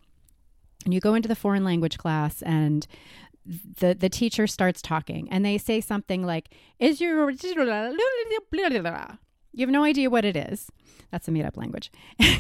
And 0.85 0.93
you 0.93 1.01
go 1.01 1.15
into 1.15 1.29
the 1.29 1.37
foreign 1.37 1.65
language 1.65 1.99
class 1.99 2.43
and 2.43 2.87
the 3.45 3.95
the 3.95 4.09
teacher 4.09 4.47
starts 4.47 4.81
talking 4.81 5.29
and 5.31 5.45
they 5.45 5.59
say 5.59 5.81
something 5.81 6.25
like 6.25 6.55
is 6.79 7.01
your 7.01 7.31
you 9.53 9.67
have 9.67 9.71
no 9.71 9.85
idea 9.85 10.09
what 10.09 10.25
it 10.25 10.37
is. 10.37 10.71
That's 11.11 11.29
a 11.29 11.31
made 11.31 11.45
up 11.45 11.57
language. 11.57 11.91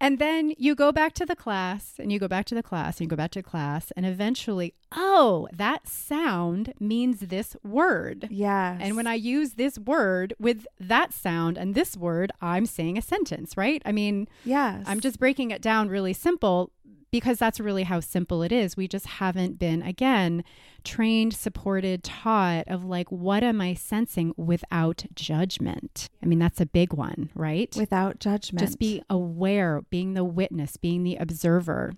And 0.00 0.18
then 0.18 0.54
you 0.56 0.74
go 0.74 0.92
back 0.92 1.12
to 1.14 1.26
the 1.26 1.36
class 1.36 1.94
and 1.98 2.10
you 2.10 2.18
go 2.18 2.26
back 2.26 2.46
to 2.46 2.54
the 2.54 2.62
class 2.62 2.96
and 2.96 3.04
you 3.04 3.08
go 3.08 3.16
back 3.16 3.32
to 3.32 3.42
class 3.42 3.92
and 3.96 4.06
eventually, 4.06 4.72
oh, 4.92 5.46
that 5.52 5.86
sound 5.86 6.72
means 6.80 7.20
this 7.20 7.54
word. 7.62 8.26
Yes. 8.30 8.78
And 8.80 8.96
when 8.96 9.06
I 9.06 9.14
use 9.14 9.52
this 9.52 9.78
word 9.78 10.32
with 10.38 10.66
that 10.80 11.12
sound 11.12 11.58
and 11.58 11.74
this 11.74 11.98
word, 11.98 12.32
I'm 12.40 12.64
saying 12.64 12.96
a 12.96 13.02
sentence, 13.02 13.58
right? 13.58 13.82
I 13.84 13.92
mean, 13.92 14.26
yes. 14.44 14.84
I'm 14.86 15.00
just 15.00 15.18
breaking 15.18 15.50
it 15.50 15.60
down 15.60 15.90
really 15.90 16.14
simple 16.14 16.72
because 17.10 17.38
that's 17.38 17.60
really 17.60 17.82
how 17.84 18.00
simple 18.00 18.42
it 18.42 18.52
is. 18.52 18.76
We 18.76 18.86
just 18.86 19.06
haven't 19.06 19.58
been, 19.58 19.82
again, 19.82 20.44
trained, 20.84 21.34
supported, 21.34 22.04
taught 22.04 22.68
of 22.68 22.84
like, 22.84 23.10
what 23.10 23.42
am 23.42 23.60
I 23.60 23.74
sensing 23.74 24.32
without 24.36 25.04
judgment? 25.14 26.08
I 26.22 26.26
mean, 26.26 26.38
that's 26.38 26.60
a 26.60 26.66
big 26.66 26.92
one, 26.92 27.30
right? 27.34 27.74
without 27.76 28.20
judgment. 28.20 28.64
Just 28.64 28.78
be 28.78 29.02
aware, 29.10 29.82
being 29.90 30.14
the 30.14 30.24
witness, 30.24 30.76
being 30.76 31.02
the 31.02 31.16
observer. 31.16 31.94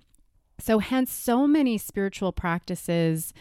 So, 0.58 0.78
hence, 0.78 1.12
so 1.12 1.46
many 1.46 1.76
spiritual 1.76 2.32
practices 2.32 3.34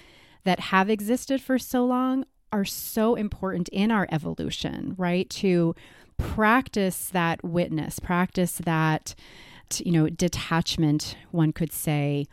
that 0.44 0.60
have 0.60 0.90
existed 0.90 1.42
for 1.42 1.60
so 1.60 1.86
long 1.86 2.26
are 2.52 2.66
so 2.66 3.16
important 3.16 3.70
in 3.70 3.92
our 3.92 4.08
evolution, 4.12 4.96
right? 4.98 5.30
To 5.30 5.76
practice 6.18 7.06
that 7.10 7.44
witness, 7.44 8.00
practice 8.00 8.54
that, 8.66 9.16
you 9.80 9.92
know, 9.92 10.10
detachment, 10.10 11.16
one 11.32 11.54
could 11.54 11.72
say. 11.72 12.28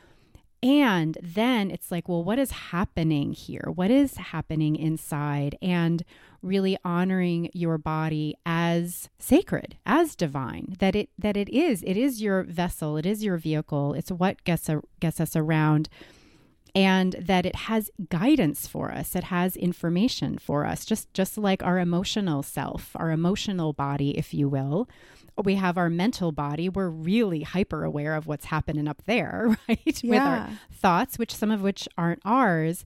And 0.60 1.16
then 1.22 1.70
it's 1.70 1.92
like, 1.92 2.08
well, 2.08 2.24
what 2.24 2.38
is 2.38 2.50
happening 2.50 3.32
here? 3.32 3.70
What 3.72 3.92
is 3.92 4.16
happening 4.16 4.74
inside? 4.74 5.56
And 5.62 6.04
really 6.42 6.76
honoring 6.84 7.50
your 7.52 7.78
body 7.78 8.34
as 8.44 9.08
sacred, 9.18 9.76
as 9.86 10.16
divine. 10.16 10.74
That 10.80 10.96
it 10.96 11.10
that 11.18 11.36
it 11.36 11.48
is. 11.48 11.82
It 11.84 11.96
is 11.96 12.22
your 12.22 12.42
vessel. 12.42 12.96
It 12.96 13.06
is 13.06 13.22
your 13.24 13.36
vehicle. 13.36 13.94
It's 13.94 14.10
what 14.10 14.42
gets 14.44 14.68
a, 14.68 14.82
gets 15.00 15.20
us 15.20 15.36
around 15.36 15.88
and 16.78 17.14
that 17.14 17.44
it 17.44 17.56
has 17.56 17.90
guidance 18.08 18.68
for 18.68 18.92
us. 18.92 19.16
It 19.16 19.24
has 19.24 19.56
information 19.56 20.38
for 20.38 20.64
us 20.64 20.84
just 20.84 21.12
just 21.12 21.36
like 21.36 21.60
our 21.64 21.80
emotional 21.80 22.44
self 22.44 22.92
our 22.94 23.10
emotional 23.10 23.72
body 23.72 24.16
if 24.16 24.32
you 24.32 24.48
will. 24.48 24.88
We 25.42 25.56
have 25.56 25.76
our 25.76 25.90
mental 25.90 26.30
body. 26.30 26.68
We're 26.68 26.88
really 26.88 27.42
hyper 27.42 27.82
aware 27.82 28.14
of 28.14 28.28
what's 28.28 28.44
happening 28.44 28.86
up 28.86 29.02
there 29.06 29.56
right? 29.68 30.00
With 30.04 30.22
our 30.22 30.50
thoughts 30.72 31.18
which 31.18 31.34
some 31.34 31.50
of 31.50 31.62
which 31.62 31.88
aren't 31.98 32.22
ours. 32.24 32.84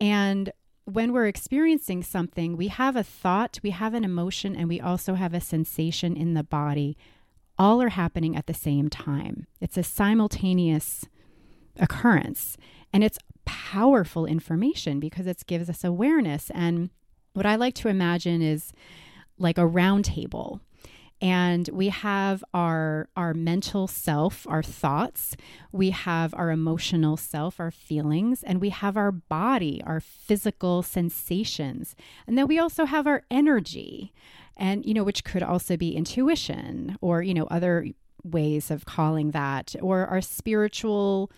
And 0.00 0.50
when 0.84 1.12
we're 1.12 1.28
experiencing 1.28 2.02
something 2.02 2.56
we 2.56 2.66
have 2.66 2.96
a 2.96 3.04
thought 3.04 3.60
we 3.62 3.70
have 3.70 3.94
an 3.94 4.04
emotion 4.04 4.56
and 4.56 4.68
we 4.68 4.80
also 4.80 5.14
have 5.14 5.32
a 5.32 5.40
sensation 5.40 6.16
in 6.16 6.34
the 6.34 6.42
body. 6.42 6.96
All 7.56 7.80
are 7.82 7.90
happening 7.90 8.34
at 8.34 8.46
the 8.46 8.54
same 8.54 8.88
time. 8.88 9.46
It's 9.60 9.76
a 9.76 9.84
simultaneous 9.84 11.06
occurrence. 11.78 12.56
And 12.92 13.04
it's 13.04 13.18
powerful 13.44 14.26
information 14.26 15.00
because 15.00 15.26
it 15.26 15.42
gives 15.46 15.70
us 15.70 15.84
awareness. 15.84 16.50
And 16.54 16.90
what 17.34 17.46
I 17.46 17.56
like 17.56 17.74
to 17.76 17.88
imagine 17.88 18.42
is 18.42 18.72
like 19.38 19.58
a 19.58 19.66
round 19.66 20.04
table. 20.04 20.60
And 21.20 21.68
we 21.72 21.88
have 21.88 22.44
our 22.54 23.08
our 23.16 23.34
mental 23.34 23.88
self, 23.88 24.46
our 24.48 24.62
thoughts, 24.62 25.36
we 25.72 25.90
have 25.90 26.32
our 26.34 26.50
emotional 26.50 27.16
self, 27.16 27.58
our 27.58 27.72
feelings, 27.72 28.44
and 28.44 28.60
we 28.60 28.68
have 28.68 28.96
our 28.96 29.10
body, 29.10 29.82
our 29.84 29.98
physical 29.98 30.82
sensations. 30.82 31.96
And 32.26 32.38
then 32.38 32.46
we 32.46 32.58
also 32.58 32.84
have 32.84 33.08
our 33.08 33.24
energy. 33.30 34.12
And 34.56 34.86
you 34.86 34.94
know, 34.94 35.02
which 35.02 35.24
could 35.24 35.42
also 35.42 35.76
be 35.76 35.96
intuition 35.96 36.96
or, 37.00 37.22
you 37.22 37.34
know, 37.34 37.46
other 37.50 37.88
ways 38.22 38.70
of 38.70 38.84
calling 38.84 39.32
that 39.32 39.74
or 39.80 40.06
our 40.06 40.20
spiritual 40.20 41.32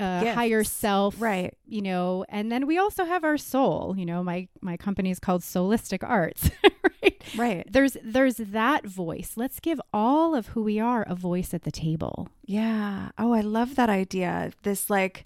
uh, 0.00 0.22
Gifts. 0.22 0.34
higher 0.34 0.64
self 0.64 1.20
Right. 1.20 1.54
you 1.66 1.82
know 1.82 2.24
and 2.28 2.50
then 2.50 2.66
we 2.66 2.78
also 2.78 3.04
have 3.04 3.22
our 3.24 3.36
soul 3.38 3.94
you 3.96 4.06
know 4.06 4.22
my 4.22 4.48
my 4.60 4.76
company 4.76 5.10
is 5.10 5.18
called 5.18 5.42
Soulistic 5.42 6.02
Arts 6.08 6.50
right 7.02 7.22
Right. 7.36 7.66
there's 7.70 7.96
there's 8.02 8.36
that 8.36 8.86
voice 8.86 9.32
let's 9.36 9.60
give 9.60 9.80
all 9.92 10.34
of 10.34 10.48
who 10.48 10.62
we 10.62 10.80
are 10.80 11.02
a 11.02 11.14
voice 11.14 11.54
at 11.54 11.62
the 11.62 11.70
table 11.70 12.28
Yeah. 12.46 13.10
Oh, 13.18 13.32
I 13.32 13.42
love 13.42 13.76
that 13.76 13.88
idea. 13.90 14.50
This 14.62 14.90
like 14.90 15.24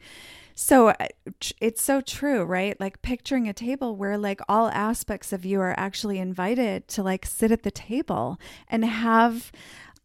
so 0.57 0.89
uh, 0.91 1.09
it's 1.61 1.83
so 1.83 2.01
true, 2.01 2.45
right? 2.45 2.79
Like 2.79 3.03
picturing 3.03 3.49
a 3.49 3.53
table 3.53 3.97
where 3.97 4.17
like 4.19 4.41
all 4.49 4.69
aspects 4.69 5.33
of 5.33 5.45
you 5.45 5.61
are 5.61 5.75
actually 5.79 6.19
invited 6.19 6.87
to 6.95 7.03
like 7.03 7.25
sit 7.27 7.51
at 7.51 7.63
the 7.63 7.71
table 7.73 8.39
and 8.69 8.85
have 8.85 9.51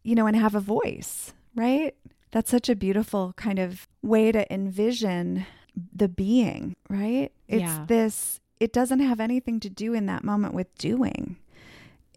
you 0.02 0.14
know 0.16 0.26
and 0.26 0.36
have 0.36 0.54
a 0.56 0.60
voice, 0.60 1.32
right? 1.54 1.94
That's 2.30 2.50
such 2.50 2.68
a 2.68 2.76
beautiful 2.76 3.32
kind 3.36 3.58
of 3.58 3.88
way 4.02 4.30
to 4.32 4.50
envision 4.52 5.46
the 5.94 6.08
being, 6.08 6.76
right? 6.88 7.32
It's 7.48 7.62
Yeah. 7.62 7.84
this 7.86 8.40
it 8.60 8.74
doesn't 8.74 9.00
have 9.00 9.20
anything 9.20 9.58
to 9.60 9.70
do 9.70 9.94
in 9.94 10.04
that 10.06 10.22
moment 10.22 10.52
with 10.52 10.76
doing. 10.76 11.36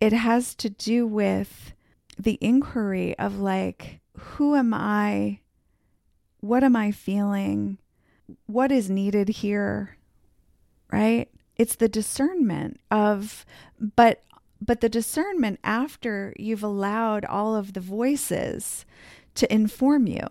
It 0.01 0.11
has 0.11 0.53
to 0.55 0.69
do 0.69 1.07
with 1.07 1.71
the 2.19 2.37
inquiry 2.41 3.17
of 3.17 3.39
like, 3.39 4.01
who 4.17 4.55
am 4.55 4.73
I? 4.73 5.39
What 6.41 6.63
am 6.65 6.75
I 6.75 6.91
feeling? 6.91 7.77
What 8.45 8.73
is 8.73 8.89
needed 8.89 9.29
here? 9.29 9.95
Right? 10.91 11.29
It's 11.55 11.75
the 11.75 11.87
discernment 11.87 12.81
of, 12.91 13.45
but, 13.79 14.23
but 14.59 14.81
the 14.81 14.89
discernment 14.89 15.59
after 15.63 16.33
you've 16.37 16.63
allowed 16.63 17.23
all 17.23 17.55
of 17.55 17.71
the 17.71 17.79
voices 17.79 18.85
to 19.35 19.53
inform 19.53 20.07
you. 20.07 20.25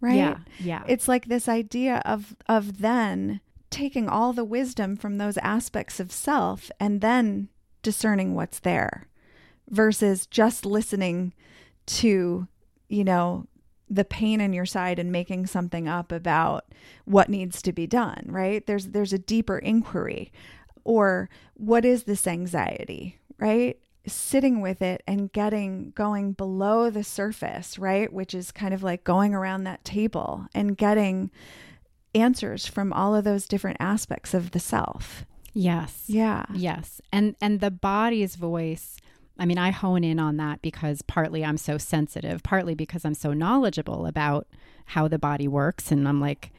Right? 0.00 0.16
yeah 0.16 0.38
yeah 0.60 0.82
It's 0.86 1.08
like 1.08 1.26
this 1.26 1.48
idea 1.48 2.02
of 2.04 2.36
of 2.48 2.78
then 2.80 3.40
taking 3.70 4.08
all 4.08 4.32
the 4.32 4.44
wisdom 4.44 4.96
from 4.96 5.18
those 5.18 5.38
aspects 5.38 5.98
of 6.00 6.12
self 6.12 6.70
and 6.78 7.00
then 7.00 7.48
discerning 7.82 8.34
what's 8.34 8.60
there 8.60 9.08
versus 9.68 10.26
just 10.26 10.64
listening 10.64 11.32
to, 11.86 12.46
you 12.88 13.04
know, 13.04 13.46
the 13.88 14.04
pain 14.04 14.40
in 14.40 14.52
your 14.52 14.66
side 14.66 14.98
and 14.98 15.12
making 15.12 15.46
something 15.46 15.88
up 15.88 16.10
about 16.12 16.66
what 17.04 17.28
needs 17.28 17.62
to 17.62 17.72
be 17.72 17.86
done, 17.86 18.24
right? 18.26 18.66
There's 18.66 18.88
there's 18.88 19.12
a 19.12 19.18
deeper 19.18 19.58
inquiry. 19.58 20.32
Or 20.84 21.28
what 21.54 21.84
is 21.84 22.04
this 22.04 22.26
anxiety, 22.28 23.18
right? 23.38 23.76
Sitting 24.06 24.60
with 24.60 24.82
it 24.82 25.02
and 25.06 25.32
getting 25.32 25.90
going 25.94 26.32
below 26.32 26.90
the 26.90 27.04
surface, 27.04 27.78
right? 27.78 28.12
Which 28.12 28.34
is 28.34 28.52
kind 28.52 28.72
of 28.72 28.82
like 28.82 29.04
going 29.04 29.34
around 29.34 29.64
that 29.64 29.84
table 29.84 30.46
and 30.54 30.76
getting 30.76 31.30
answers 32.14 32.66
from 32.66 32.92
all 32.92 33.14
of 33.14 33.24
those 33.24 33.46
different 33.48 33.78
aspects 33.80 34.32
of 34.32 34.52
the 34.52 34.60
self. 34.60 35.24
Yes. 35.52 36.04
Yeah. 36.06 36.44
Yes. 36.54 37.00
And 37.12 37.34
and 37.40 37.60
the 37.60 37.70
body's 37.70 38.36
voice 38.36 38.96
I 39.38 39.44
mean, 39.44 39.58
I 39.58 39.70
hone 39.70 40.04
in 40.04 40.18
on 40.18 40.36
that 40.38 40.62
because 40.62 41.02
partly 41.02 41.44
I'm 41.44 41.58
so 41.58 41.78
sensitive, 41.78 42.42
partly 42.42 42.74
because 42.74 43.04
I'm 43.04 43.14
so 43.14 43.32
knowledgeable 43.32 44.06
about 44.06 44.46
how 44.86 45.08
the 45.08 45.18
body 45.18 45.46
works. 45.46 45.90
And 45.90 46.08
I'm 46.08 46.20
like, 46.20 46.52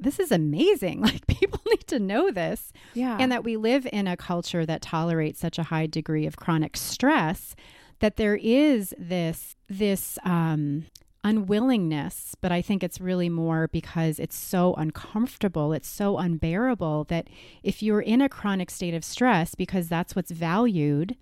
this 0.00 0.18
is 0.18 0.32
amazing. 0.32 1.02
Like, 1.10 1.26
people 1.26 1.60
need 1.68 1.86
to 1.88 1.98
know 1.98 2.30
this. 2.30 2.72
Yeah. 2.94 3.16
And 3.18 3.32
that 3.32 3.42
we 3.42 3.56
live 3.56 3.86
in 3.92 4.06
a 4.06 4.16
culture 4.16 4.64
that 4.64 4.82
tolerates 4.82 5.40
such 5.40 5.58
a 5.58 5.64
high 5.64 5.86
degree 5.86 6.26
of 6.26 6.36
chronic 6.36 6.76
stress 6.76 7.56
that 7.98 8.16
there 8.16 8.36
is 8.36 8.94
this, 8.98 9.56
this, 9.68 10.18
um, 10.24 10.86
unwillingness, 11.24 12.34
but 12.40 12.50
I 12.50 12.62
think 12.62 12.82
it's 12.82 13.00
really 13.00 13.28
more 13.28 13.68
because 13.68 14.18
it's 14.18 14.36
so 14.36 14.74
uncomfortable, 14.74 15.72
it's 15.72 15.88
so 15.88 16.18
unbearable 16.18 17.04
that 17.04 17.28
if 17.62 17.82
you're 17.82 18.00
in 18.00 18.20
a 18.20 18.28
chronic 18.28 18.70
state 18.70 18.94
of 18.94 19.04
stress, 19.04 19.54
because 19.54 19.88
that's 19.88 20.16
what's 20.16 20.30
valued, 20.30 21.16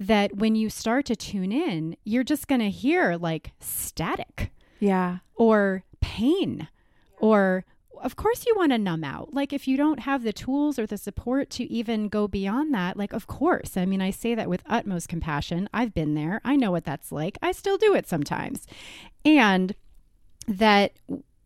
that 0.00 0.36
when 0.36 0.54
you 0.54 0.70
start 0.70 1.06
to 1.06 1.16
tune 1.16 1.52
in, 1.52 1.96
you're 2.04 2.24
just 2.24 2.48
going 2.48 2.60
to 2.60 2.70
hear 2.70 3.16
like 3.16 3.52
static. 3.60 4.50
Yeah. 4.80 5.18
Or 5.34 5.84
pain. 6.00 6.68
Or, 7.18 7.64
of 8.00 8.16
course, 8.16 8.44
you 8.46 8.54
want 8.56 8.72
to 8.72 8.78
numb 8.78 9.04
out. 9.04 9.32
Like, 9.32 9.52
if 9.52 9.68
you 9.68 9.76
don't 9.76 10.00
have 10.00 10.22
the 10.22 10.32
tools 10.32 10.78
or 10.78 10.86
the 10.86 10.98
support 10.98 11.50
to 11.50 11.64
even 11.64 12.08
go 12.08 12.26
beyond 12.26 12.74
that, 12.74 12.96
like, 12.96 13.12
of 13.12 13.26
course. 13.26 13.76
I 13.76 13.84
mean, 13.86 14.00
I 14.00 14.10
say 14.10 14.34
that 14.34 14.48
with 14.48 14.62
utmost 14.66 15.08
compassion. 15.08 15.68
I've 15.72 15.94
been 15.94 16.14
there. 16.14 16.40
I 16.44 16.56
know 16.56 16.70
what 16.70 16.84
that's 16.84 17.12
like. 17.12 17.38
I 17.42 17.52
still 17.52 17.76
do 17.76 17.94
it 17.94 18.08
sometimes. 18.08 18.66
And 19.24 19.74
that 20.48 20.92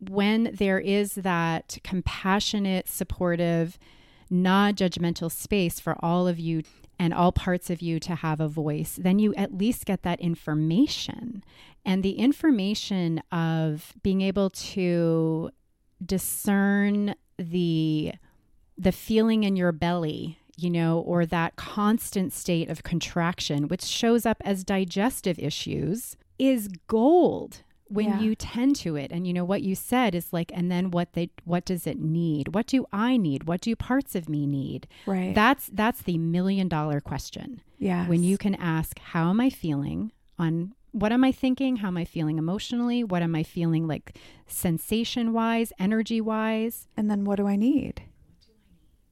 when 0.01 0.51
there 0.53 0.79
is 0.79 1.15
that 1.15 1.79
compassionate, 1.85 2.89
supportive, 2.89 3.79
non 4.31 4.75
judgmental 4.75 5.31
space 5.31 5.81
for 5.81 5.97
all 6.01 6.27
of 6.29 6.39
you 6.39 6.63
and 6.99 7.13
all 7.13 7.33
parts 7.33 7.69
of 7.71 7.83
you 7.83 8.01
to 8.01 8.15
have 8.17 8.41
a 8.41 8.49
voice, 8.49 8.99
then 9.01 9.19
you 9.19 9.35
at 9.35 9.57
least 9.57 9.85
get 9.85 10.03
that 10.03 10.21
information. 10.21 11.45
And 11.85 12.03
the 12.03 12.19
information 12.19 13.23
of 13.31 13.93
being 14.03 14.23
able 14.23 14.51
to 14.51 15.51
discern 16.05 17.15
the 17.39 18.13
the 18.79 18.93
feeling 18.93 19.43
in 19.45 19.57
your 19.57 19.73
belly, 19.73 20.39
you 20.57 20.69
know, 20.71 20.99
or 21.01 21.25
that 21.25 21.57
constant 21.57 22.33
state 22.33 22.69
of 22.69 22.83
contraction, 22.83 23.69
which 23.69 23.83
shows 23.83 24.27
up 24.27 24.37
as 24.45 24.65
digestive 24.65 25.39
issues, 25.39 26.17
is 26.39 26.69
gold 26.87 27.63
when 27.89 28.07
Yeah. 28.09 28.21
you 28.21 28.35
tend 28.35 28.75
to 28.77 28.97
it 28.97 29.13
and 29.13 29.27
you 29.29 29.33
know 29.33 29.45
what 29.45 29.63
you 29.63 29.75
said 29.77 30.15
is 30.15 30.33
like 30.33 30.51
and 30.53 30.71
then 30.73 30.91
what 30.91 31.13
they 31.13 31.31
what 31.45 31.65
does 31.65 31.87
it 31.87 32.01
need 32.01 32.53
what 32.53 32.67
do 32.67 32.85
i 32.93 33.17
need 33.17 33.45
what 33.45 33.61
do 33.61 33.77
parts 33.77 34.17
of 34.17 34.29
me 34.29 34.45
need 34.45 34.89
Right. 35.07 35.33
that's 35.37 35.71
that's 35.73 36.03
the 36.03 36.19
million 36.19 36.67
dollar 36.69 37.01
question 37.01 37.61
yeah. 37.79 38.09
when 38.09 38.25
you 38.25 38.39
can 38.39 38.57
ask 38.57 38.99
how 38.99 39.31
am 39.31 39.41
i 39.41 39.51
feeling 39.51 40.11
on 40.37 40.73
what 41.01 41.13
am 41.13 41.23
i 41.25 41.31
thinking 41.33 41.77
how 41.77 41.89
am 41.89 41.97
i 41.97 42.05
feeling 42.05 42.39
emotionally 42.39 43.05
what 43.05 43.23
am 43.23 43.35
i 43.35 43.43
feeling 43.43 43.87
like 43.87 44.17
sensation 44.47 45.33
wise 45.33 45.73
energy 45.79 46.21
wise 46.21 46.89
and 46.97 47.11
then 47.11 47.25
what 47.25 47.37
do 47.37 47.47
I 47.47 47.57
need? 47.57 48.03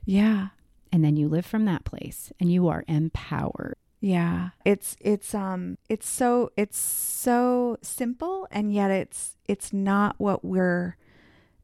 Yeah. 0.07 0.49
and 0.93 1.05
then 1.05 1.17
you 1.17 1.29
live 1.29 1.47
from 1.47 1.65
that 1.67 1.85
place 1.85 2.33
and 2.39 2.53
you 2.53 2.69
are 2.69 2.85
empowered 2.89 3.77
Yeah. 4.01 4.51
It's 4.65 4.97
it's 5.01 5.35
um 5.35 5.79
it's 5.89 6.09
so 6.09 6.51
it's 6.57 6.79
so 6.79 7.79
simple 7.83 8.47
and 8.51 8.73
yet 8.73 8.91
it's 8.91 9.37
it's 9.49 9.73
not 9.73 10.17
what 10.19 10.45
we're 10.45 10.97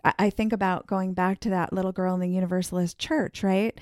I, 0.05 0.15
I 0.19 0.31
think 0.31 0.53
about 0.53 0.87
going 0.87 1.13
back 1.15 1.41
to 1.41 1.51
that 1.51 1.73
little 1.73 1.93
girl 1.93 2.15
in 2.15 2.21
the 2.21 2.29
Universalist 2.29 2.99
church, 2.99 3.43
right? 3.43 3.79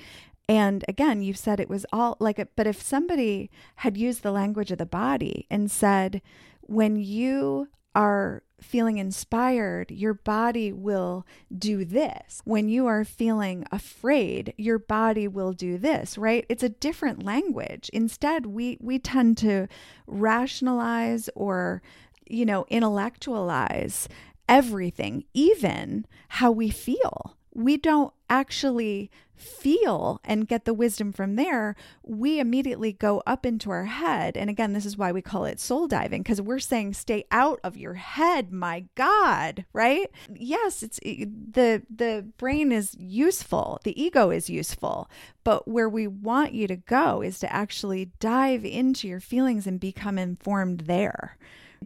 And 0.49 0.83
again, 0.87 1.21
you've 1.21 1.37
said 1.37 1.59
it 1.59 1.69
was 1.69 1.85
all 1.93 2.17
like 2.19 2.45
but 2.55 2.67
if 2.67 2.81
somebody 2.81 3.51
had 3.77 3.95
used 3.95 4.23
the 4.23 4.31
language 4.31 4.71
of 4.71 4.79
the 4.79 4.85
body 4.85 5.45
and 5.49 5.69
said, 5.69 6.21
when 6.61 6.95
you 6.97 7.67
are 7.93 8.43
feeling 8.59 8.97
inspired, 8.97 9.91
your 9.91 10.13
body 10.13 10.73
will 10.73 11.25
do 11.55 11.85
this. 11.85 12.41
When 12.45 12.67
you 12.67 12.87
are 12.87 13.05
feeling 13.05 13.63
afraid, 13.71 14.53
your 14.57 14.79
body 14.79 15.27
will 15.27 15.53
do 15.53 15.77
this, 15.77 16.17
right? 16.17 16.45
It's 16.49 16.63
a 16.63 16.69
different 16.69 17.23
language. 17.23 17.89
Instead, 17.93 18.47
we 18.47 18.77
we 18.81 18.97
tend 18.97 19.37
to 19.39 19.67
rationalize 20.07 21.29
or 21.35 21.83
you 22.27 22.45
know, 22.45 22.65
intellectualize 22.69 24.07
everything, 24.47 25.25
even 25.33 26.05
how 26.29 26.51
we 26.51 26.69
feel. 26.69 27.37
We 27.53 27.77
don't 27.77 28.13
actually 28.29 29.09
feel 29.39 30.19
and 30.23 30.47
get 30.47 30.65
the 30.65 30.73
wisdom 30.73 31.11
from 31.11 31.35
there. 31.35 31.75
We 32.03 32.39
immediately 32.39 32.93
go 32.93 33.23
up 33.25 33.45
into 33.45 33.71
our 33.71 33.85
head. 33.85 34.37
And 34.37 34.49
again, 34.49 34.73
this 34.73 34.85
is 34.85 34.97
why 34.97 35.11
we 35.11 35.21
call 35.21 35.45
it 35.45 35.59
soul 35.59 35.87
diving 35.87 36.21
because 36.23 36.41
we're 36.41 36.59
saying 36.59 36.93
stay 36.93 37.25
out 37.31 37.59
of 37.63 37.77
your 37.77 37.95
head, 37.95 38.51
my 38.51 38.85
god, 38.95 39.65
right? 39.73 40.09
Yes, 40.33 40.83
it's 40.83 40.99
the 40.99 41.83
the 41.89 42.27
brain 42.37 42.71
is 42.71 42.95
useful, 42.99 43.79
the 43.83 43.99
ego 44.01 44.29
is 44.29 44.49
useful, 44.49 45.09
but 45.43 45.67
where 45.67 45.89
we 45.89 46.07
want 46.07 46.53
you 46.53 46.67
to 46.67 46.75
go 46.75 47.21
is 47.21 47.39
to 47.39 47.51
actually 47.53 48.11
dive 48.19 48.65
into 48.65 49.07
your 49.07 49.19
feelings 49.19 49.65
and 49.65 49.79
become 49.79 50.17
informed 50.17 50.81
there 50.81 51.37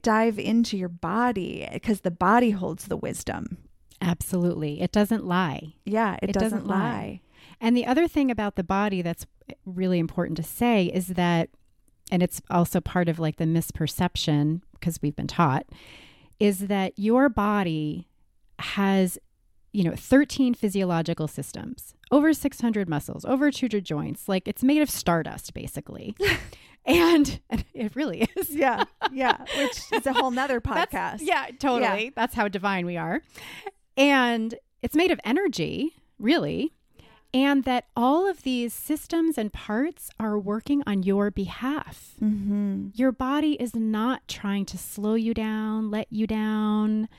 dive 0.02 0.40
into 0.40 0.76
your 0.76 0.90
body 0.90 1.68
because 1.72 2.02
the 2.02 2.12
body 2.12 2.50
holds 2.50 2.88
the 2.88 2.98
wisdom. 2.98 3.58
absolutely 4.02 4.82
it 4.82 4.92
doesn't 4.92 5.26
lie 5.26 5.74
Yeah, 5.86 6.18
it, 6.22 6.30
It 6.30 6.34
doesn't, 6.34 6.50
doesn't 6.60 6.68
lie. 6.68 7.22
And 7.64 7.76
the 7.78 7.86
other 7.88 8.08
thing 8.10 8.30
about 8.30 8.56
the 8.58 8.64
body 8.64 9.02
that's 9.02 9.26
really 9.66 9.98
important 9.98 10.36
to 10.38 10.44
say 10.44 10.88
is 10.94 11.08
that, 11.08 11.50
and 12.12 12.22
it's 12.22 12.42
also 12.50 12.82
part 12.82 13.08
of 13.08 13.18
like 13.20 13.38
the 13.38 13.46
misperception 13.46 14.62
because 14.74 15.00
we've 15.02 15.16
been 15.16 15.28
taught, 15.28 15.66
is 16.42 16.68
that 16.68 16.92
your 17.00 17.30
body 17.30 18.10
has, 18.60 19.18
you 19.72 19.84
know, 19.86 19.96
13 19.96 20.54
physiological 20.54 21.28
systems, 21.30 21.96
over 22.12 22.34
600 22.34 22.90
muscles, 22.90 23.24
over 23.24 23.50
200 23.50 23.86
joints. 23.86 24.28
Like 24.28 24.46
it's 24.48 24.62
made 24.62 24.82
of 24.82 24.90
stardust, 24.90 25.54
basically. 25.54 26.16
and, 26.86 27.40
and 27.50 27.64
it 27.74 27.96
really 27.96 28.28
is. 28.36 28.50
Yeah, 28.50 28.84
yeah, 29.14 29.38
which 29.58 29.80
is 29.94 30.06
a 30.06 30.12
whole 30.12 30.32
nother 30.32 30.60
podcast. 30.62 30.92
That's- 30.92 31.22
yeah, 31.22 31.48
totally. 31.60 32.12
That's 32.14 32.36
how 32.36 32.50
divine 32.50 32.86
we 32.86 32.98
are. 32.98 33.22
And 33.96 34.54
it's 34.82 34.96
made 34.96 35.12
of 35.12 35.20
energy, 35.24 35.94
really. 36.20 36.74
And 37.34 37.64
that 37.64 37.86
all 37.96 38.30
of 38.30 38.44
these 38.44 38.74
systems 38.74 39.40
and 39.40 39.52
parts 39.52 40.12
are 40.20 40.38
working 40.38 40.84
on 40.86 41.02
your 41.02 41.32
behalf. 41.32 42.14
Mm-hmm. 42.22 42.90
Your 42.94 43.12
body 43.12 43.54
is 43.54 43.76
not 43.76 44.28
trying 44.28 44.66
to 44.68 44.78
slow 44.78 45.16
you 45.16 45.34
down, 45.34 45.90
let 45.90 46.08
you 46.12 46.28
down, 46.28 47.10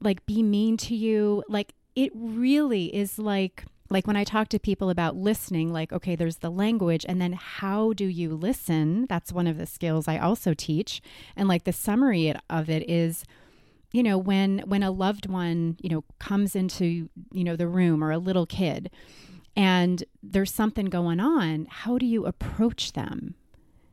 like 0.00 0.26
be 0.26 0.42
mean 0.42 0.76
to 0.78 0.96
you. 0.96 1.44
Like 1.48 1.74
it 1.94 2.10
really 2.14 2.94
is 2.94 3.18
like 3.18 3.64
like 3.92 4.06
when 4.06 4.16
I 4.16 4.24
talk 4.24 4.48
to 4.48 4.58
people 4.58 4.88
about 4.88 5.16
listening, 5.16 5.70
like, 5.70 5.92
okay, 5.92 6.16
there's 6.16 6.38
the 6.38 6.50
language, 6.50 7.04
and 7.06 7.20
then 7.20 7.34
how 7.34 7.92
do 7.92 8.06
you 8.06 8.34
listen? 8.34 9.06
That's 9.06 9.32
one 9.32 9.46
of 9.46 9.58
the 9.58 9.66
skills 9.66 10.08
I 10.08 10.16
also 10.18 10.54
teach. 10.54 11.02
And 11.36 11.46
like 11.46 11.64
the 11.64 11.74
summary 11.74 12.34
of 12.48 12.70
it 12.70 12.88
is, 12.88 13.24
you 13.92 14.02
know, 14.02 14.18
when 14.18 14.60
when 14.60 14.82
a 14.82 14.90
loved 14.90 15.26
one, 15.26 15.76
you 15.80 15.90
know, 15.90 16.04
comes 16.18 16.56
into, 16.56 17.08
you 17.30 17.44
know, 17.44 17.56
the 17.56 17.68
room 17.68 18.02
or 18.02 18.10
a 18.10 18.18
little 18.18 18.46
kid 18.46 18.90
and 19.56 20.04
there's 20.22 20.52
something 20.52 20.86
going 20.86 21.20
on, 21.20 21.66
how 21.68 21.98
do 21.98 22.06
you 22.06 22.24
approach 22.24 22.92
them? 22.92 23.34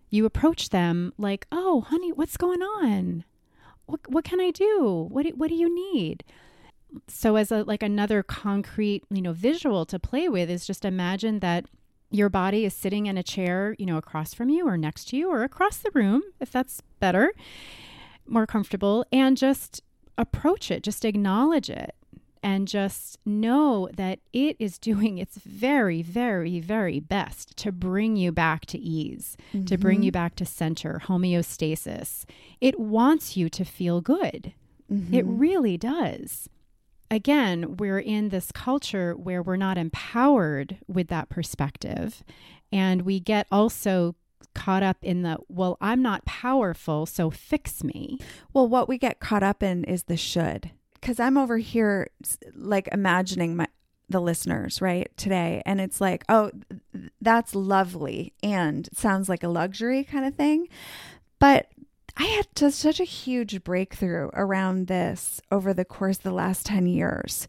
You 0.10 0.26
approach 0.26 0.70
them 0.70 1.14
like, 1.18 1.46
"Oh, 1.52 1.82
honey, 1.82 2.12
what's 2.12 2.38
going 2.38 2.62
on? 2.62 3.26
What 3.86 4.00
what 4.10 4.24
can 4.24 4.40
I 4.40 4.52
do? 4.52 5.08
What 5.10 5.24
do, 5.26 5.30
what 5.36 5.50
do 5.50 5.56
you 5.56 5.74
need?" 5.94 6.24
so 7.08 7.36
as 7.36 7.52
a 7.52 7.64
like 7.64 7.84
another 7.84 8.24
concrete 8.24 9.04
you 9.12 9.22
know 9.22 9.32
visual 9.32 9.86
to 9.86 10.00
play 10.00 10.28
with 10.28 10.50
is 10.50 10.66
just 10.66 10.84
imagine 10.84 11.40
that 11.40 11.66
your 12.10 12.30
body 12.30 12.66
is 12.66 12.74
sitting 12.74 13.06
in 13.06 13.16
a 13.16 13.22
chair 13.22 13.76
you 13.78 13.86
know 13.86 13.98
across 13.98 14.34
from 14.34 14.50
you 14.50 14.68
or 14.68 14.76
next 14.76 15.10
to 15.10 15.16
you 15.16 15.30
or 15.30 15.44
across 15.44 15.78
the 15.78 15.92
room 15.94 16.24
if 16.40 16.52
that's 16.52 16.82
better 17.00 17.32
more 18.26 18.48
comfortable 18.48 19.06
and 19.12 19.38
just 19.38 19.84
approach 20.20 20.70
it 20.70 20.84
just 20.84 21.06
acknowledge 21.06 21.70
it 21.70 21.96
and 22.42 22.68
just 22.68 23.18
know 23.26 23.90
that 23.96 24.20
it 24.32 24.56
is 24.60 24.78
doing 24.78 25.18
its 25.18 25.38
very, 25.38 26.02
very, 26.02 26.60
very 26.60 27.00
best 27.00 27.58
to 27.58 27.72
bring 27.72 28.16
you 28.16 28.32
back 28.32 28.66
to 28.68 28.78
ease, 28.78 29.36
mm-hmm. 29.54 29.66
to 29.66 29.78
bring 29.78 30.04
you 30.04 30.12
back 30.12 30.36
to 30.36 30.46
center, 30.46 31.02
homeostasis. 31.06 32.26
It 32.62 32.80
wants 32.80 33.36
you 33.36 33.50
to 33.50 33.66
feel 33.66 34.00
good. 34.02 34.54
Mm-hmm. 34.92 35.14
It 35.14 35.26
really 35.26 35.78
does. 35.78 36.50
Again, 37.12 37.78
we're 37.78 38.00
in 38.00 38.30
this 38.30 38.52
culture 38.52 39.14
where 39.16 39.42
we're 39.42 39.58
not 39.58 39.78
empowered 39.78 40.78
with 40.88 41.08
that 41.08 41.30
perspective. 41.30 42.24
And 42.72 43.02
we 43.02 43.20
get 43.20 43.48
also 43.52 44.16
caught 44.54 44.84
up 44.84 44.98
in 45.02 45.22
the, 45.24 45.38
well, 45.48 45.78
I'm 45.82 46.02
not 46.02 46.26
powerful, 46.26 47.06
so 47.06 47.30
fix 47.30 47.84
me. 47.84 48.18
Well, 48.54 48.68
what 48.68 48.90
we 48.90 48.98
get 48.98 49.20
caught 49.20 49.44
up 49.44 49.64
in 49.64 49.84
is 49.84 50.04
the 50.04 50.18
should. 50.18 50.72
Because 50.94 51.20
I'm 51.20 51.38
over 51.38 51.58
here, 51.58 52.10
like, 52.54 52.90
imagining 52.92 53.56
my, 53.56 53.68
the 54.10 54.20
listeners, 54.20 54.82
right, 54.82 55.10
today. 55.18 55.62
And 55.66 55.80
it's 55.80 56.02
like, 56.02 56.24
oh, 56.28 56.52
that's 57.22 57.56
lovely 57.56 58.34
and 58.44 58.90
sounds 58.94 59.30
like 59.30 59.44
a 59.44 59.50
luxury 59.50 60.04
kind 60.04 60.26
of 60.26 60.36
thing. 60.36 60.68
But 61.40 61.68
I 62.18 62.26
had 62.26 62.48
just 62.54 62.80
such 62.80 63.00
a 63.00 63.06
huge 63.06 63.64
breakthrough 63.64 64.30
around 64.34 64.88
this 64.88 65.40
over 65.52 65.74
the 65.74 65.86
course 65.86 66.18
of 66.18 66.24
the 66.24 66.32
last 66.32 66.66
10 66.66 66.86
years 66.86 67.48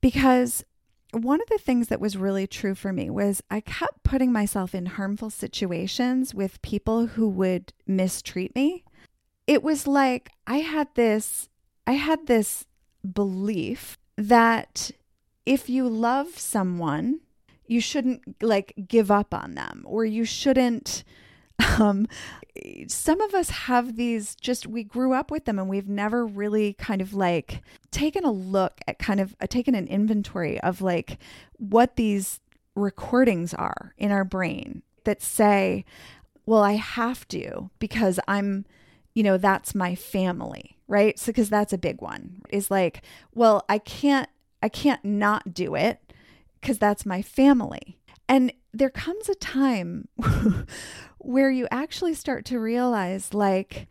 because 0.00 0.64
one 1.12 1.40
of 1.40 1.48
the 1.48 1.58
things 1.58 1.88
that 1.88 2.00
was 2.00 2.16
really 2.16 2.46
true 2.46 2.74
for 2.74 2.92
me 2.92 3.10
was 3.10 3.42
I 3.50 3.60
kept 3.60 4.02
putting 4.02 4.32
myself 4.32 4.74
in 4.74 4.86
harmful 4.86 5.30
situations 5.30 6.34
with 6.34 6.62
people 6.62 7.06
who 7.06 7.28
would 7.28 7.72
mistreat 7.86 8.54
me. 8.54 8.84
It 9.46 9.62
was 9.62 9.86
like 9.86 10.30
I 10.46 10.58
had 10.58 10.88
this 10.94 11.48
I 11.86 11.92
had 11.92 12.26
this 12.26 12.66
belief 13.12 13.98
that 14.16 14.90
if 15.46 15.68
you 15.68 15.88
love 15.88 16.38
someone, 16.38 17.20
you 17.66 17.80
shouldn't 17.80 18.42
like 18.42 18.74
give 18.86 19.10
up 19.10 19.34
on 19.34 19.54
them 19.54 19.84
or 19.86 20.04
you 20.04 20.24
shouldn't 20.24 21.02
um 21.78 22.06
some 22.88 23.20
of 23.20 23.34
us 23.34 23.50
have 23.50 23.96
these 23.96 24.34
just 24.34 24.66
we 24.66 24.82
grew 24.84 25.12
up 25.12 25.30
with 25.30 25.44
them 25.44 25.58
and 25.58 25.68
we've 25.68 25.88
never 25.88 26.26
really 26.26 26.74
kind 26.74 27.00
of 27.00 27.14
like 27.14 27.62
taken 27.90 28.24
a 28.24 28.30
look 28.30 28.80
at 28.86 28.98
kind 28.98 29.20
of 29.20 29.34
uh, 29.40 29.46
taken 29.46 29.74
an 29.74 29.86
inventory 29.86 30.60
of 30.60 30.80
like 30.80 31.18
what 31.58 31.96
these 31.96 32.40
recordings 32.74 33.54
are 33.54 33.94
in 33.98 34.10
our 34.10 34.24
brain 34.24 34.82
that 35.04 35.22
say 35.22 35.84
well 36.46 36.62
I 36.62 36.72
have 36.72 37.26
to 37.28 37.70
because 37.78 38.20
I'm 38.28 38.64
you 39.14 39.22
know 39.22 39.36
that's 39.36 39.74
my 39.74 39.94
family 39.94 40.76
right? 40.90 41.20
So 41.20 41.26
because 41.30 41.48
that's 41.48 41.72
a 41.72 41.78
big 41.78 42.02
one 42.02 42.42
is 42.50 42.70
like 42.70 43.02
well 43.34 43.64
I 43.68 43.78
can't 43.78 44.28
I 44.62 44.68
can't 44.68 45.04
not 45.04 45.54
do 45.54 45.74
it 45.74 46.12
because 46.60 46.78
that's 46.78 47.06
my 47.06 47.22
family 47.22 47.96
and 48.30 48.52
there 48.72 48.90
comes 48.90 49.28
a 49.28 49.34
time 49.34 50.06
where 51.18 51.50
you 51.50 51.66
actually 51.72 52.14
start 52.14 52.44
to 52.44 52.60
realize, 52.60 53.34
like, 53.34 53.88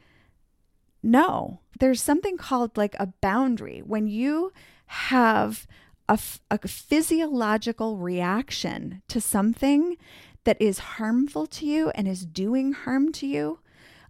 no, 1.03 1.59
there's 1.81 2.01
something 2.01 2.37
called 2.37 2.77
like 2.77 2.95
a 2.97 3.07
boundary. 3.19 3.81
When 3.85 4.07
you 4.07 4.53
have 4.85 5.67
a, 6.07 6.17
a 6.49 6.65
physiological 6.65 7.97
reaction 7.97 9.01
to 9.09 9.19
something 9.19 9.97
that 10.45 10.59
is 10.61 10.79
harmful 10.79 11.45
to 11.47 11.65
you 11.65 11.89
and 11.89 12.07
is 12.07 12.25
doing 12.25 12.71
harm 12.71 13.11
to 13.11 13.27
you 13.27 13.59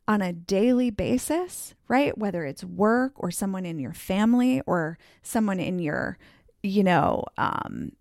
on 0.08 0.22
a 0.22 0.32
daily 0.32 0.92
basis, 0.92 1.74
right? 1.88 2.16
Whether 2.16 2.46
it's 2.46 2.64
work 2.64 3.14
or 3.16 3.32
someone 3.32 3.66
in 3.66 3.80
your 3.80 3.94
family 3.94 4.62
or 4.68 5.00
someone 5.24 5.60
in 5.60 5.80
your, 5.80 6.20
you 6.62 6.84
know, 6.84 7.24
um, 7.36 7.94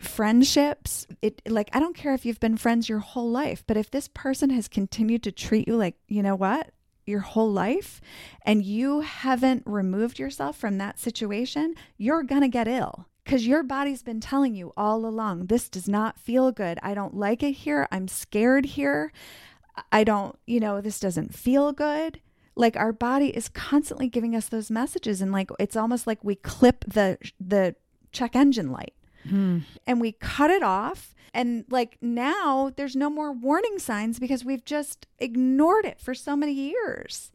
friendships 0.00 1.06
it 1.20 1.42
like 1.46 1.68
i 1.72 1.80
don't 1.80 1.96
care 1.96 2.14
if 2.14 2.24
you've 2.24 2.40
been 2.40 2.56
friends 2.56 2.88
your 2.88 3.00
whole 3.00 3.30
life 3.30 3.64
but 3.66 3.76
if 3.76 3.90
this 3.90 4.08
person 4.08 4.50
has 4.50 4.68
continued 4.68 5.22
to 5.22 5.32
treat 5.32 5.66
you 5.66 5.76
like 5.76 5.96
you 6.08 6.22
know 6.22 6.34
what 6.34 6.70
your 7.06 7.20
whole 7.20 7.50
life 7.50 8.00
and 8.44 8.64
you 8.64 9.00
haven't 9.00 9.62
removed 9.66 10.18
yourself 10.18 10.56
from 10.56 10.78
that 10.78 10.98
situation 10.98 11.74
you're 11.96 12.22
going 12.22 12.42
to 12.42 12.48
get 12.48 12.68
ill. 12.68 13.06
Because 13.24 13.46
your 13.46 13.62
body's 13.62 14.02
been 14.02 14.20
telling 14.20 14.56
you 14.56 14.72
all 14.76 15.06
along 15.06 15.46
this 15.46 15.68
does 15.68 15.88
not 15.88 16.18
feel 16.18 16.50
good. 16.50 16.78
I 16.82 16.92
don't 16.94 17.14
like 17.14 17.42
it 17.42 17.52
here. 17.52 17.86
I'm 17.92 18.08
scared 18.08 18.64
here. 18.64 19.12
I 19.90 20.04
don't 20.04 20.36
you 20.46 20.60
know 20.60 20.80
this 20.80 21.00
doesn't 21.00 21.34
feel 21.34 21.72
good. 21.72 22.20
Like 22.54 22.76
our 22.76 22.92
body 22.92 23.28
is 23.28 23.48
constantly 23.48 24.08
giving 24.08 24.34
us 24.34 24.48
those 24.48 24.70
messages 24.70 25.22
and 25.22 25.32
like 25.32 25.50
it's 25.58 25.76
almost 25.76 26.06
like 26.06 26.22
we 26.22 26.34
clip 26.34 26.84
the 26.86 27.18
the 27.40 27.76
check 28.10 28.34
engine 28.36 28.70
light 28.70 28.94
Mm. 29.28 29.62
And 29.86 30.00
we 30.00 30.12
cut 30.12 30.50
it 30.50 30.62
off. 30.62 31.14
And 31.34 31.64
like 31.70 31.96
now, 32.02 32.72
there's 32.76 32.96
no 32.96 33.08
more 33.08 33.32
warning 33.32 33.78
signs 33.78 34.18
because 34.18 34.44
we've 34.44 34.64
just 34.64 35.06
ignored 35.18 35.84
it 35.84 36.00
for 36.00 36.14
so 36.14 36.36
many 36.36 36.52
years. 36.52 37.32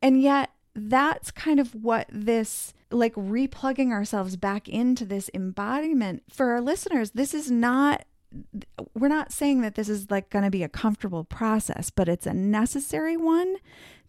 And 0.00 0.22
yet, 0.22 0.50
that's 0.74 1.30
kind 1.30 1.58
of 1.58 1.74
what 1.74 2.06
this 2.10 2.74
like 2.90 3.14
replugging 3.14 3.90
ourselves 3.90 4.36
back 4.36 4.68
into 4.68 5.04
this 5.04 5.30
embodiment 5.34 6.22
for 6.30 6.50
our 6.50 6.60
listeners. 6.60 7.12
This 7.12 7.34
is 7.34 7.50
not 7.50 8.04
we're 8.94 9.08
not 9.08 9.32
saying 9.32 9.62
that 9.62 9.74
this 9.74 9.88
is 9.88 10.10
like 10.10 10.30
going 10.30 10.44
to 10.44 10.50
be 10.50 10.62
a 10.62 10.68
comfortable 10.68 11.24
process, 11.24 11.90
but 11.90 12.08
it's 12.08 12.26
a 12.26 12.34
necessary 12.34 13.16
one 13.16 13.56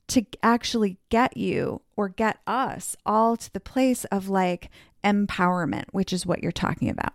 to 0.07 0.25
actually 0.41 0.97
get 1.09 1.35
you 1.37 1.81
or 1.95 2.09
get 2.09 2.39
us 2.47 2.95
all 3.05 3.37
to 3.37 3.51
the 3.51 3.59
place 3.59 4.05
of 4.05 4.29
like 4.29 4.69
empowerment, 5.03 5.85
which 5.91 6.13
is 6.13 6.25
what 6.25 6.41
you're 6.41 6.51
talking 6.51 6.89
about. 6.89 7.13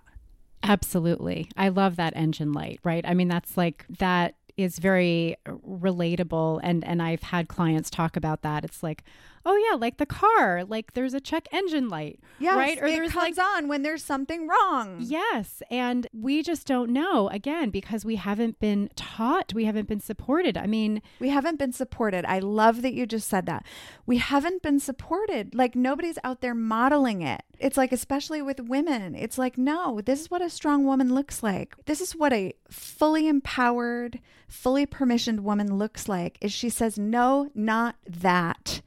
Absolutely. 0.63 1.49
I 1.57 1.69
love 1.69 1.97
that 1.97 2.13
engine 2.17 2.53
light, 2.53 2.81
right? 2.85 3.05
I 3.07 3.15
mean, 3.15 3.29
that's 3.29 3.57
like 3.57 3.85
that 3.99 4.37
is 4.57 4.79
very 4.79 5.37
relatable 5.47 6.61
and 6.63 6.85
and 6.85 7.03
I've 7.03 7.23
had 7.23 7.49
clients 7.49 7.91
talk 7.91 8.17
about 8.17 8.43
that. 8.43 8.65
It's 8.65 8.83
like, 8.83 9.03
oh 9.45 9.57
yeah, 9.57 9.77
like 9.77 9.99
the 9.99 10.07
car, 10.07 10.65
like 10.65 10.95
there's 10.95 11.15
a 11.15 11.21
check 11.21 11.49
engine 11.53 11.89
light, 11.89 12.21
yes, 12.39 12.57
right? 12.57 12.79
Or 12.81 12.87
it 12.87 13.11
comes 13.11 13.37
like, 13.39 13.47
on 13.47 13.69
when 13.69 13.83
there's 13.83 14.05
something 14.05 14.49
wrong. 14.49 14.99
Yes, 15.01 15.63
and 15.71 16.07
we 16.13 16.43
just 16.43 16.67
don't 16.67 16.91
know 16.91 17.29
again 17.29 17.71
because 17.71 18.05
we 18.05 18.17
haven't 18.17 18.59
been 18.61 18.91
taught, 18.95 19.53
we 19.55 19.65
haven't 19.65 19.89
been 19.89 20.01
supported. 20.01 20.57
I 20.57 20.67
mean, 20.67 21.03
we 21.19 21.31
haven't 21.31 21.59
been 21.59 21.73
supported. 21.73 22.25
I 22.25 22.39
love 22.39 22.83
that 22.83 22.95
you 22.95 23.07
just 23.07 23.29
said 23.29 23.47
that. 23.47 23.65
We 24.07 24.19
haven't 24.19 24.63
been 24.63 24.81
supported. 24.81 25.55
Like 25.55 25.75
nobody's 25.75 26.19
out 26.25 26.41
there 26.41 26.55
modeling 26.55 27.23
it. 27.23 27.43
It's 27.59 27.77
like 27.77 27.93
especially 27.93 28.43
with 28.43 28.61
women, 28.61 29.15
it's 29.15 29.39
like 29.39 29.59
no, 29.59 30.01
this 30.01 30.21
is 30.21 30.31
what 30.31 30.43
a 30.43 30.51
strong 30.51 30.85
woman 30.85 31.15
looks 31.15 31.43
like. 31.43 31.75
This 31.87 32.01
is 32.01 32.15
what 32.17 32.33
a 32.33 32.55
fully 32.71 33.29
empowered, 33.29 34.21
fully 34.49 34.87
permissioned 34.87 35.41
woman 35.41 35.79
looks 35.79 36.09
like. 36.09 36.39
Is 36.41 36.53
she 36.53 36.69
says 36.69 36.99
no, 36.99 37.51
not 37.55 37.97
that 38.07 38.83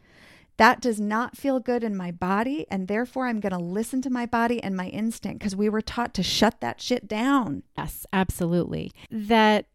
that 0.57 0.81
does 0.81 0.99
not 0.99 1.35
feel 1.35 1.59
good 1.59 1.83
in 1.83 1.95
my 1.95 2.11
body. 2.11 2.65
And 2.69 2.87
therefore, 2.87 3.27
I'm 3.27 3.39
going 3.39 3.51
to 3.51 3.59
listen 3.59 4.01
to 4.03 4.09
my 4.09 4.25
body 4.25 4.61
and 4.63 4.75
my 4.75 4.87
instinct 4.87 5.39
because 5.39 5.55
we 5.55 5.69
were 5.69 5.81
taught 5.81 6.13
to 6.15 6.23
shut 6.23 6.61
that 6.61 6.81
shit 6.81 7.07
down. 7.07 7.63
Yes, 7.77 8.05
absolutely. 8.13 8.91
That 9.11 9.65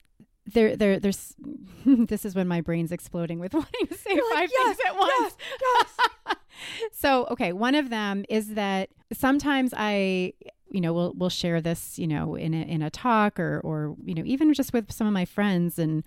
there, 0.47 0.77
there, 0.77 0.99
there's. 0.99 1.35
this 1.85 2.25
is 2.25 2.35
when 2.35 2.49
my 2.49 2.61
brain's 2.61 2.93
exploding 2.93 3.39
with 3.39 3.55
wanting 3.55 3.87
to 3.87 3.95
say 3.95 4.15
You're 4.15 4.29
five 4.31 4.43
like, 4.43 4.51
yes, 4.53 4.77
things 4.77 4.89
at 4.89 4.99
once. 4.99 5.37
Yes, 5.61 5.97
yes. 6.27 6.37
so, 6.93 7.27
okay, 7.31 7.53
one 7.53 7.75
of 7.75 7.91
them 7.91 8.25
is 8.29 8.55
that 8.55 8.91
sometimes 9.13 9.75
I, 9.77 10.33
you 10.71 10.81
know, 10.81 10.93
we'll 10.93 11.13
we'll 11.17 11.31
share 11.31 11.61
this, 11.61 11.99
you 11.99 12.07
know, 12.07 12.35
in 12.37 12.55
a 12.55 12.63
in 12.63 12.83
a 12.83 12.91
talk 12.91 13.39
or 13.39 13.61
or 13.61 13.97
you 14.05 14.15
know, 14.15 14.23
even 14.25 14.53
just 14.55 14.73
with 14.73 14.91
some 14.91 15.07
of 15.07 15.13
my 15.13 15.25
friends 15.25 15.79
and 15.79 16.05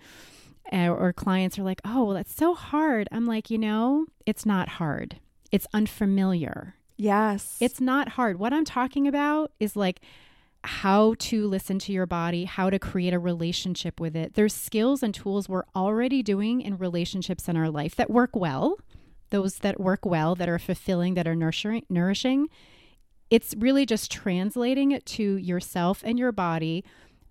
Eh, 0.72 0.88
or 0.88 1.12
clients 1.12 1.58
are 1.58 1.62
like, 1.62 1.80
oh, 1.84 2.04
well, 2.04 2.14
that's 2.14 2.34
so 2.34 2.54
hard. 2.54 3.08
I'm 3.12 3.26
like, 3.26 3.50
you 3.50 3.58
know, 3.58 4.06
it's 4.26 4.46
not 4.46 4.68
hard. 4.70 5.16
It's 5.52 5.66
unfamiliar. 5.74 6.74
Yes. 6.96 7.56
It's 7.60 7.80
not 7.80 8.10
hard. 8.10 8.38
What 8.38 8.52
I'm 8.52 8.64
talking 8.64 9.06
about 9.06 9.52
is 9.60 9.76
like 9.76 10.00
how 10.64 11.14
to 11.18 11.46
listen 11.46 11.78
to 11.78 11.92
your 11.92 12.06
body, 12.06 12.44
how 12.44 12.70
to 12.70 12.78
create 12.78 13.12
a 13.12 13.18
relationship 13.18 14.00
with 14.00 14.16
it. 14.16 14.34
There's 14.34 14.54
skills 14.54 15.02
and 15.02 15.14
tools 15.14 15.48
we're 15.48 15.64
already 15.76 16.22
doing 16.22 16.62
in 16.62 16.78
relationships 16.78 17.48
in 17.48 17.56
our 17.56 17.68
life 17.68 17.94
that 17.96 18.10
work 18.10 18.34
well, 18.34 18.78
those 19.30 19.56
that 19.58 19.78
work 19.78 20.06
well, 20.06 20.34
that 20.34 20.48
are 20.48 20.58
fulfilling, 20.58 21.14
that 21.14 21.28
are 21.28 21.34
nurturing, 21.34 21.84
nourishing. 21.90 22.48
It's 23.30 23.54
really 23.58 23.84
just 23.84 24.10
translating 24.10 24.92
it 24.92 25.04
to 25.06 25.36
yourself 25.36 26.02
and 26.04 26.18
your 26.18 26.32
body 26.32 26.84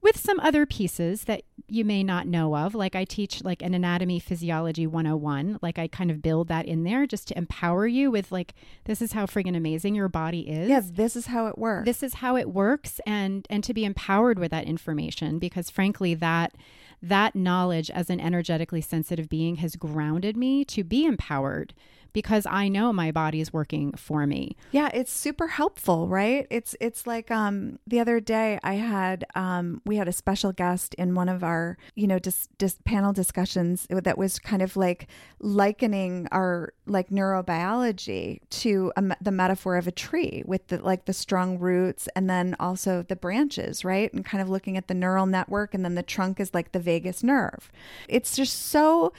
with 0.03 0.17
some 0.19 0.39
other 0.41 0.65
pieces 0.65 1.23
that 1.23 1.43
you 1.67 1.85
may 1.85 2.03
not 2.03 2.27
know 2.27 2.55
of. 2.55 2.75
Like 2.75 2.95
I 2.95 3.05
teach 3.05 3.43
like 3.43 3.61
an 3.61 3.73
anatomy 3.73 4.19
physiology 4.19 4.85
101. 4.85 5.59
Like 5.61 5.79
I 5.79 5.87
kind 5.87 6.11
of 6.11 6.21
build 6.21 6.49
that 6.49 6.65
in 6.65 6.83
there 6.83 7.07
just 7.07 7.29
to 7.29 7.37
empower 7.37 7.87
you 7.87 8.11
with 8.11 8.31
like 8.31 8.53
this 8.83 9.01
is 9.01 9.13
how 9.13 9.25
friggin' 9.25 9.55
amazing 9.55 9.95
your 9.95 10.09
body 10.09 10.41
is. 10.41 10.69
Yes, 10.69 10.91
this 10.91 11.15
is 11.15 11.27
how 11.27 11.47
it 11.47 11.57
works. 11.57 11.85
This 11.85 12.03
is 12.03 12.15
how 12.15 12.35
it 12.35 12.49
works 12.49 12.99
and 13.07 13.47
and 13.49 13.63
to 13.63 13.73
be 13.73 13.85
empowered 13.85 14.37
with 14.37 14.51
that 14.51 14.65
information 14.65 15.39
because 15.39 15.69
frankly 15.69 16.13
that 16.13 16.53
that 17.01 17.35
knowledge 17.35 17.89
as 17.89 18.09
an 18.09 18.19
energetically 18.19 18.81
sensitive 18.81 19.29
being 19.29 19.57
has 19.57 19.75
grounded 19.75 20.37
me 20.37 20.63
to 20.65 20.83
be 20.83 21.05
empowered 21.05 21.73
because 22.13 22.45
I 22.45 22.67
know 22.67 22.93
my 22.93 23.11
body 23.11 23.41
is 23.41 23.51
working 23.51 23.91
for 23.93 24.25
me. 24.25 24.55
Yeah, 24.71 24.89
it's 24.93 25.11
super 25.11 25.47
helpful, 25.47 26.07
right? 26.07 26.47
It's 26.49 26.75
it's 26.79 27.05
like 27.05 27.31
um 27.31 27.79
the 27.87 27.99
other 27.99 28.19
day 28.19 28.59
I 28.63 28.75
had 28.75 29.25
um 29.35 29.81
we 29.85 29.97
had 29.97 30.07
a 30.07 30.13
special 30.13 30.51
guest 30.51 30.93
in 30.95 31.15
one 31.15 31.29
of 31.29 31.43
our, 31.43 31.77
you 31.95 32.07
know, 32.07 32.19
dis, 32.19 32.47
dis 32.57 32.77
panel 32.85 33.13
discussions 33.13 33.87
that 33.89 34.17
was 34.17 34.39
kind 34.39 34.61
of 34.61 34.77
like 34.77 35.07
likening 35.39 36.27
our 36.31 36.73
like 36.85 37.09
neurobiology 37.09 38.39
to 38.49 38.91
a, 38.95 39.03
the 39.21 39.31
metaphor 39.31 39.77
of 39.77 39.87
a 39.87 39.91
tree 39.91 40.43
with 40.45 40.67
the 40.67 40.77
like 40.81 41.05
the 41.05 41.13
strong 41.13 41.57
roots 41.57 42.07
and 42.15 42.29
then 42.29 42.55
also 42.59 43.01
the 43.01 43.15
branches, 43.15 43.83
right? 43.83 44.13
And 44.13 44.23
kind 44.23 44.41
of 44.41 44.49
looking 44.49 44.77
at 44.77 44.87
the 44.87 44.93
neural 44.93 45.25
network 45.25 45.73
and 45.73 45.83
then 45.83 45.95
the 45.95 46.03
trunk 46.03 46.39
is 46.39 46.53
like 46.53 46.71
the 46.71 46.79
vagus 46.79 47.23
nerve. 47.23 47.71
It's 48.07 48.35
just 48.35 48.67
so 48.67 49.13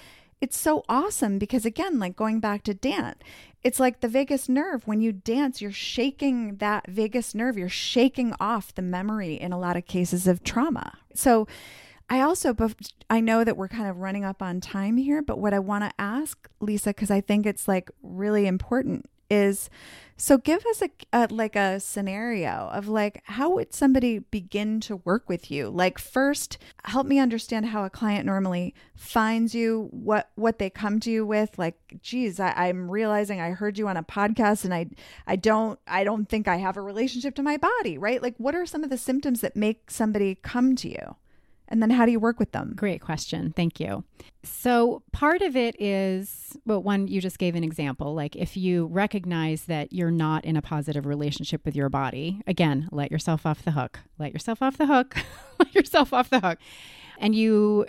it's 0.44 0.58
so 0.58 0.84
awesome 0.88 1.38
because 1.38 1.64
again 1.64 1.98
like 1.98 2.14
going 2.14 2.38
back 2.38 2.62
to 2.62 2.74
dance 2.74 3.18
it's 3.64 3.80
like 3.80 4.00
the 4.00 4.08
vagus 4.08 4.46
nerve. 4.46 4.86
When 4.86 5.00
you 5.00 5.10
dance 5.10 5.62
you're 5.62 5.72
shaking 5.72 6.56
that 6.56 6.86
vagus 6.86 7.34
nerve. 7.34 7.56
You're 7.56 7.70
shaking 7.70 8.34
off 8.38 8.74
the 8.74 8.82
memory 8.82 9.34
in 9.34 9.52
a 9.52 9.58
lot 9.58 9.78
of 9.78 9.86
cases 9.86 10.26
of 10.28 10.44
trauma. 10.44 10.98
So 11.14 11.48
i 12.10 12.20
also 12.20 12.54
i 13.08 13.18
know 13.18 13.44
that 13.44 13.56
we're 13.56 13.66
kind 13.66 13.88
of 13.88 13.96
running 13.96 14.26
up 14.26 14.42
on 14.42 14.60
time 14.60 14.98
here 14.98 15.22
but 15.22 15.38
what 15.38 15.54
i 15.54 15.58
want 15.58 15.82
to 15.82 15.90
ask 15.98 16.50
lisa 16.60 16.90
because 16.90 17.10
i 17.10 17.18
think 17.18 17.46
it's 17.46 17.66
like 17.66 17.90
really 18.02 18.46
important 18.46 19.08
is 19.30 19.70
so 20.16 20.38
give 20.38 20.64
us 20.66 20.80
a, 20.80 20.90
a, 21.12 21.26
like 21.28 21.56
a 21.56 21.80
scenario 21.80 22.70
of 22.72 22.86
like 22.86 23.22
how 23.24 23.50
would 23.50 23.74
somebody 23.74 24.20
begin 24.20 24.78
to 24.80 24.96
work 24.96 25.28
with 25.28 25.50
you? 25.50 25.68
Like 25.68 25.98
first, 25.98 26.58
help 26.84 27.06
me 27.06 27.18
understand 27.18 27.66
how 27.66 27.84
a 27.84 27.90
client 27.90 28.24
normally 28.24 28.74
finds 28.94 29.54
you, 29.54 29.88
what 29.90 30.30
what 30.36 30.58
they 30.58 30.70
come 30.70 31.00
to 31.00 31.10
you 31.10 31.26
with. 31.26 31.58
Like, 31.58 31.76
geez, 32.00 32.38
I, 32.38 32.52
I'm 32.52 32.90
realizing 32.90 33.40
I 33.40 33.50
heard 33.50 33.76
you 33.76 33.88
on 33.88 33.96
a 33.96 34.04
podcast 34.04 34.64
and 34.64 34.72
I 34.72 34.86
I 35.26 35.34
don't 35.36 35.80
I 35.86 36.04
don't 36.04 36.28
think 36.28 36.46
I 36.46 36.56
have 36.56 36.76
a 36.76 36.82
relationship 36.82 37.34
to 37.36 37.42
my 37.42 37.56
body, 37.56 37.98
right? 37.98 38.22
Like 38.22 38.36
what 38.38 38.54
are 38.54 38.66
some 38.66 38.84
of 38.84 38.90
the 38.90 38.98
symptoms 38.98 39.40
that 39.40 39.56
make 39.56 39.90
somebody 39.90 40.36
come 40.36 40.76
to 40.76 40.88
you? 40.88 41.16
And 41.68 41.82
then 41.82 41.90
how 41.90 42.04
do 42.04 42.12
you 42.12 42.20
work 42.20 42.38
with 42.38 42.52
them? 42.52 42.74
Great 42.76 43.00
question. 43.00 43.52
Thank 43.56 43.80
you. 43.80 44.04
So, 44.42 45.02
part 45.12 45.40
of 45.40 45.56
it 45.56 45.80
is, 45.80 46.56
well, 46.66 46.82
one, 46.82 47.08
you 47.08 47.20
just 47.20 47.38
gave 47.38 47.54
an 47.54 47.64
example. 47.64 48.14
Like, 48.14 48.36
if 48.36 48.56
you 48.56 48.86
recognize 48.86 49.64
that 49.64 49.92
you're 49.92 50.10
not 50.10 50.44
in 50.44 50.56
a 50.56 50.62
positive 50.62 51.06
relationship 51.06 51.64
with 51.64 51.74
your 51.74 51.88
body, 51.88 52.42
again, 52.46 52.88
let 52.92 53.10
yourself 53.10 53.46
off 53.46 53.64
the 53.64 53.70
hook. 53.70 54.00
Let 54.18 54.32
yourself 54.32 54.60
off 54.60 54.76
the 54.76 54.86
hook. 54.86 55.16
let 55.58 55.74
yourself 55.74 56.12
off 56.12 56.28
the 56.28 56.40
hook. 56.40 56.58
And 57.18 57.34
you, 57.34 57.86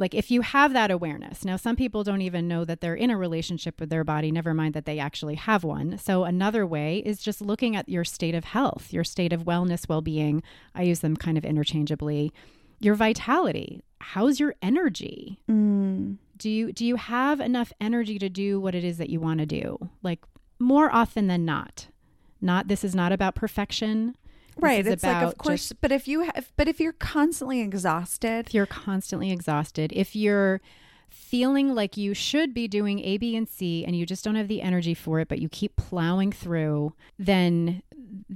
like, 0.00 0.14
if 0.14 0.30
you 0.30 0.40
have 0.40 0.72
that 0.72 0.90
awareness, 0.90 1.44
now 1.44 1.56
some 1.56 1.76
people 1.76 2.02
don't 2.02 2.22
even 2.22 2.48
know 2.48 2.64
that 2.64 2.80
they're 2.80 2.94
in 2.94 3.10
a 3.10 3.16
relationship 3.16 3.78
with 3.78 3.90
their 3.90 4.02
body, 4.02 4.32
never 4.32 4.52
mind 4.52 4.74
that 4.74 4.86
they 4.86 4.98
actually 4.98 5.36
have 5.36 5.62
one. 5.62 5.98
So, 5.98 6.24
another 6.24 6.66
way 6.66 6.98
is 7.06 7.22
just 7.22 7.40
looking 7.40 7.76
at 7.76 7.88
your 7.88 8.04
state 8.04 8.34
of 8.34 8.44
health, 8.44 8.92
your 8.92 9.04
state 9.04 9.32
of 9.32 9.44
wellness, 9.44 9.88
well 9.88 10.00
being. 10.00 10.42
I 10.74 10.82
use 10.82 11.00
them 11.00 11.16
kind 11.16 11.38
of 11.38 11.44
interchangeably 11.44 12.32
your 12.80 12.94
vitality 12.94 13.82
how's 14.00 14.40
your 14.40 14.54
energy 14.62 15.38
mm. 15.48 16.16
do 16.38 16.50
you 16.50 16.72
do 16.72 16.84
you 16.84 16.96
have 16.96 17.38
enough 17.38 17.72
energy 17.80 18.18
to 18.18 18.28
do 18.28 18.58
what 18.58 18.74
it 18.74 18.82
is 18.82 18.98
that 18.98 19.10
you 19.10 19.20
want 19.20 19.38
to 19.38 19.46
do 19.46 19.78
like 20.02 20.20
more 20.58 20.90
often 20.90 21.26
than 21.26 21.44
not 21.44 21.88
not 22.40 22.66
this 22.68 22.82
is 22.82 22.94
not 22.94 23.12
about 23.12 23.34
perfection 23.34 24.16
right 24.62 24.86
it's 24.86 25.02
like 25.02 25.22
of 25.22 25.36
course 25.38 25.68
just, 25.68 25.80
but 25.80 25.92
if 25.92 26.06
you 26.08 26.22
have 26.22 26.50
but 26.56 26.68
if 26.68 26.80
you're 26.80 26.92
constantly 26.92 27.60
exhausted 27.60 28.46
if 28.46 28.54
you're 28.54 28.66
constantly 28.66 29.30
exhausted 29.30 29.92
if 29.94 30.14
you're 30.14 30.60
feeling 31.10 31.74
like 31.74 31.96
you 31.96 32.14
should 32.14 32.54
be 32.54 32.66
doing 32.68 33.00
A, 33.00 33.18
B, 33.18 33.36
and 33.36 33.48
C, 33.48 33.84
and 33.84 33.96
you 33.96 34.06
just 34.06 34.24
don't 34.24 34.36
have 34.36 34.48
the 34.48 34.62
energy 34.62 34.94
for 34.94 35.20
it, 35.20 35.28
but 35.28 35.40
you 35.40 35.48
keep 35.48 35.76
plowing 35.76 36.32
through, 36.32 36.94
then 37.18 37.82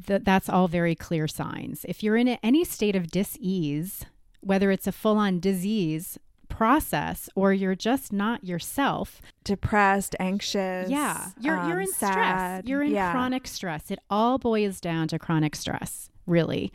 th- 0.06 0.22
that's 0.24 0.48
all 0.48 0.68
very 0.68 0.94
clear 0.94 1.26
signs. 1.26 1.84
If 1.88 2.02
you're 2.02 2.16
in 2.16 2.28
any 2.28 2.64
state 2.64 2.96
of 2.96 3.10
dis 3.10 3.38
ease, 3.40 4.04
whether 4.40 4.70
it's 4.70 4.86
a 4.86 4.92
full 4.92 5.16
on 5.16 5.40
disease 5.40 6.18
process 6.48 7.28
or 7.34 7.52
you're 7.52 7.74
just 7.74 8.12
not 8.12 8.44
yourself 8.44 9.20
depressed 9.42 10.14
anxious 10.20 10.88
yeah 10.88 11.30
you're, 11.40 11.58
um, 11.58 11.68
you're 11.68 11.80
in 11.80 11.88
sad. 11.88 12.12
stress 12.12 12.62
you're 12.64 12.82
in 12.82 12.92
yeah. 12.92 13.10
chronic 13.10 13.44
stress 13.48 13.90
it 13.90 13.98
all 14.08 14.38
boils 14.38 14.80
down 14.80 15.08
to 15.08 15.18
chronic 15.18 15.56
stress 15.56 16.10
really 16.26 16.72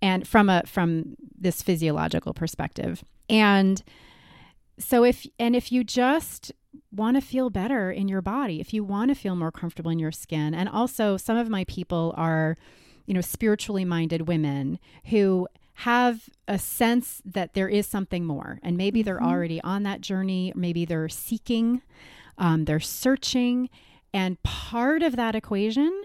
and 0.00 0.26
from 0.26 0.48
a 0.48 0.62
from 0.66 1.16
this 1.38 1.62
physiological 1.62 2.34
perspective 2.34 3.04
and 3.28 3.82
so 4.78 5.04
if 5.04 5.26
and 5.38 5.54
if 5.54 5.70
you 5.70 5.84
just 5.84 6.52
want 6.90 7.16
to 7.16 7.20
feel 7.20 7.50
better 7.50 7.90
in 7.90 8.08
your 8.08 8.22
body 8.22 8.60
if 8.60 8.72
you 8.72 8.82
want 8.82 9.08
to 9.08 9.14
feel 9.14 9.36
more 9.36 9.52
comfortable 9.52 9.90
in 9.90 9.98
your 9.98 10.12
skin 10.12 10.54
and 10.54 10.68
also 10.68 11.16
some 11.16 11.36
of 11.36 11.48
my 11.48 11.64
people 11.64 12.14
are 12.16 12.56
you 13.06 13.14
know 13.14 13.20
spiritually 13.20 13.84
minded 13.84 14.28
women 14.28 14.78
who 15.06 15.46
have 15.74 16.28
a 16.46 16.58
sense 16.58 17.22
that 17.24 17.54
there 17.54 17.68
is 17.68 17.86
something 17.86 18.24
more. 18.24 18.60
And 18.62 18.76
maybe 18.76 19.00
mm-hmm. 19.00 19.06
they're 19.06 19.22
already 19.22 19.60
on 19.62 19.82
that 19.84 20.00
journey, 20.00 20.52
maybe 20.54 20.84
they're 20.84 21.08
seeking, 21.08 21.82
um, 22.38 22.66
they're 22.66 22.80
searching. 22.80 23.68
And 24.14 24.42
part 24.42 25.02
of 25.02 25.16
that 25.16 25.34
equation 25.34 26.04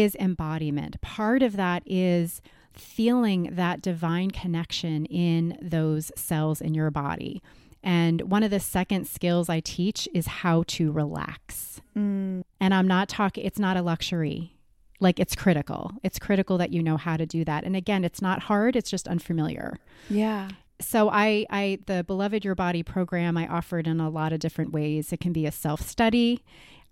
is 0.00 0.14
embodiment. 0.16 1.00
Part 1.00 1.42
of 1.42 1.56
that 1.56 1.82
is 1.86 2.42
feeling 2.72 3.50
that 3.52 3.80
divine 3.80 4.30
connection 4.30 5.06
in 5.06 5.58
those 5.62 6.12
cells 6.16 6.60
in 6.60 6.74
your 6.74 6.90
body. 6.90 7.42
And 7.82 8.22
one 8.22 8.42
of 8.42 8.50
the 8.50 8.60
second 8.60 9.06
skills 9.06 9.48
I 9.48 9.60
teach 9.60 10.08
is 10.12 10.26
how 10.26 10.64
to 10.68 10.90
relax. 10.90 11.80
Mm. 11.96 12.42
And 12.60 12.74
I'm 12.74 12.88
not 12.88 13.08
talking, 13.08 13.44
it's 13.44 13.58
not 13.58 13.76
a 13.76 13.82
luxury 13.82 14.56
like 15.00 15.20
it's 15.20 15.34
critical. 15.34 15.92
It's 16.02 16.18
critical 16.18 16.58
that 16.58 16.72
you 16.72 16.82
know 16.82 16.96
how 16.96 17.16
to 17.16 17.26
do 17.26 17.44
that. 17.44 17.64
And 17.64 17.76
again, 17.76 18.04
it's 18.04 18.22
not 18.22 18.40
hard, 18.40 18.76
it's 18.76 18.90
just 18.90 19.08
unfamiliar. 19.08 19.78
Yeah. 20.08 20.48
So 20.80 21.08
I 21.10 21.46
I 21.50 21.78
the 21.86 22.04
Beloved 22.04 22.44
Your 22.44 22.54
Body 22.54 22.82
program 22.82 23.36
I 23.36 23.46
offered 23.46 23.86
in 23.86 24.00
a 24.00 24.10
lot 24.10 24.32
of 24.32 24.40
different 24.40 24.72
ways. 24.72 25.12
It 25.12 25.20
can 25.20 25.32
be 25.32 25.46
a 25.46 25.52
self-study. 25.52 26.42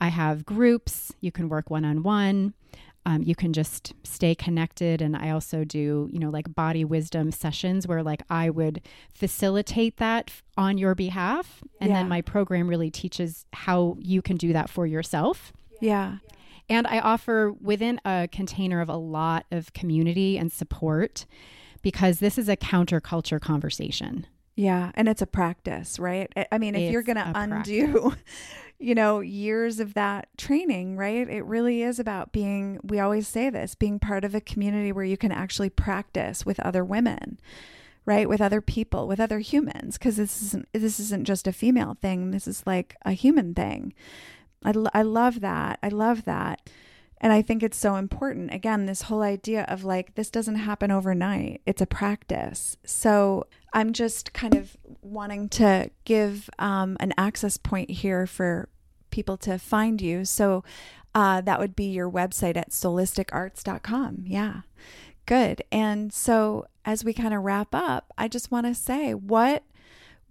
I 0.00 0.08
have 0.08 0.44
groups, 0.44 1.12
you 1.20 1.32
can 1.32 1.48
work 1.48 1.70
one-on-one. 1.70 2.54
Um, 3.06 3.22
you 3.22 3.34
can 3.34 3.52
just 3.52 3.92
stay 4.02 4.34
connected. 4.34 5.02
And 5.02 5.16
i 5.16 5.30
also 5.30 5.64
do 5.64 6.08
you 6.12 6.18
know 6.18 6.30
like 6.30 6.54
body 6.54 6.84
wisdom 6.84 7.30
sessions 7.30 7.86
where 7.86 8.02
like 8.02 8.22
i 8.30 8.48
would 8.48 8.80
facilitate 9.12 9.98
that 9.98 10.30
on 10.56 10.78
your 10.78 10.94
behalf. 10.94 11.62
And 11.80 11.90
yeah. 11.90 11.96
then 11.96 12.08
my 12.08 12.20
program 12.20 12.68
really 12.68 12.90
teaches 12.90 13.46
how 13.52 13.96
you 14.00 14.22
can 14.22 14.36
do 14.36 14.52
that 14.52 14.70
for 14.70 14.86
yourself. 14.86 15.52
Yeah. 15.80 16.18
And 16.68 16.86
I 16.86 17.00
offer 17.00 17.52
within 17.60 18.00
a 18.04 18.28
container 18.30 18.80
of 18.80 18.88
a 18.88 18.96
lot 18.96 19.44
of 19.50 19.72
community 19.74 20.38
and 20.38 20.50
support 20.50 21.26
because 21.82 22.18
this 22.18 22.38
is 22.38 22.48
a 22.48 22.56
counterculture 22.56 23.40
conversation. 23.40 24.26
Yeah, 24.56 24.92
and 24.94 25.08
it's 25.08 25.22
a 25.22 25.26
practice, 25.26 25.98
right? 25.98 26.32
I 26.52 26.58
mean, 26.58 26.74
if 26.74 26.82
it's 26.82 26.92
you're 26.92 27.02
going 27.02 27.16
to 27.16 27.32
undo, 27.34 28.14
you 28.78 28.94
know, 28.94 29.20
years 29.20 29.80
of 29.80 29.94
that 29.94 30.28
training, 30.36 30.96
right? 30.96 31.28
It 31.28 31.44
really 31.44 31.82
is 31.82 31.98
about 31.98 32.32
being, 32.32 32.78
we 32.82 33.00
always 33.00 33.26
say 33.26 33.50
this, 33.50 33.74
being 33.74 33.98
part 33.98 34.24
of 34.24 34.34
a 34.34 34.40
community 34.40 34.92
where 34.92 35.04
you 35.04 35.16
can 35.16 35.32
actually 35.32 35.70
practice 35.70 36.46
with 36.46 36.60
other 36.60 36.84
women, 36.84 37.40
right? 38.06 38.28
With 38.28 38.40
other 38.40 38.60
people, 38.60 39.08
with 39.08 39.18
other 39.18 39.40
humans, 39.40 39.98
because 39.98 40.16
this 40.16 40.40
isn't 40.42 40.68
this 40.72 41.00
isn't 41.00 41.24
just 41.24 41.48
a 41.48 41.52
female 41.52 41.96
thing. 42.00 42.30
This 42.30 42.46
is 42.46 42.62
like 42.66 42.96
a 43.04 43.12
human 43.12 43.54
thing. 43.54 43.92
I, 44.64 44.72
I 44.92 45.02
love 45.02 45.40
that. 45.40 45.78
I 45.82 45.88
love 45.88 46.24
that. 46.26 46.68
And 47.20 47.32
I 47.32 47.42
think 47.42 47.62
it's 47.62 47.78
so 47.78 47.94
important. 47.94 48.52
Again, 48.52 48.84
this 48.84 49.02
whole 49.02 49.22
idea 49.22 49.64
of 49.64 49.82
like, 49.82 50.14
this 50.14 50.30
doesn't 50.30 50.56
happen 50.56 50.90
overnight, 50.90 51.62
it's 51.64 51.80
a 51.80 51.86
practice. 51.86 52.76
So 52.84 53.46
I'm 53.74 53.92
just 53.92 54.32
kind 54.32 54.54
of 54.54 54.76
wanting 55.02 55.50
to 55.50 55.90
give 56.04 56.48
um, 56.58 56.96
an 57.00 57.12
access 57.18 57.56
point 57.56 57.90
here 57.90 58.26
for 58.26 58.68
people 59.10 59.36
to 59.38 59.58
find 59.58 60.00
you. 60.00 60.24
So 60.24 60.64
uh, 61.14 61.42
that 61.42 61.60
would 61.60 61.76
be 61.76 61.86
your 61.86 62.10
website 62.10 62.56
at 62.56 62.70
soulisticarts.com. 62.70 64.24
Yeah. 64.26 64.62
Good. 65.26 65.62
And 65.70 66.12
so 66.12 66.66
as 66.84 67.04
we 67.04 67.12
kind 67.12 67.34
of 67.34 67.42
wrap 67.42 67.74
up, 67.74 68.12
I 68.16 68.28
just 68.28 68.50
want 68.50 68.66
to 68.66 68.74
say 68.74 69.12
what 69.12 69.64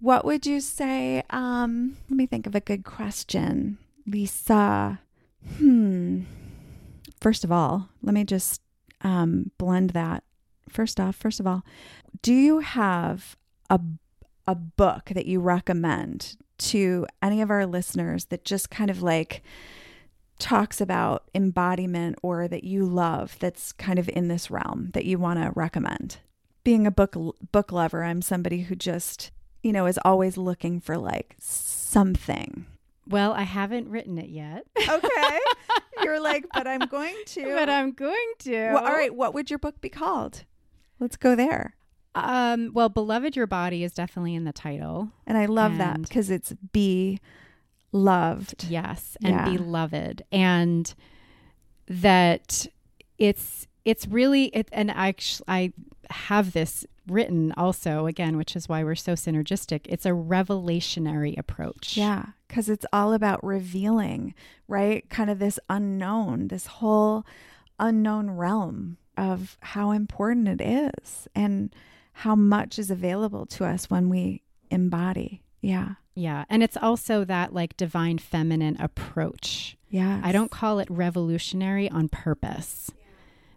what 0.00 0.24
would 0.24 0.44
you 0.44 0.60
say 0.60 1.22
um 1.30 1.96
let 2.10 2.16
me 2.16 2.26
think 2.26 2.46
of 2.46 2.54
a 2.54 2.60
good 2.60 2.84
question 2.84 3.78
Lisa, 4.06 5.00
hmm. 5.56 6.22
First 7.20 7.44
of 7.44 7.50
all, 7.50 7.88
let 8.02 8.14
me 8.14 8.24
just 8.24 8.60
um, 9.00 9.50
blend 9.56 9.90
that. 9.90 10.24
First 10.68 10.98
off, 11.00 11.16
first 11.16 11.40
of 11.40 11.46
all, 11.46 11.62
do 12.22 12.32
you 12.32 12.60
have 12.60 13.36
a 13.70 13.80
a 14.46 14.54
book 14.54 15.06
that 15.14 15.26
you 15.26 15.40
recommend 15.40 16.36
to 16.58 17.06
any 17.22 17.40
of 17.40 17.50
our 17.50 17.66
listeners 17.66 18.26
that 18.26 18.44
just 18.44 18.70
kind 18.70 18.90
of 18.90 19.02
like 19.02 19.42
talks 20.38 20.80
about 20.80 21.24
embodiment 21.34 22.16
or 22.22 22.46
that 22.48 22.64
you 22.64 22.84
love 22.84 23.36
that's 23.38 23.72
kind 23.72 23.98
of 23.98 24.08
in 24.10 24.28
this 24.28 24.50
realm 24.50 24.90
that 24.92 25.04
you 25.04 25.18
want 25.18 25.40
to 25.42 25.50
recommend? 25.54 26.18
Being 26.62 26.86
a 26.86 26.90
book 26.90 27.16
book 27.52 27.72
lover, 27.72 28.04
I'm 28.04 28.22
somebody 28.22 28.62
who 28.62 28.74
just, 28.74 29.30
you 29.62 29.72
know, 29.72 29.86
is 29.86 29.98
always 30.04 30.36
looking 30.36 30.80
for 30.80 30.96
like 30.96 31.36
something 31.38 32.66
Well, 33.06 33.32
I 33.32 33.42
haven't 33.42 33.88
written 33.88 34.18
it 34.18 34.28
yet. 34.30 34.66
Okay. 34.88 35.38
You're 36.02 36.20
like, 36.20 36.46
but 36.52 36.66
I'm 36.66 36.80
going 36.80 37.16
to. 37.26 37.44
but 37.44 37.68
I'm 37.68 37.92
going 37.92 38.32
to. 38.40 38.72
Well, 38.72 38.84
all 38.84 38.92
right. 38.92 39.14
What 39.14 39.34
would 39.34 39.50
your 39.50 39.58
book 39.58 39.80
be 39.80 39.88
called? 39.88 40.44
Let's 41.04 41.18
go 41.18 41.36
there. 41.36 41.76
Um, 42.14 42.70
well, 42.72 42.88
Beloved 42.88 43.36
Your 43.36 43.46
Body 43.46 43.84
is 43.84 43.92
definitely 43.92 44.34
in 44.34 44.44
the 44.44 44.54
title. 44.54 45.10
And 45.26 45.36
I 45.36 45.44
love 45.44 45.76
that 45.76 46.00
because 46.00 46.30
it's 46.30 46.54
be 46.72 47.20
loved. 47.92 48.64
Yes, 48.70 49.14
and 49.22 49.34
Yeah. 49.34 49.44
beloved, 49.44 50.22
and 50.32 50.94
that 51.88 52.66
it's 53.18 53.66
it's 53.84 54.08
really 54.08 54.46
it. 54.46 54.70
And 54.72 54.90
I 54.90 55.08
actually 55.08 55.44
I 55.46 55.72
have 56.08 56.54
this 56.54 56.86
written 57.06 57.52
also 57.52 58.06
again, 58.06 58.38
which 58.38 58.56
is 58.56 58.66
why 58.66 58.82
we're 58.82 58.94
so 58.94 59.12
synergistic. 59.12 59.80
It's 59.84 60.06
a 60.06 60.10
revelationary 60.12 61.36
approach. 61.36 61.98
Yeah, 61.98 62.28
because 62.48 62.70
it's 62.70 62.86
all 62.94 63.12
about 63.12 63.44
revealing, 63.44 64.32
right? 64.68 65.06
Kind 65.10 65.28
of 65.28 65.38
this 65.38 65.58
unknown, 65.68 66.48
this 66.48 66.64
whole 66.66 67.26
unknown 67.78 68.30
realm 68.30 68.96
of 69.16 69.56
how 69.60 69.90
important 69.90 70.48
it 70.48 70.60
is 70.60 71.28
and 71.34 71.74
how 72.12 72.34
much 72.34 72.78
is 72.78 72.90
available 72.90 73.46
to 73.46 73.64
us 73.64 73.90
when 73.90 74.08
we 74.08 74.42
embody. 74.70 75.42
Yeah. 75.60 75.94
yeah, 76.14 76.44
and 76.50 76.62
it's 76.62 76.76
also 76.76 77.24
that 77.24 77.54
like 77.54 77.76
divine 77.76 78.18
feminine 78.18 78.76
approach. 78.80 79.76
Yeah. 79.88 80.20
I 80.22 80.32
don't 80.32 80.50
call 80.50 80.78
it 80.78 80.88
revolutionary 80.90 81.88
on 81.90 82.08
purpose. 82.08 82.90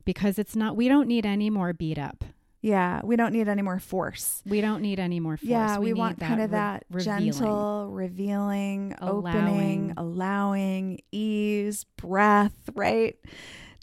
Because 0.05 0.39
it's 0.39 0.55
not, 0.55 0.78
we 0.78 0.88
don't 0.88 1.08
need 1.08 1.26
any 1.26 1.49
more 1.49 1.74
beat 1.74 1.97
up. 1.97 2.24
Yeah. 2.62 3.01
We 3.03 3.18
don't 3.18 3.34
need 3.34 3.47
any 3.49 3.62
more 3.62 3.80
force. 3.80 4.41
We 4.45 4.62
don't 4.62 4.82
need 4.82 4.99
any 4.99 5.20
more 5.20 5.36
force. 5.36 5.49
Yeah, 5.49 5.80
we, 5.80 5.88
need 5.88 5.97
want 5.97 6.20
kind 6.20 6.41
of 6.41 6.51
re- 6.51 6.58
that 6.58 6.86
revealing. 6.89 7.32
gentle, 7.34 7.89
revealing, 7.91 8.95
Allowing. 8.99 9.36
opening, 9.36 9.93
allowing, 9.97 10.99
ease, 11.12 11.84
breath, 11.97 12.58
right? 12.74 13.16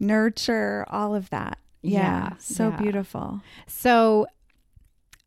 Nurture, 0.01 0.87
all 0.89 1.15
of 1.15 1.29
that. 1.31 1.59
Yeah, 1.85 2.01
Yeah, 2.01 2.37
so 2.39 2.69
yeah. 2.71 2.77
beautiful. 2.77 3.41
So 3.67 4.27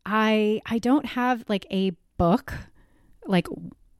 I 0.04 0.60
I 0.66 0.78
don't 0.78 1.06
have 1.06 1.44
like 1.48 1.66
a 1.70 1.92
book 2.16 2.52
like 3.26 3.46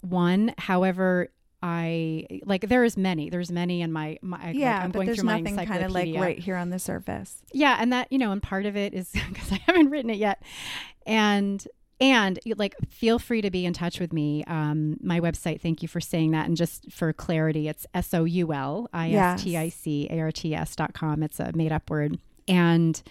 one. 0.00 0.54
However, 0.58 1.28
I 1.62 2.26
like 2.44 2.68
there's 2.68 2.96
many. 2.96 3.30
There's 3.30 3.50
many 3.50 3.82
in 3.82 3.92
my 3.92 4.18
my 4.22 4.46
like, 4.46 4.56
yeah, 4.56 4.78
I'm 4.80 4.90
but 4.90 4.94
going 4.94 5.06
there's 5.06 5.18
through 5.18 5.26
my 5.26 5.40
nothing 5.40 5.56
kind 5.66 5.84
of 5.84 5.90
like 5.92 6.14
right 6.14 6.38
here 6.38 6.56
on 6.56 6.70
the 6.70 6.78
surface. 6.78 7.42
Yeah, 7.52 7.76
and 7.80 7.92
that 7.92 8.10
you 8.12 8.18
know, 8.18 8.32
and 8.32 8.42
part 8.42 8.64
of 8.66 8.76
it 8.76 8.94
is 8.94 9.10
because 9.28 9.52
I 9.52 9.60
haven't 9.66 9.90
written 9.90 10.10
it 10.10 10.18
yet, 10.18 10.42
and 11.06 11.66
and 12.00 12.38
like 12.56 12.76
feel 12.88 13.18
free 13.18 13.42
to 13.42 13.50
be 13.50 13.66
in 13.66 13.72
touch 13.72 13.98
with 13.98 14.12
me. 14.12 14.44
Um, 14.44 14.98
my 15.02 15.18
website. 15.20 15.60
Thank 15.60 15.82
you 15.82 15.88
for 15.88 16.00
saying 16.00 16.30
that, 16.30 16.46
and 16.46 16.56
just 16.56 16.90
for 16.92 17.12
clarity, 17.12 17.66
it's 17.68 17.86
s 17.92 18.14
o 18.14 18.24
u 18.24 18.52
l 18.52 18.88
i 18.92 19.10
s 19.10 19.42
t 19.42 19.56
i 19.56 19.68
c 19.68 20.06
a 20.10 20.20
r 20.20 20.30
t 20.30 20.54
s 20.54 20.76
dot 20.76 20.94
com. 20.94 21.22
It's 21.24 21.40
a 21.40 21.50
made 21.56 21.72
up 21.72 21.90
word, 21.90 22.18
and 22.48 23.02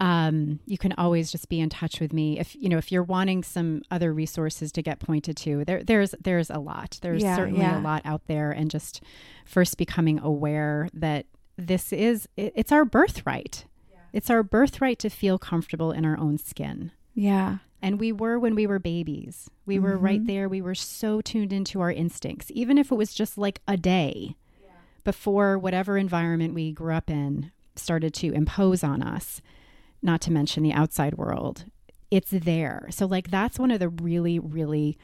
um, 0.00 0.58
you 0.66 0.78
can 0.78 0.92
always 0.98 1.30
just 1.30 1.48
be 1.48 1.60
in 1.60 1.68
touch 1.68 2.00
with 2.00 2.12
me 2.12 2.38
if 2.40 2.56
you 2.56 2.68
know 2.68 2.78
if 2.78 2.90
you're 2.90 3.04
wanting 3.04 3.44
some 3.44 3.82
other 3.90 4.12
resources 4.12 4.72
to 4.72 4.82
get 4.82 4.98
pointed 4.98 5.36
to. 5.38 5.64
There, 5.64 5.82
there's 5.84 6.14
there's 6.20 6.50
a 6.50 6.58
lot. 6.58 6.98
There's 7.02 7.22
Yeah, 7.22 7.36
certainly 7.36 7.60
yeah. 7.60 7.80
a 7.80 7.82
lot 7.82 8.02
out 8.04 8.22
there, 8.26 8.50
and 8.50 8.70
just 8.70 9.00
first 9.44 9.76
becoming 9.78 10.18
aware 10.18 10.88
that 10.92 11.26
this 11.56 11.92
is 11.92 12.28
it, 12.36 12.52
it's 12.56 12.72
our 12.72 12.84
birthright. 12.84 13.66
It's 14.12 14.28
our 14.28 14.42
birthright 14.42 14.98
to 15.00 15.08
feel 15.08 15.38
comfortable 15.38 15.90
in 15.92 16.04
our 16.04 16.18
own 16.18 16.36
skin. 16.36 16.90
Yeah, 17.14 17.58
And 17.80 17.98
we 18.00 18.12
were 18.12 18.38
when 18.38 18.54
we 18.54 18.66
were 18.66 18.78
babies. 18.78 19.48
We 19.66 19.78
were 19.78 19.96
right 19.96 20.22
Mhm. 20.22 20.26
there. 20.26 20.48
We 20.50 20.60
were 20.60 20.74
so 20.74 21.20
tuned 21.22 21.50
into 21.52 21.80
our 21.80 21.90
instincts, 21.92 22.50
even 22.54 22.76
if 22.76 22.90
it 22.92 22.94
was 22.96 23.14
just 23.14 23.38
like 23.38 23.60
a 23.68 23.76
day 23.78 24.36
before 25.04 25.58
whatever 25.58 25.96
environment 25.96 26.52
we 26.54 26.72
grew 26.72 26.92
up 26.92 27.08
in 27.10 27.52
started 27.76 28.14
to 28.14 28.32
impose 28.32 28.82
on 28.84 29.02
us, 29.02 29.40
not 30.02 30.20
to 30.22 30.32
mention 30.32 30.62
the 30.62 30.72
outside 30.72 31.16
world. 31.16 31.64
It's 32.10 32.30
there. 32.30 32.88
So, 32.90 33.06
like, 33.06 33.30
that's 33.30 33.58
one 33.58 33.70
of 33.70 33.80
the 33.80 33.88
really, 33.88 34.38
really 34.38 34.98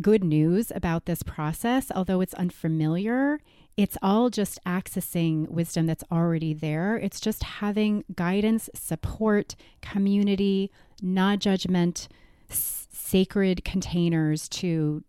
good 0.00 0.22
news 0.22 0.70
about 0.74 1.06
this 1.06 1.22
process. 1.22 1.90
Although 1.94 2.20
it's 2.20 2.34
unfamiliar, 2.34 3.40
it's 3.76 3.96
all 4.02 4.30
just 4.30 4.58
accessing 4.64 5.48
wisdom 5.48 5.86
that's 5.86 6.04
already 6.12 6.54
there. 6.54 6.96
It's 6.96 7.20
just 7.20 7.42
having 7.42 8.04
guidance, 8.14 8.68
support, 8.74 9.56
community, 9.80 10.70
non 11.02 11.38
judgment, 11.38 12.08
s- 12.50 12.86
sacred 12.92 13.64
containers 13.64 14.48
to 14.50 15.02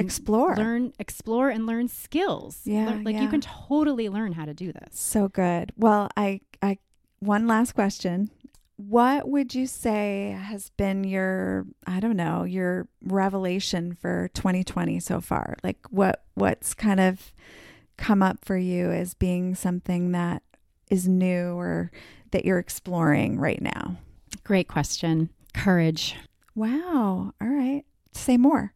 explore. 0.00 0.56
learn, 0.56 0.92
explore, 0.98 1.48
and 1.50 1.66
learn 1.66 1.88
skills. 1.88 2.60
Yeah, 2.64 2.86
Learn- 2.86 3.04
like 3.04 3.14
yeah. 3.16 3.22
you 3.22 3.28
can 3.28 3.40
totally 3.40 4.08
learn 4.08 4.32
how 4.32 4.44
to 4.44 4.54
do 4.54 4.72
this. 4.72 4.98
So 4.98 5.28
good. 5.28 5.72
Well, 5.76 6.08
I, 6.16 6.40
I, 6.62 6.78
one 7.20 7.46
last 7.46 7.72
question. 7.72 8.30
What 8.76 9.28
would 9.28 9.54
you 9.54 9.66
say 9.66 10.36
has 10.40 10.70
been 10.70 11.02
your, 11.02 11.66
I 11.86 11.98
don't 11.98 12.16
know, 12.16 12.44
your 12.44 12.86
revelation 13.02 13.94
for 14.00 14.30
2020 14.34 15.00
so 15.00 15.20
far? 15.20 15.56
Like 15.64 15.78
what, 15.90 16.22
what's 16.34 16.74
kind 16.74 17.00
of 17.00 17.32
come 17.96 18.22
up 18.22 18.44
for 18.44 18.56
you 18.56 18.92
as 18.92 19.14
being 19.14 19.56
something 19.56 20.12
that 20.12 20.44
is 20.90 21.08
new 21.08 21.58
or 21.58 21.90
that 22.30 22.44
you're 22.44 22.60
exploring 22.60 23.38
right 23.40 23.60
now? 23.60 23.96
Great 24.44 24.68
question. 24.68 25.30
Courage. 25.54 26.14
Wow. 26.54 27.32
All 27.40 27.48
right. 27.48 27.84
Say 28.12 28.36
more. 28.36 28.72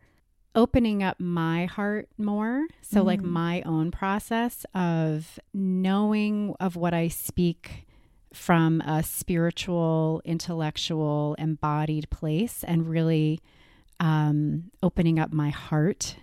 Opening 0.54 1.02
up 1.02 1.18
my 1.18 1.64
heart 1.66 2.08
more. 2.18 2.66
So, 2.82 3.02
like 3.02 3.20
Mhm. 3.22 3.30
my 3.30 3.62
own 3.62 3.90
process 3.90 4.64
of 4.74 5.38
knowing 5.54 6.54
of 6.60 6.76
what 6.76 6.92
I 6.94 7.08
speak 7.08 7.86
from 8.32 8.80
a 8.82 9.02
spiritual, 9.02 10.20
intellectual, 10.24 11.34
embodied 11.38 12.08
place, 12.10 12.64
and 12.64 12.86
really 12.88 13.40
um, 14.00 14.70
opening 14.82 15.18
up 15.18 15.32
my 15.32 15.50
heart 15.50 16.16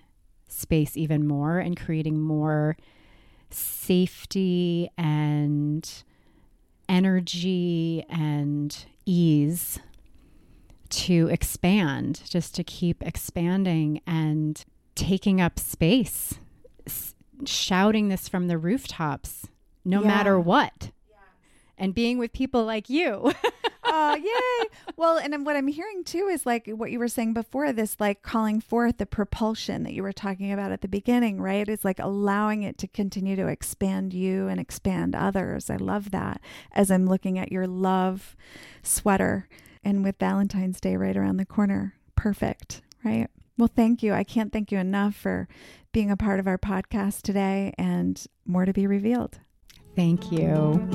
space 0.47 0.97
even 0.97 1.25
more 1.25 1.59
and 1.59 1.77
creating 1.79 2.19
more 2.19 2.75
safety 3.49 4.89
and 4.97 6.03
energy 6.87 8.03
and 8.09 8.85
ease 9.05 9.79
to 10.89 11.27
expand, 11.31 12.21
just 12.29 12.55
to 12.55 12.63
keep 12.63 13.03
expanding 13.05 14.01
and 14.07 14.63
taking 14.95 15.39
up 15.39 15.59
space, 15.59 16.35
s- 16.85 17.15
shouting 17.45 18.09
this 18.09 18.27
from 18.27 18.47
the 18.47 18.57
rooftops, 18.57 19.47
no 19.85 20.01
Yeah. 20.01 20.07
matter 20.07 20.39
what, 20.39 20.91
and 21.77 21.93
being 21.95 22.17
with 22.17 22.33
people 22.33 22.65
like 22.65 22.89
you. 22.89 23.31
oh, 23.85 24.15
yay. 24.15 24.69
Well, 24.97 25.17
and 25.17 25.45
what 25.45 25.55
I'm 25.55 25.67
hearing 25.67 26.03
too 26.03 26.27
is 26.29 26.45
like 26.45 26.67
what 26.67 26.91
you 26.91 26.99
were 26.99 27.07
saying 27.07 27.33
before 27.33 27.71
this, 27.71 27.95
like 28.01 28.21
calling 28.21 28.59
forth 28.59 28.97
the 28.97 29.05
propulsion 29.05 29.83
that 29.83 29.93
you 29.93 30.03
were 30.03 30.11
talking 30.11 30.51
about 30.51 30.73
at 30.73 30.81
the 30.81 30.89
beginning, 30.89 31.39
right? 31.41 31.67
It's 31.69 31.85
like 31.85 31.99
allowing 31.99 32.63
it 32.63 32.77
to 32.79 32.87
continue 32.87 33.37
to 33.37 33.47
expand 33.47 34.13
you 34.13 34.49
and 34.49 34.59
expand 34.59 35.15
others. 35.15 35.69
I 35.69 35.77
love 35.77 36.11
that 36.11 36.41
as 36.73 36.91
I'm 36.91 37.05
looking 37.05 37.39
at 37.39 37.49
your 37.53 37.65
love 37.67 38.35
sweater 38.83 39.47
and 39.83 40.03
with 40.03 40.19
Valentine's 40.19 40.81
Day 40.81 40.95
right 40.95 41.15
around 41.15 41.37
the 41.37 41.45
corner. 41.45 41.95
Perfect, 42.15 42.81
right? 43.03 43.27
Well, 43.57 43.69
thank 43.73 44.01
you. 44.01 44.13
I 44.13 44.23
can't 44.23 44.53
thank 44.53 44.71
you 44.71 44.77
enough 44.77 45.15
for 45.15 45.47
being 45.91 46.11
a 46.11 46.17
part 46.17 46.39
of 46.39 46.47
our 46.47 46.57
podcast 46.57 47.23
today 47.23 47.73
and 47.77 48.25
more 48.45 48.65
to 48.65 48.73
be 48.73 48.87
revealed. 48.87 49.39
Thank 49.95 50.31
you. 50.31 50.87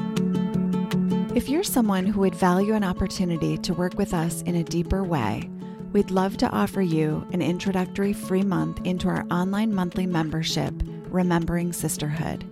If 1.34 1.48
you're 1.48 1.64
someone 1.64 2.06
who 2.06 2.20
would 2.20 2.34
value 2.34 2.74
an 2.74 2.84
opportunity 2.84 3.58
to 3.58 3.74
work 3.74 3.98
with 3.98 4.14
us 4.14 4.42
in 4.42 4.54
a 4.54 4.64
deeper 4.64 5.02
way, 5.02 5.50
we'd 5.92 6.10
love 6.10 6.36
to 6.38 6.48
offer 6.50 6.80
you 6.80 7.26
an 7.32 7.42
introductory 7.42 8.12
free 8.12 8.42
month 8.42 8.80
into 8.84 9.08
our 9.08 9.26
online 9.30 9.74
monthly 9.74 10.06
membership, 10.06 10.72
Remembering 11.08 11.72
Sisterhood. 11.72 12.44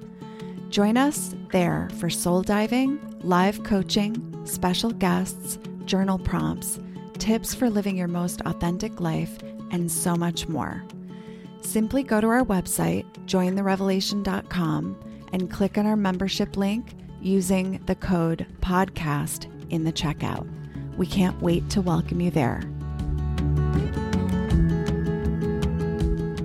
Join 0.69 0.97
us 0.97 1.35
there 1.53 1.89
for 1.99 2.11
soul 2.11 2.43
diving, 2.43 2.99
live 3.21 3.63
coaching, 3.63 4.41
special 4.45 4.91
guests, 4.91 5.59
journal 5.87 6.19
prompts, 6.19 6.79
tips 7.19 7.55
for 7.55 7.71
living 7.71 7.97
your 7.97 8.09
most 8.09 8.41
authentic 8.43 9.01
life, 9.01 9.39
and 9.71 9.91
so 9.91 10.17
much 10.17 10.49
more. 10.49 10.83
Simply 11.61 12.03
go 12.03 12.21
to 12.21 12.27
our 12.27 12.45
website, 12.45 13.05
jointherevelation.com, 13.27 14.97
and 15.33 15.51
click 15.51 15.79
on 15.79 15.87
our 15.87 15.97
membership 15.97 16.57
link 16.57 16.95
using 17.21 17.81
the 17.87 17.95
code 17.95 18.47
podcast 18.61 19.47
in 19.71 19.85
the 19.85 19.93
checkout. 19.93 20.47
We 20.97 21.07
can't 21.07 21.41
wait 21.41 21.71
to 21.71 21.81
welcome 21.81 22.21
you 22.21 22.31
there. 22.31 22.63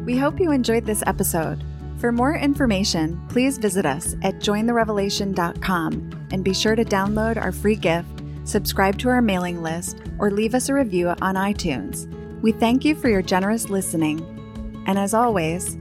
We 0.05 0.15
hope 0.15 0.39
you 0.39 0.51
enjoyed 0.51 0.85
this 0.85 1.03
episode. 1.05 1.63
For 1.97 2.11
more 2.11 2.35
information, 2.35 3.19
please 3.27 3.57
visit 3.57 3.85
us 3.85 4.15
at 4.21 4.35
jointherevelation.com 4.35 6.27
and 6.31 6.43
be 6.43 6.53
sure 6.53 6.75
to 6.75 6.85
download 6.85 7.37
our 7.37 7.51
free 7.51 7.75
gift, 7.75 8.16
subscribe 8.47 8.97
to 8.99 9.09
our 9.09 9.21
mailing 9.21 9.61
list, 9.61 10.01
or 10.17 10.31
leave 10.31 10.55
us 10.55 10.69
a 10.69 10.73
review 10.73 11.09
on 11.09 11.35
iTunes. 11.35 12.07
We 12.41 12.51
thank 12.51 12.85
you 12.85 12.95
for 12.95 13.09
your 13.09 13.21
generous 13.21 13.69
listening. 13.69 14.21
And 14.87 14.97
as 14.97 15.13
always, 15.13 15.77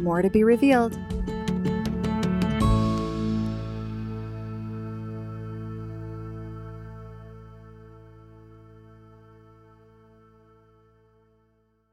More 0.00 0.22
to 0.22 0.30
be 0.30 0.42
revealed. 0.42 0.98